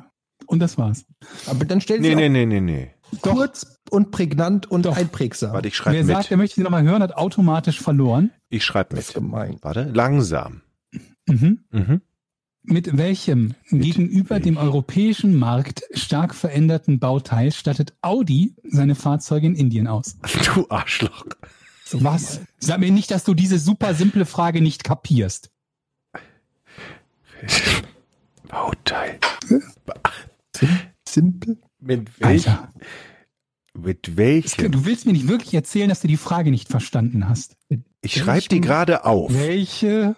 [0.47, 1.05] und das war's.
[1.47, 2.94] Aber dann stellen Nee, Sie nee, nee, nee, nee.
[3.13, 4.97] Auch kurz und prägnant und Doch.
[4.97, 5.53] einprägsam.
[5.53, 6.17] Warte, ich schreibe Wer mit.
[6.17, 8.31] sagt, er möchte sie nochmal hören, hat automatisch verloren.
[8.49, 9.13] Ich schreibe mit.
[9.15, 9.59] gemein.
[9.63, 10.63] Warte, langsam.
[11.27, 11.61] Mhm.
[11.71, 12.01] Mhm.
[12.67, 19.87] Mit welchem gegenüber dem europäischen Markt stark veränderten Bauteil stattet Audi seine Fahrzeuge in Indien
[19.87, 20.17] aus?
[20.55, 21.27] Du Arschloch.
[21.93, 22.41] Was?
[22.59, 25.51] Sag mir nicht, dass du diese super simple Frage nicht kapierst.
[28.49, 29.19] Bauteil.
[31.07, 31.59] Simpel.
[31.85, 32.51] Mit welchem?
[32.53, 32.73] Alter,
[33.75, 34.73] Mit welchem?
[34.73, 37.57] du willst mir nicht wirklich erzählen, dass du die Frage nicht verstanden hast.
[38.01, 39.33] Ich schreibe die gerade auf.
[39.33, 40.17] Welche?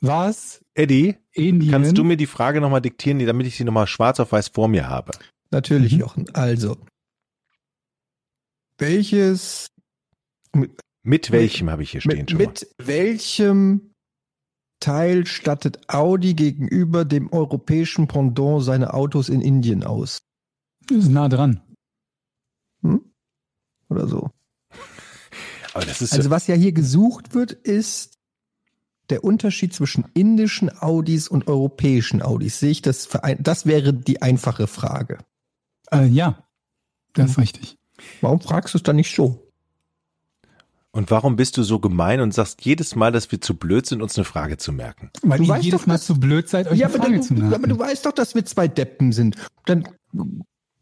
[0.00, 0.60] Was?
[0.74, 1.70] Eddie, Indien?
[1.70, 4.68] kannst du mir die Frage nochmal diktieren, damit ich sie nochmal schwarz auf weiß vor
[4.68, 5.12] mir habe?
[5.50, 6.00] Natürlich, Mhm.
[6.00, 6.30] Jochen.
[6.34, 6.76] Also.
[8.78, 9.68] Welches,
[11.02, 12.46] Mit welchem habe ich hier stehen mit, schon mal?
[12.46, 13.92] mit welchem
[14.80, 20.22] Teil stattet Audi gegenüber dem europäischen Pendant seine Autos in Indien aus?
[20.88, 21.60] Das ist nah dran.
[22.82, 23.00] Hm?
[23.88, 24.30] Oder so.
[25.74, 28.18] Aber das ist Also was ja hier gesucht wird, ist
[29.10, 32.58] der Unterschied zwischen indischen Audis und europäischen Audis.
[32.60, 33.08] Sehe ich das
[33.40, 35.18] Das wäre die einfache Frage.
[35.90, 36.42] Äh, ja,
[37.14, 37.78] das ist richtig.
[38.20, 39.46] Warum fragst du es dann nicht so?
[40.94, 44.02] Und warum bist du so gemein und sagst jedes Mal, dass wir zu blöd sind,
[44.02, 45.10] uns eine Frage zu merken?
[45.22, 47.04] Weil Du ihr weißt jedes doch, Mal dass- zu blöd seid, euch Ja eine aber,
[47.04, 47.68] Frage du, zu aber merken.
[47.70, 49.36] du weißt doch, dass wir zwei Deppen sind.
[49.64, 49.88] Dann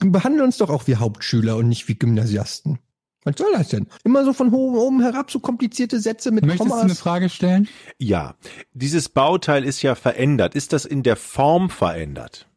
[0.00, 2.78] behandeln uns doch auch wie Hauptschüler und nicht wie Gymnasiasten.
[3.24, 3.86] Was soll das denn?
[4.02, 6.98] Immer so von oben, oben herab, so komplizierte Sätze mit Möchtest du eine Kommas.
[7.00, 7.68] Frage stellen?
[7.98, 8.34] Ja,
[8.72, 10.54] dieses Bauteil ist ja verändert.
[10.54, 12.48] Ist das in der Form verändert?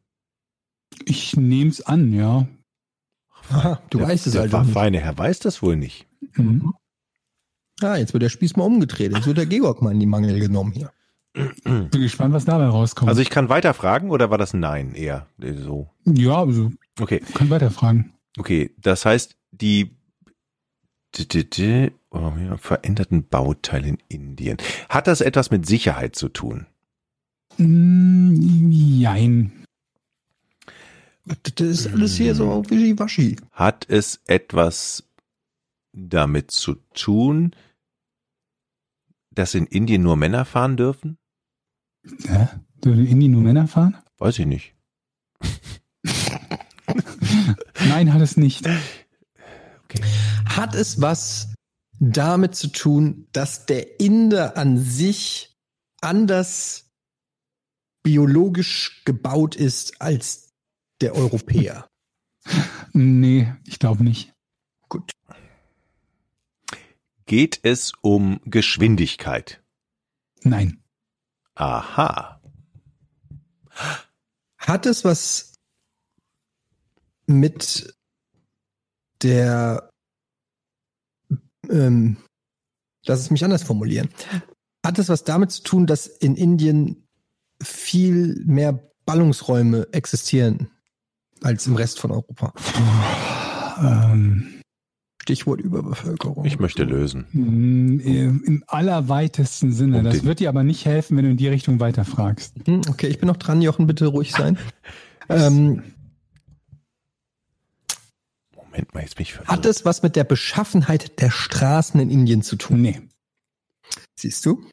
[1.06, 2.48] Ich nehme es an, ja.
[3.50, 4.72] Aha, du der, weißt es der halt nicht.
[4.72, 6.08] feine Herr weiß das wohl nicht.
[6.36, 6.74] Mhm.
[7.82, 9.14] Ah, jetzt wird der Spieß mal umgedreht.
[9.14, 10.92] Jetzt wird der Georg mal in die Mangel genommen hier.
[11.34, 13.10] Bin gespannt, was dabei rauskommt.
[13.10, 15.90] Also ich kann weiter fragen oder war das Nein eher so?
[16.06, 18.14] ja, also, Okay, kann weiterfragen.
[18.38, 18.72] okay.
[18.78, 19.96] Das heißt, die
[22.12, 24.58] oh, ja, veränderten Bauteile in Indien.
[24.90, 26.66] Hat das etwas mit Sicherheit zu tun?
[27.58, 29.66] Mm, Jein.
[31.26, 33.38] Das ist alles hier so wischiwaschi.
[33.52, 35.08] Hat es etwas
[35.94, 37.56] damit zu tun,
[39.32, 41.18] dass in Indien nur Männer fahren dürfen?
[42.28, 42.48] Hä?
[42.84, 43.96] Dürfen in Indien nur Männer fahren?
[44.18, 44.74] Weiß ich nicht.
[47.88, 48.68] Nein, hat es nicht.
[50.46, 51.54] Hat es was
[52.00, 55.56] damit zu tun, dass der Inder an sich
[56.02, 56.92] anders
[58.04, 60.50] biologisch gebaut ist als
[61.02, 61.88] der Europäer?
[62.96, 64.34] Nee, ich glaube nicht.
[64.88, 65.10] Gut.
[67.26, 69.64] Geht es um Geschwindigkeit?
[70.44, 70.84] Nein.
[71.56, 72.40] Aha.
[74.60, 75.53] Hat es was
[77.28, 77.94] mit
[79.22, 79.90] der,
[81.70, 82.18] ähm,
[83.06, 84.10] lass es mich anders formulieren.
[84.86, 87.08] Hat es was damit zu tun, dass in Indien
[87.62, 90.70] viel mehr Ballungsräume existieren
[91.42, 92.54] als im Rest von Europa?
[93.82, 94.50] Ähm,
[95.22, 96.44] Stichwort Überbevölkerung.
[96.44, 97.26] Ich möchte lösen.
[97.32, 100.00] mm, Im allerweitesten Sinne.
[100.00, 102.56] Um Das den- wird dir aber nicht helfen, wenn du in die Richtung weiterfragst.
[102.66, 104.58] Hm, Okay, ich bin noch dran, Jochen, bitte ruhig sein.
[105.30, 105.82] ähm,
[108.74, 109.50] Moment mal, jetzt bin ich verwirrt.
[109.52, 112.82] hat es was mit der Beschaffenheit der Straßen in Indien zu tun?
[112.82, 113.02] Nee.
[114.16, 114.64] Siehst du?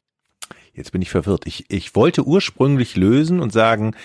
[0.73, 1.45] Jetzt bin ich verwirrt.
[1.45, 3.95] Ich, ich wollte ursprünglich lösen und sagen,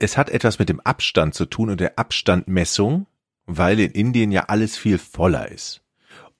[0.00, 3.06] es hat etwas mit dem Abstand zu tun und der Abstandmessung,
[3.46, 5.80] weil in Indien ja alles viel voller ist.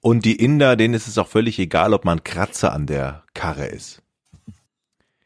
[0.01, 3.67] Und die Inder, denen ist es auch völlig egal, ob man Kratzer an der Karre
[3.67, 4.01] ist.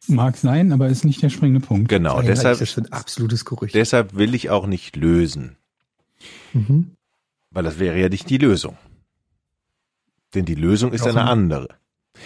[0.08, 1.88] Mag sein, aber ist nicht der springende Punkt.
[1.90, 3.74] Genau, Deshalb deshalb, ist das ein absolutes Gerücht.
[3.74, 5.56] deshalb will ich auch nicht lösen,
[6.54, 6.96] Mhm.
[7.54, 8.78] Weil das wäre ja nicht die Lösung.
[10.34, 11.70] Denn die Lösung ist eine andere.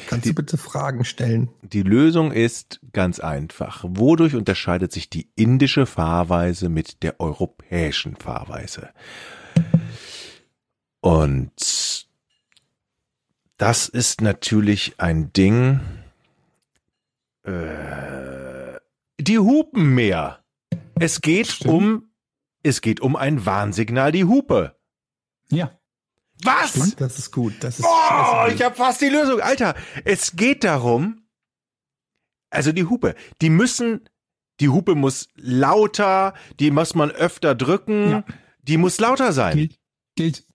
[0.08, 1.50] Kannst du bitte Fragen stellen?
[1.62, 3.84] Die Lösung ist ganz einfach.
[3.88, 8.90] Wodurch unterscheidet sich die indische Fahrweise mit der europäischen Fahrweise?
[11.00, 12.08] Und
[13.58, 15.80] das ist natürlich ein Ding.
[17.44, 18.80] Äh,
[19.20, 20.40] die Hupen mehr.
[21.00, 21.74] Es geht Stimmt.
[21.74, 22.04] um,
[22.64, 24.77] es geht um ein Warnsignal, die Hupe.
[25.52, 25.72] Ja.
[26.44, 26.96] Was?
[26.98, 27.56] Das ist gut.
[27.62, 29.40] Das ist Oh, ich habe fast die Lösung.
[29.42, 29.76] Alter,
[30.06, 31.28] es geht darum,
[32.50, 34.08] also die Hupe, die müssen,
[34.60, 38.24] die Hupe muss lauter, die muss man öfter drücken, Ja.
[38.62, 39.56] die muss lauter sein.
[39.58, 39.80] Gilt.
[40.16, 40.46] Gilt.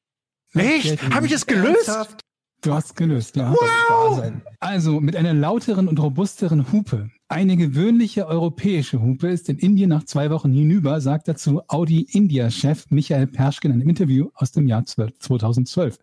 [0.55, 1.03] Echt?
[1.12, 1.88] Habe ich es gelöst?
[1.88, 2.20] Ernsthaft?
[2.61, 3.53] Du hast gelöst, ja.
[3.53, 4.43] Das sein.
[4.61, 7.11] Also mit einer lauteren und robusteren Hupe.
[7.32, 12.90] Eine gewöhnliche europäische Hupe ist in Indien nach zwei Wochen hinüber, sagt dazu Audi India-Chef
[12.90, 15.98] Michael Perschke in einem Interview aus dem Jahr 12 2012.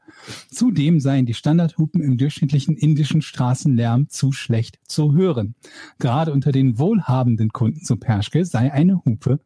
[0.49, 5.53] Zudem seien die Standardhupen im durchschnittlichen indischen Straßenlärm zu schlecht zu hören.
[5.99, 9.39] Gerade unter den wohlhabenden Kunden zu Perschke sei eine Hupe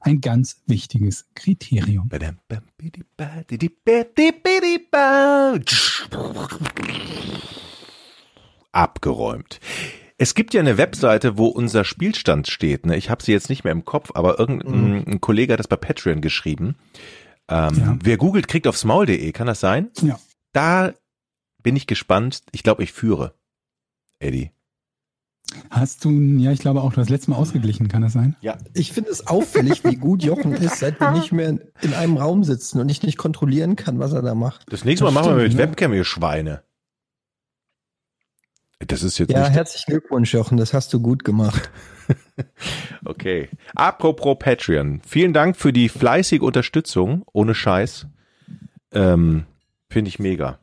[0.00, 2.08] ein ganz wichtiges Kriterium.
[8.72, 9.60] Abgeräumt.
[10.18, 12.86] Es gibt ja eine Webseite, wo unser Spielstand steht.
[12.86, 12.96] Ne?
[12.96, 15.76] Ich habe sie jetzt nicht mehr im Kopf, aber irgendein ein Kollege hat das bei
[15.76, 16.76] Patreon geschrieben.
[17.48, 17.98] Ähm, Ja.
[18.02, 19.32] Wer googelt, kriegt aufs Maul.de.
[19.32, 19.90] Kann das sein?
[20.00, 20.18] Ja.
[20.52, 20.92] Da
[21.62, 22.42] bin ich gespannt.
[22.52, 23.34] Ich glaube, ich führe.
[24.18, 24.50] Eddie.
[25.70, 28.34] Hast du, ja, ich glaube auch, du hast letztes Mal ausgeglichen, kann das sein?
[28.74, 31.48] Ich finde es auffällig, wie gut Jochen ist, seit wir nicht mehr
[31.82, 34.64] in einem Raum sitzen und ich nicht kontrollieren kann, was er da macht.
[34.70, 35.68] Das nächste Mal Das machen wir mit stimmt, ne?
[35.70, 36.62] Webcam, ihr Schweine.
[38.78, 39.52] Das ist jetzt Ja, nicht.
[39.56, 41.70] herzlichen Glückwunsch, Jochen, das hast du gut gemacht.
[43.04, 43.48] Okay.
[43.74, 45.00] Apropos Patreon.
[45.04, 47.24] Vielen Dank für die fleißige Unterstützung.
[47.32, 48.06] Ohne Scheiß.
[48.92, 49.44] Ähm,
[49.90, 50.60] Finde ich mega.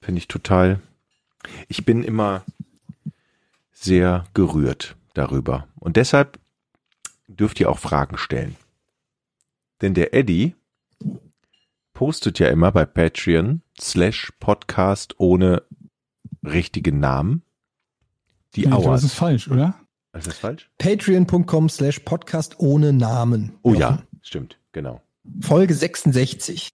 [0.00, 0.80] Finde ich total.
[1.68, 2.44] Ich bin immer
[3.72, 5.66] sehr gerührt darüber.
[5.78, 6.38] Und deshalb
[7.28, 8.56] dürft ihr auch Fragen stellen.
[9.82, 10.54] Denn der Eddie
[11.92, 15.62] postet ja immer bei Patreon slash Podcast ohne
[16.44, 17.42] richtigen Namen.
[18.54, 19.02] Die Ja, Auers.
[19.02, 19.74] das ist falsch, oder?
[20.14, 20.70] Ist das falsch?
[20.78, 23.52] Patreon.com slash Podcast ohne Namen.
[23.62, 23.80] Oh Jochen.
[23.80, 25.00] ja, stimmt, genau.
[25.40, 26.68] Folge 66.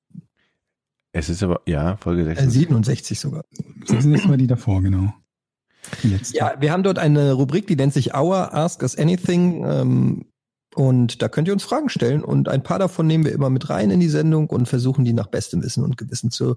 [1.12, 2.52] Es ist aber, ja, Folge Äh, 6.
[2.52, 3.44] 67 sogar.
[3.86, 5.12] Das sind jetzt mal die davor, genau.
[6.02, 6.36] Die letzte.
[6.36, 9.64] Ja, wir haben dort eine Rubrik, die nennt sich Our Ask Us Anything.
[9.64, 10.24] Ähm,
[10.74, 12.22] und da könnt ihr uns Fragen stellen.
[12.22, 15.12] Und ein paar davon nehmen wir immer mit rein in die Sendung und versuchen die
[15.12, 16.56] nach bestem Wissen und Gewissen zu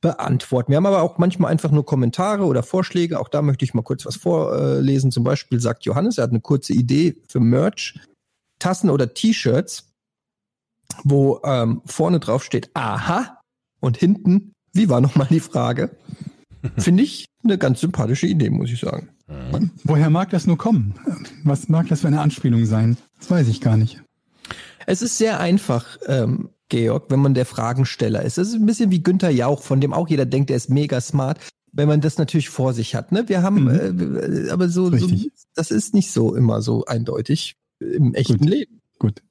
[0.00, 0.70] beantworten.
[0.70, 3.18] Wir haben aber auch manchmal einfach nur Kommentare oder Vorschläge.
[3.18, 5.10] Auch da möchte ich mal kurz was vorlesen.
[5.10, 7.98] Zum Beispiel sagt Johannes, er hat eine kurze Idee für Merch,
[8.58, 9.92] Tassen oder T-Shirts,
[11.04, 13.40] wo ähm, vorne drauf steht Aha
[13.80, 15.96] und hinten, wie war nochmal die Frage?
[16.76, 19.10] Finde ich eine ganz sympathische Idee, muss ich sagen.
[19.26, 19.70] Mhm.
[19.84, 20.94] Woher mag das nur kommen?
[21.44, 22.96] Was mag das für eine Anspielung sein?
[23.18, 24.02] Das weiß ich gar nicht.
[24.86, 28.38] Es ist sehr einfach, ähm, Georg, wenn man der Fragensteller ist.
[28.38, 31.00] Es ist ein bisschen wie Günther Jauch, von dem auch jeder denkt, er ist mega
[31.00, 31.38] smart,
[31.72, 33.12] wenn man das natürlich vor sich hat.
[33.12, 33.28] Ne?
[33.28, 35.08] Wir haben, äh, aber so, so,
[35.54, 38.48] das ist nicht so immer so eindeutig im echten Gut.
[38.48, 38.80] Leben.
[38.98, 39.22] Gut.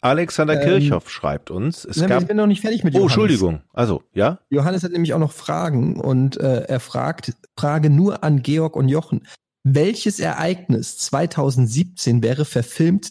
[0.00, 2.98] Alexander Ähm, Kirchhoff schreibt uns, es Na, gab, ich bin noch nicht fertig mit oh,
[2.98, 3.12] Johannes.
[3.12, 4.38] Entschuldigung, also, ja?
[4.48, 8.88] Johannes hat nämlich auch noch Fragen und äh, er fragt, Frage nur an Georg und
[8.88, 9.26] Jochen.
[9.64, 13.10] Welches Ereignis 2017 wäre verfilmt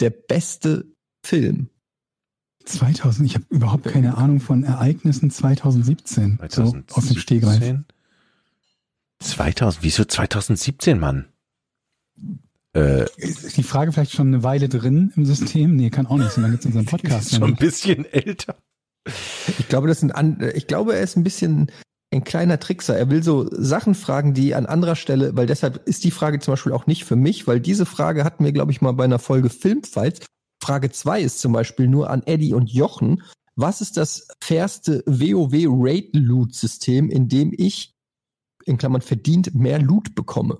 [0.00, 0.86] der beste
[1.22, 1.68] Film?
[2.68, 6.38] 2000, ich habe überhaupt keine Ahnung von Ereignissen 2017.
[6.48, 7.58] So aus dem Stegreif.
[7.58, 7.84] 2017?
[9.20, 11.26] 2000, wieso 2017, Mann?
[12.74, 15.76] Äh, Ist die Frage vielleicht schon eine Weile drin im System?
[15.76, 16.42] Nee, kann auch nicht sein.
[16.42, 17.32] Dann gibt's unseren Podcast.
[17.32, 18.56] ist schon ein bisschen älter.
[19.58, 21.70] Ich glaube, das sind an, ich glaube, er ist ein bisschen
[22.10, 22.96] ein kleiner Trickser.
[22.96, 26.52] Er will so Sachen fragen, die an anderer Stelle, weil deshalb ist die Frage zum
[26.52, 29.18] Beispiel auch nicht für mich, weil diese Frage hatten wir, glaube ich, mal bei einer
[29.18, 30.20] Folge Filmfights.
[30.68, 33.22] Frage zwei ist zum Beispiel nur an Eddie und Jochen.
[33.56, 37.94] Was ist das fairste WoW Raid Loot System, in dem ich,
[38.66, 40.58] in Klammern verdient, mehr Loot bekomme?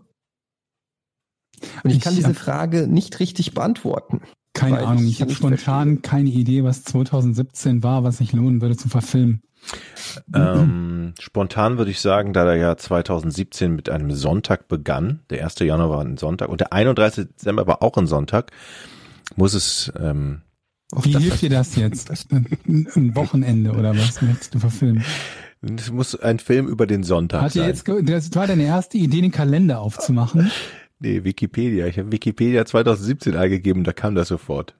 [1.85, 4.23] Und ich, Ich kann diese Frage nicht richtig beantworten.
[4.55, 5.05] Keine Ahnung.
[5.05, 9.43] ich Ich habe spontan keine Idee, was 2017 war, was sich lohnen würde zu verfilmen.
[10.35, 15.59] Ähm, spontan würde ich sagen, da der ja 2017 mit einem Sonntag begann, der 1.
[15.59, 17.27] Januar war ein Sonntag und der 31.
[17.27, 18.53] Dezember war auch ein Sonntag,
[19.37, 20.43] muss es, ähm,
[21.03, 22.11] Wie hilft dir das jetzt?
[22.33, 25.05] Ein Wochenende oder was möchtest du verfilmen?
[25.61, 27.67] es muss ein Film über den Sonntag Hat sein.
[27.69, 30.51] jetzt, das war deine erste Idee, den Kalender aufzumachen?
[31.01, 31.87] nee, Wikipedia.
[31.87, 34.75] Ich habe Wikipedia 2017 eingegeben, da kam das sofort.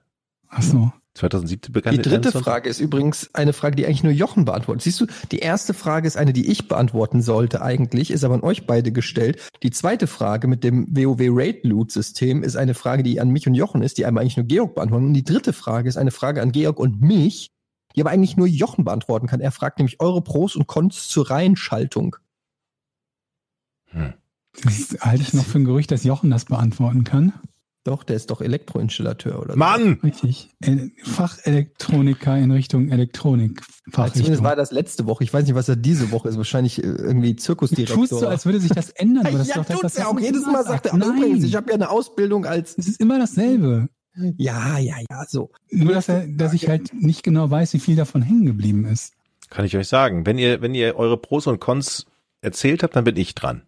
[0.47, 0.91] Ach so.
[1.15, 2.31] 2017 begann Die dritte.
[2.31, 4.83] Frage ist übrigens eine Frage, die eigentlich nur Jochen beantwortet.
[4.83, 8.41] Siehst du, die erste Frage ist eine, die ich beantworten sollte eigentlich, ist aber an
[8.41, 9.49] euch beide gestellt.
[9.63, 13.47] Die zweite Frage mit dem WoW Raid Loot System ist eine Frage, die an mich
[13.47, 15.07] und Jochen ist, die einmal eigentlich nur Georg beantworten.
[15.07, 17.51] Und die dritte Frage ist eine Frage an Georg und mich,
[17.95, 19.41] die aber eigentlich nur Jochen beantworten kann.
[19.41, 22.15] Er fragt nämlich eure Pros und Cons zur Reihenschaltung.
[23.87, 24.13] Hm.
[24.63, 27.33] Das halte ich noch für ein Gerücht, dass Jochen das beantworten kann.
[27.85, 29.59] Doch, der ist doch Elektroinstallateur oder so.
[29.59, 29.99] Mann!
[30.03, 30.49] Richtig.
[30.61, 33.61] El- Fachelektroniker in Richtung Elektronik.
[33.95, 35.23] Ja, Zumindest war das letzte Woche.
[35.23, 36.37] Ich weiß nicht, was er diese Woche ist.
[36.37, 37.95] Wahrscheinlich äh, irgendwie Du Zirkusdirektor.
[37.97, 39.25] tust so, als würde sich das ändern.
[39.25, 40.19] Aber das ist ja, doch das, tut's was ja auch.
[40.19, 41.17] Jedes Mal sagt er, Nein.
[41.17, 43.87] übrigens, ich habe ja eine Ausbildung als Es ist immer dasselbe.
[44.37, 45.49] Ja, ja, ja, so.
[45.71, 49.13] Nur, dass, er, dass ich halt nicht genau weiß, wie viel davon hängen geblieben ist.
[49.49, 50.25] Kann ich euch sagen.
[50.25, 52.05] Wenn ihr, wenn ihr eure Pros und Cons
[52.41, 53.61] erzählt habt, dann bin ich dran.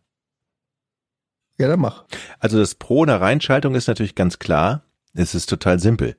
[1.61, 2.05] Ja, dann mach.
[2.39, 4.83] Also das Pro einer Reinschaltung ist natürlich ganz klar.
[5.13, 6.17] Es ist total simpel,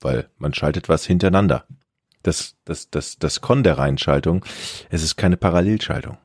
[0.00, 1.66] weil man schaltet was hintereinander.
[2.24, 4.44] Das, das, das, das Con der Reinschaltung,
[4.90, 6.18] es ist keine Parallelschaltung.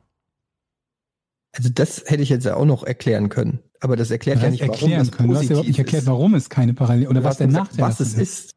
[1.51, 3.59] Also das hätte ich jetzt ja auch noch erklären können.
[3.79, 5.29] Aber das erklärt Du ja nicht, warum erklären das können.
[5.29, 6.07] Du hast ja überhaupt nicht erklärt, ist.
[6.07, 8.55] warum es keine Parallel oder was der gesagt, Nachteil was es davon ist.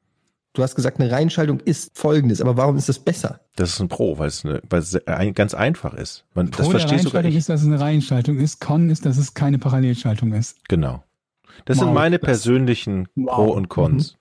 [0.54, 2.40] Du hast gesagt, eine Reihenschaltung ist folgendes.
[2.40, 3.40] Aber warum ist das besser?
[3.56, 6.24] Das ist ein Pro, weil es, eine, weil es ein, ganz einfach ist.
[6.34, 8.60] Man, das Pro der versteht sogar Reihenschaltung ist, dass es eine Reihenschaltung ist.
[8.60, 10.56] Con ist, dass es keine Parallelschaltung ist.
[10.68, 11.02] Genau.
[11.64, 13.34] Das Wow, sind meine das- persönlichen Wow.
[13.34, 14.16] Pro und Cons.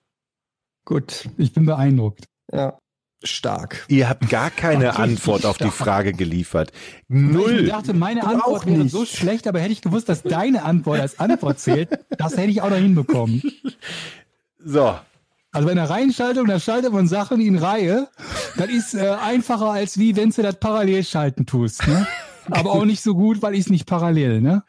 [0.86, 1.30] Gut.
[1.38, 2.26] Ich bin beeindruckt.
[2.52, 2.78] Ja.
[3.24, 3.86] Stark.
[3.88, 5.70] Ihr habt gar keine Antwort auf die.
[5.70, 6.72] Frage geliefert.
[7.08, 7.66] Weil Ich Null.
[7.68, 8.92] dachte, meine Du Antwort wäre nicht.
[8.92, 12.62] so schlecht, aber hätte ich gewusst, dass deine Antwort als Antwort zählt, das hätte ich
[12.64, 13.42] auch noch hinbekommen.
[14.66, 14.96] So.
[15.54, 18.10] Also bei einer Reihenschaltung, da schaltet man Sachen in Reihe.
[18.58, 21.88] Das ist äh, einfacher, als wie wenn du das parallel schalten tust.
[21.88, 22.08] Ne?
[22.52, 24.42] Aber auch nicht so gut, weil ich es nicht parallel.
[24.42, 24.64] Ne?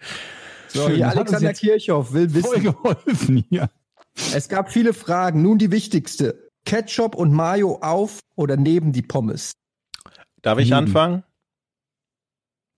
[0.69, 2.63] So, Schön, hier Alexander Kirchhoff will voll wissen.
[2.63, 3.71] geholfen hier.
[4.35, 5.43] Es gab viele Fragen.
[5.43, 6.51] Nun die wichtigste.
[6.67, 9.53] Ketchup und Mayo auf oder neben die Pommes?
[10.43, 10.77] Darf ich Neben.
[10.89, 11.25] anfangen?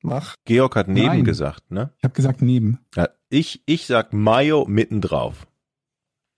[0.03, 0.37] Mach.
[0.45, 1.25] Georg hat neben Nein.
[1.25, 1.93] gesagt, ne?
[1.99, 2.79] Ich habe gesagt neben.
[2.95, 5.47] Ja, ich, ich sag Mayo mittendrauf.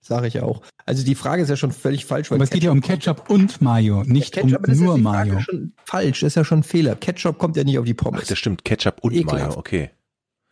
[0.09, 0.63] Sage ich auch.
[0.87, 2.31] Also die Frage ist ja schon völlig falsch.
[2.31, 5.01] Weil aber es geht ja um Ketchup und Mayo, nicht ja, Ketchup, um nur ist
[5.03, 5.33] Mayo.
[5.35, 6.95] Ja schon falsch, das ist ja schon ein Fehler.
[6.95, 8.21] Ketchup kommt ja nicht auf die Pommes.
[8.23, 9.49] Ach, das stimmt, Ketchup und Ekelhaft.
[9.49, 9.91] Mayo, okay.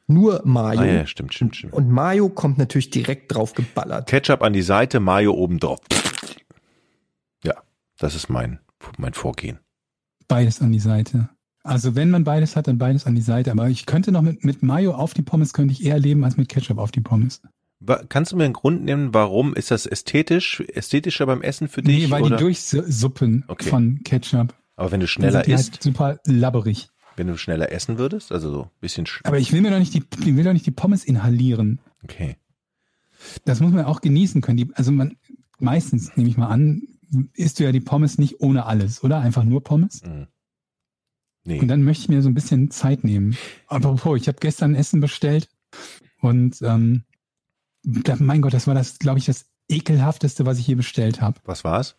[0.05, 0.79] Nur Mayo.
[0.79, 1.73] Ah, ja, stimmt, stimmt, stimmt.
[1.73, 4.07] Und Mayo kommt natürlich direkt drauf geballert.
[4.07, 5.79] Ketchup an die Seite, Mayo oben drauf.
[7.43, 7.55] Ja,
[7.97, 8.59] das ist mein,
[8.99, 9.57] mein Vorgehen.
[10.27, 11.29] Beides an die Seite.
[11.63, 13.49] Also wenn man beides hat, dann beides an die Seite.
[13.49, 16.38] Aber ich könnte noch mit, mit Mayo auf die Pommes, könnte ich eher leben als
[16.38, 17.41] mit Ketchup auf die Pommes.
[18.10, 19.54] Kannst du mir einen Grund nennen, warum?
[19.54, 22.06] Ist das ästhetisch, ästhetischer beim Essen für dich?
[22.06, 22.38] Nee, weil oder?
[22.38, 23.70] die durchsuppen okay.
[23.70, 24.56] von Ketchup.
[24.76, 25.74] Aber wenn du schneller halt isst.
[25.74, 26.90] Halt super labberig.
[27.16, 29.08] Wenn du schneller essen würdest, also so ein bisschen.
[29.24, 31.80] Aber ich will mir doch nicht die, ich will doch nicht die Pommes inhalieren.
[32.04, 32.38] Okay.
[33.45, 34.58] Das muss man auch genießen können.
[34.58, 35.18] Die, also man,
[35.60, 36.84] meistens nehme ich mal an,
[37.34, 39.20] isst du ja die Pommes nicht ohne alles, oder?
[39.20, 40.04] Einfach nur Pommes?
[40.04, 40.28] Mhm.
[41.44, 41.60] Nee.
[41.60, 43.38] Und dann möchte ich mir so ein bisschen Zeit nehmen.
[43.68, 45.48] Apropos, ich habe gestern Essen bestellt
[46.20, 47.04] und ähm,
[48.19, 51.39] mein Gott, das war das, glaube ich, das ekelhafteste, was ich hier bestellt habe.
[51.45, 51.95] Was war's?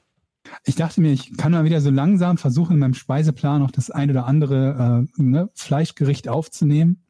[0.65, 3.91] Ich dachte mir, ich kann mal wieder so langsam versuchen, in meinem Speiseplan noch das
[3.91, 7.05] ein oder andere äh, ne, Fleischgericht aufzunehmen.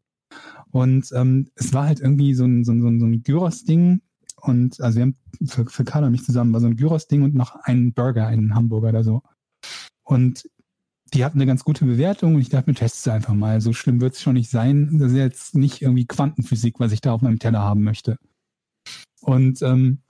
[0.71, 4.01] Und ähm, es war halt irgendwie so ein, so ein, so ein, so ein Gyros-Ding.
[4.41, 7.35] Und also wir haben für, für Carla und mich zusammen war so ein Gyros-Ding und
[7.35, 9.23] noch einen Burger, einen Hamburger oder so.
[10.03, 10.49] Und
[11.15, 13.61] die hatten eine ganz gute Bewertung und ich dachte mir, teste es einfach mal.
[13.61, 14.99] So schlimm wird es schon nicht sein.
[14.99, 18.19] Das ist jetzt nicht irgendwie Quantenphysik, was ich da auf meinem Teller haben möchte.
[19.29, 20.03] Und ähm,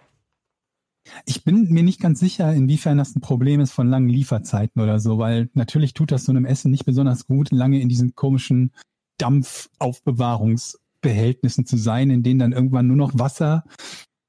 [1.24, 5.00] ich bin mir nicht ganz sicher, inwiefern das ein Problem ist von langen Lieferzeiten oder
[5.00, 8.72] so, weil natürlich tut das so einem Essen nicht besonders gut, lange in diesen komischen
[9.18, 13.64] Dampfaufbewahrungsbehältnissen zu sein, in denen dann irgendwann nur noch Wasser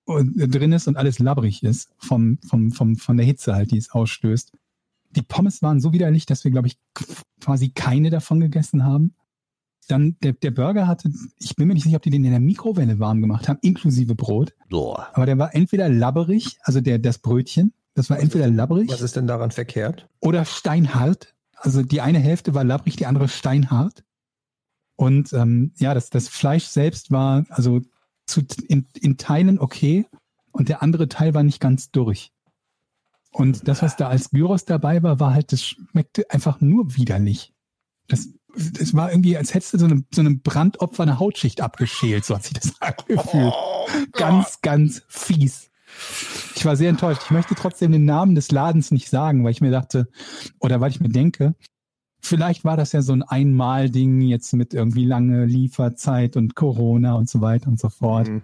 [0.07, 3.77] äh, drin ist und alles labbrig ist vom, vom, vom, von der Hitze halt, die
[3.77, 4.53] es ausstößt
[5.11, 6.77] die Pommes waren so widerlich, dass wir, glaube ich,
[7.41, 9.15] quasi keine davon gegessen haben.
[9.89, 12.39] Dann der, der Burger hatte, ich bin mir nicht sicher, ob die den in der
[12.39, 14.53] Mikrowelle warm gemacht haben, inklusive Brot.
[14.69, 15.07] Boah.
[15.13, 18.89] Aber der war entweder labberig, also der, das Brötchen, das war entweder labberig.
[18.89, 20.07] Was ist denn daran verkehrt?
[20.19, 21.33] Oder steinhart.
[21.55, 24.03] Also die eine Hälfte war labbrig, die andere steinhart.
[24.95, 27.81] Und ähm, ja, das, das Fleisch selbst war also
[28.27, 30.05] zu, in, in Teilen okay
[30.51, 32.31] und der andere Teil war nicht ganz durch.
[33.31, 37.53] Und das, was da als Gyros dabei war, war halt, das schmeckte einfach nur widerlich.
[38.07, 42.25] Das, das war irgendwie, als hättest du so einem, so einem Brandopfer eine Hautschicht abgeschält,
[42.25, 43.53] so hat sich das angefühlt.
[43.53, 45.69] Oh, ganz, ganz fies.
[46.55, 47.23] Ich war sehr enttäuscht.
[47.25, 50.07] Ich möchte trotzdem den Namen des Ladens nicht sagen, weil ich mir dachte,
[50.59, 51.55] oder weil ich mir denke,
[52.21, 57.29] vielleicht war das ja so ein Einmal-Ding jetzt mit irgendwie lange Lieferzeit und Corona und
[57.29, 58.27] so weiter und so fort.
[58.27, 58.43] Mhm.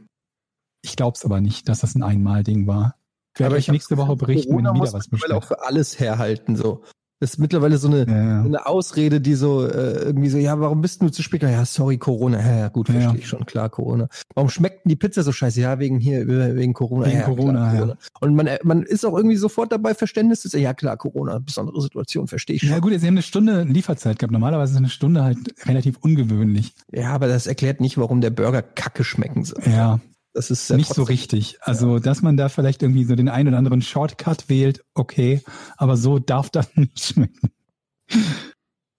[0.82, 2.96] Ich glaube es aber nicht, dass das ein Einmal-Ding war.
[3.38, 5.34] Werde ich nächste Woche berichten, Corona wenn wieder was bestellt.
[5.34, 6.84] auch für alles herhalten, so.
[7.20, 8.42] Das ist mittlerweile so eine, ja.
[8.42, 11.44] eine Ausrede, die so äh, irgendwie so, ja, warum bist du zu spät?
[11.44, 12.42] Ja, sorry, Corona.
[12.42, 13.16] Ja, ja gut, verstehe ja.
[13.18, 14.10] ich schon, klar, Corona.
[14.34, 15.62] Warum schmeckt die Pizza so scheiße?
[15.62, 17.06] Ja, wegen hier, wegen Corona.
[17.06, 17.96] Wegen ja, Corona, klar, ja.
[18.20, 22.28] Und man, man ist auch irgendwie sofort dabei, Verständnis ist, ja klar, Corona, besondere Situation,
[22.28, 22.72] verstehe ich schon.
[22.72, 24.34] Ja gut, sie haben eine Stunde Lieferzeit gehabt.
[24.34, 26.74] Normalerweise ist eine Stunde halt relativ ungewöhnlich.
[26.92, 29.62] Ja, aber das erklärt nicht, warum der Burger kacke schmecken soll.
[29.66, 30.02] Ja,
[30.36, 31.58] das ist ja nicht so richtig.
[31.62, 32.00] Also, ja.
[32.02, 35.42] dass man da vielleicht irgendwie so den einen oder anderen Shortcut wählt, okay,
[35.78, 37.52] aber so darf das nicht schmecken.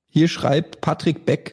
[0.08, 1.52] Hier schreibt Patrick Beck,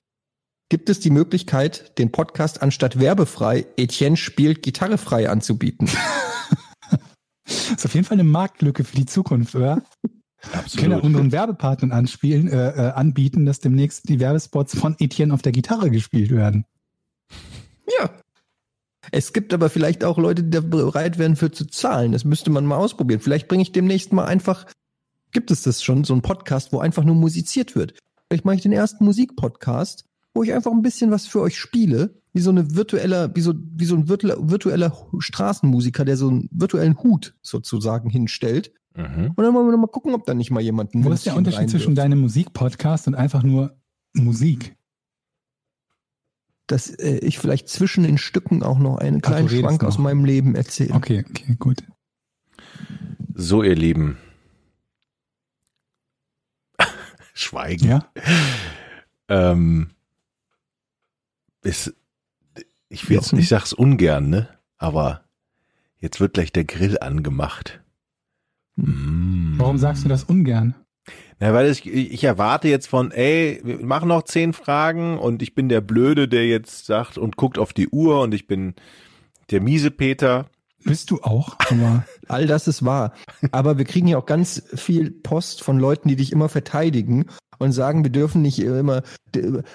[0.70, 5.90] gibt es die Möglichkeit, den Podcast anstatt werbefrei Etienne spielt gitarrefrei anzubieten?
[7.46, 9.84] das ist auf jeden Fall eine Marktlücke für die Zukunft, oder?
[10.54, 10.78] Absolut.
[10.78, 15.42] Können wir unseren Werbepartnern anspielen, äh, äh, anbieten, dass demnächst die Werbespots von Etienne auf
[15.42, 16.66] der Gitarre gespielt werden.
[18.00, 18.10] Ja,
[19.12, 22.12] es gibt aber vielleicht auch Leute, die da bereit wären für zu zahlen.
[22.12, 23.20] Das müsste man mal ausprobieren.
[23.20, 24.66] Vielleicht bringe ich demnächst mal einfach,
[25.32, 27.96] gibt es das schon, so ein Podcast, wo einfach nur musiziert wird.
[28.30, 32.22] Vielleicht mache ich den ersten Musikpodcast, wo ich einfach ein bisschen was für euch spiele,
[32.34, 36.98] wie so eine virtueller, wie so, wie so ein virtueller Straßenmusiker, der so einen virtuellen
[37.04, 38.74] Hut sozusagen hinstellt.
[38.96, 39.34] Mhm.
[39.36, 41.70] Und dann wollen wir mal gucken, ob da nicht mal jemand Wo ist der Unterschied
[41.70, 43.78] zwischen deinem Musikpodcast und einfach nur
[44.14, 44.76] Musik?
[46.68, 50.26] Dass äh, ich vielleicht zwischen den Stücken auch noch einen kleinen Ach, Schwank aus meinem
[50.26, 50.94] Leben erzähle.
[50.94, 51.84] Okay, okay, gut.
[53.34, 54.18] So, ihr Lieben.
[57.34, 57.88] Schweigen.
[57.88, 58.08] Ja.
[59.28, 59.90] Ähm,
[61.64, 61.94] ist,
[62.90, 64.50] ich will ich sag's ungern, ne?
[64.78, 65.24] Aber
[66.00, 67.82] jetzt wird gleich der Grill angemacht.
[68.76, 69.58] Mm.
[69.58, 70.76] Warum sagst du das ungern?
[71.40, 75.56] Na, weil ich, ich erwarte jetzt von, ey, wir machen noch zehn Fragen und ich
[75.56, 78.76] bin der Blöde, der jetzt sagt und guckt auf die Uhr und ich bin
[79.52, 80.46] der miese Peter.
[80.86, 81.56] Bist du auch?
[81.70, 83.14] Aber all das ist wahr.
[83.52, 87.26] Aber wir kriegen ja auch ganz viel Post von Leuten, die dich immer verteidigen
[87.60, 89.04] und sagen, wir dürfen nicht immer,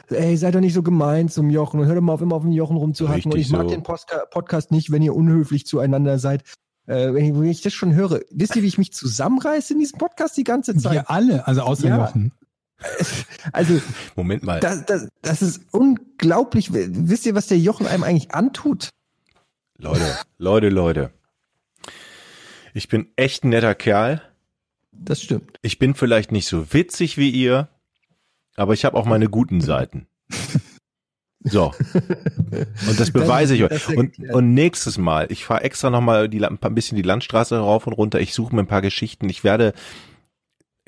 [0.09, 2.43] ey, seid doch nicht so gemein zum Jochen und hört doch mal auf, immer auf
[2.43, 3.33] den Jochen rumzuhacken.
[3.33, 6.43] und ich mag den Post Podcast nicht, wenn ihr unhöflich zueinander seid.
[6.89, 9.78] Äh, wenn, ich, wenn ich das schon höre, wisst ihr, wie ich mich zusammenreiße in
[9.78, 10.93] diesem Podcast die ganze Zeit?
[10.93, 11.98] Wir alle, also außer Ja.
[12.06, 12.32] Jochen.
[13.52, 13.81] Also,
[14.15, 14.60] Moment mal.
[14.60, 16.73] das, das, das ist unglaublich.
[16.73, 18.90] Wisst ihr, was der Jochen einem eigentlich antut?
[19.78, 21.10] Leute, Leute, Leute.
[22.74, 24.23] Ich bin echt ein netter Kerl.
[24.93, 25.59] Das stimmt.
[25.62, 27.69] Ich bin vielleicht nicht so witzig wie ihr,
[28.55, 30.06] aber ich habe auch meine guten Seiten.
[31.51, 31.73] So.
[32.89, 33.97] Und das beweise ich euch.
[33.97, 37.93] Und, und nächstes Mal, ich fahre extra nochmal die, ein bisschen die Landstraße rauf und
[37.95, 38.20] runter.
[38.20, 39.29] Ich suche mir ein paar Geschichten.
[39.29, 39.73] Ich werde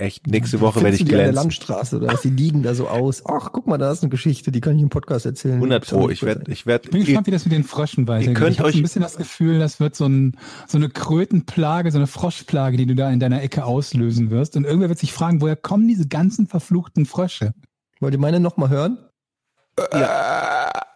[0.00, 1.42] echt nächste Woche werde ich du die an der glänzen.
[1.42, 2.22] Landstraße oder was?
[2.22, 3.22] Die liegen da so aus.
[3.26, 5.56] Ach, guck mal, da ist eine Geschichte, die kann ich im Podcast erzählen.
[5.56, 6.08] 100 Pro.
[6.08, 8.34] Ich werde, ich werde, Ich bin gespannt, wie das mit den Fröschen weitergeht.
[8.36, 11.90] könnt ich habe euch- ein bisschen das Gefühl, das wird so, ein, so eine Krötenplage,
[11.92, 14.56] so eine Froschplage, die du da in deiner Ecke auslösen wirst.
[14.56, 17.52] Und irgendwer wird sich fragen, woher kommen diese ganzen verfluchten Frösche?
[18.00, 18.98] Wollt ihr meine nochmal hören?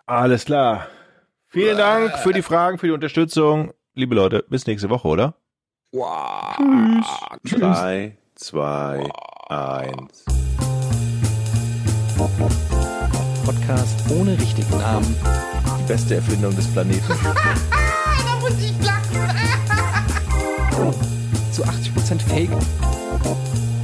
[0.07, 0.89] Alles klar.
[1.49, 3.73] Vielen Dank für die Fragen, für die Unterstützung.
[3.95, 5.35] Liebe Leute, bis nächste Woche, oder?
[7.47, 7.61] Tschüss.
[7.61, 9.09] Drei, zwei,
[9.49, 10.25] eins.
[13.45, 15.17] Podcast ohne richtigen Namen.
[15.79, 17.03] Die beste Erfindung des Planeten.
[21.53, 22.51] Zu 80% Fake.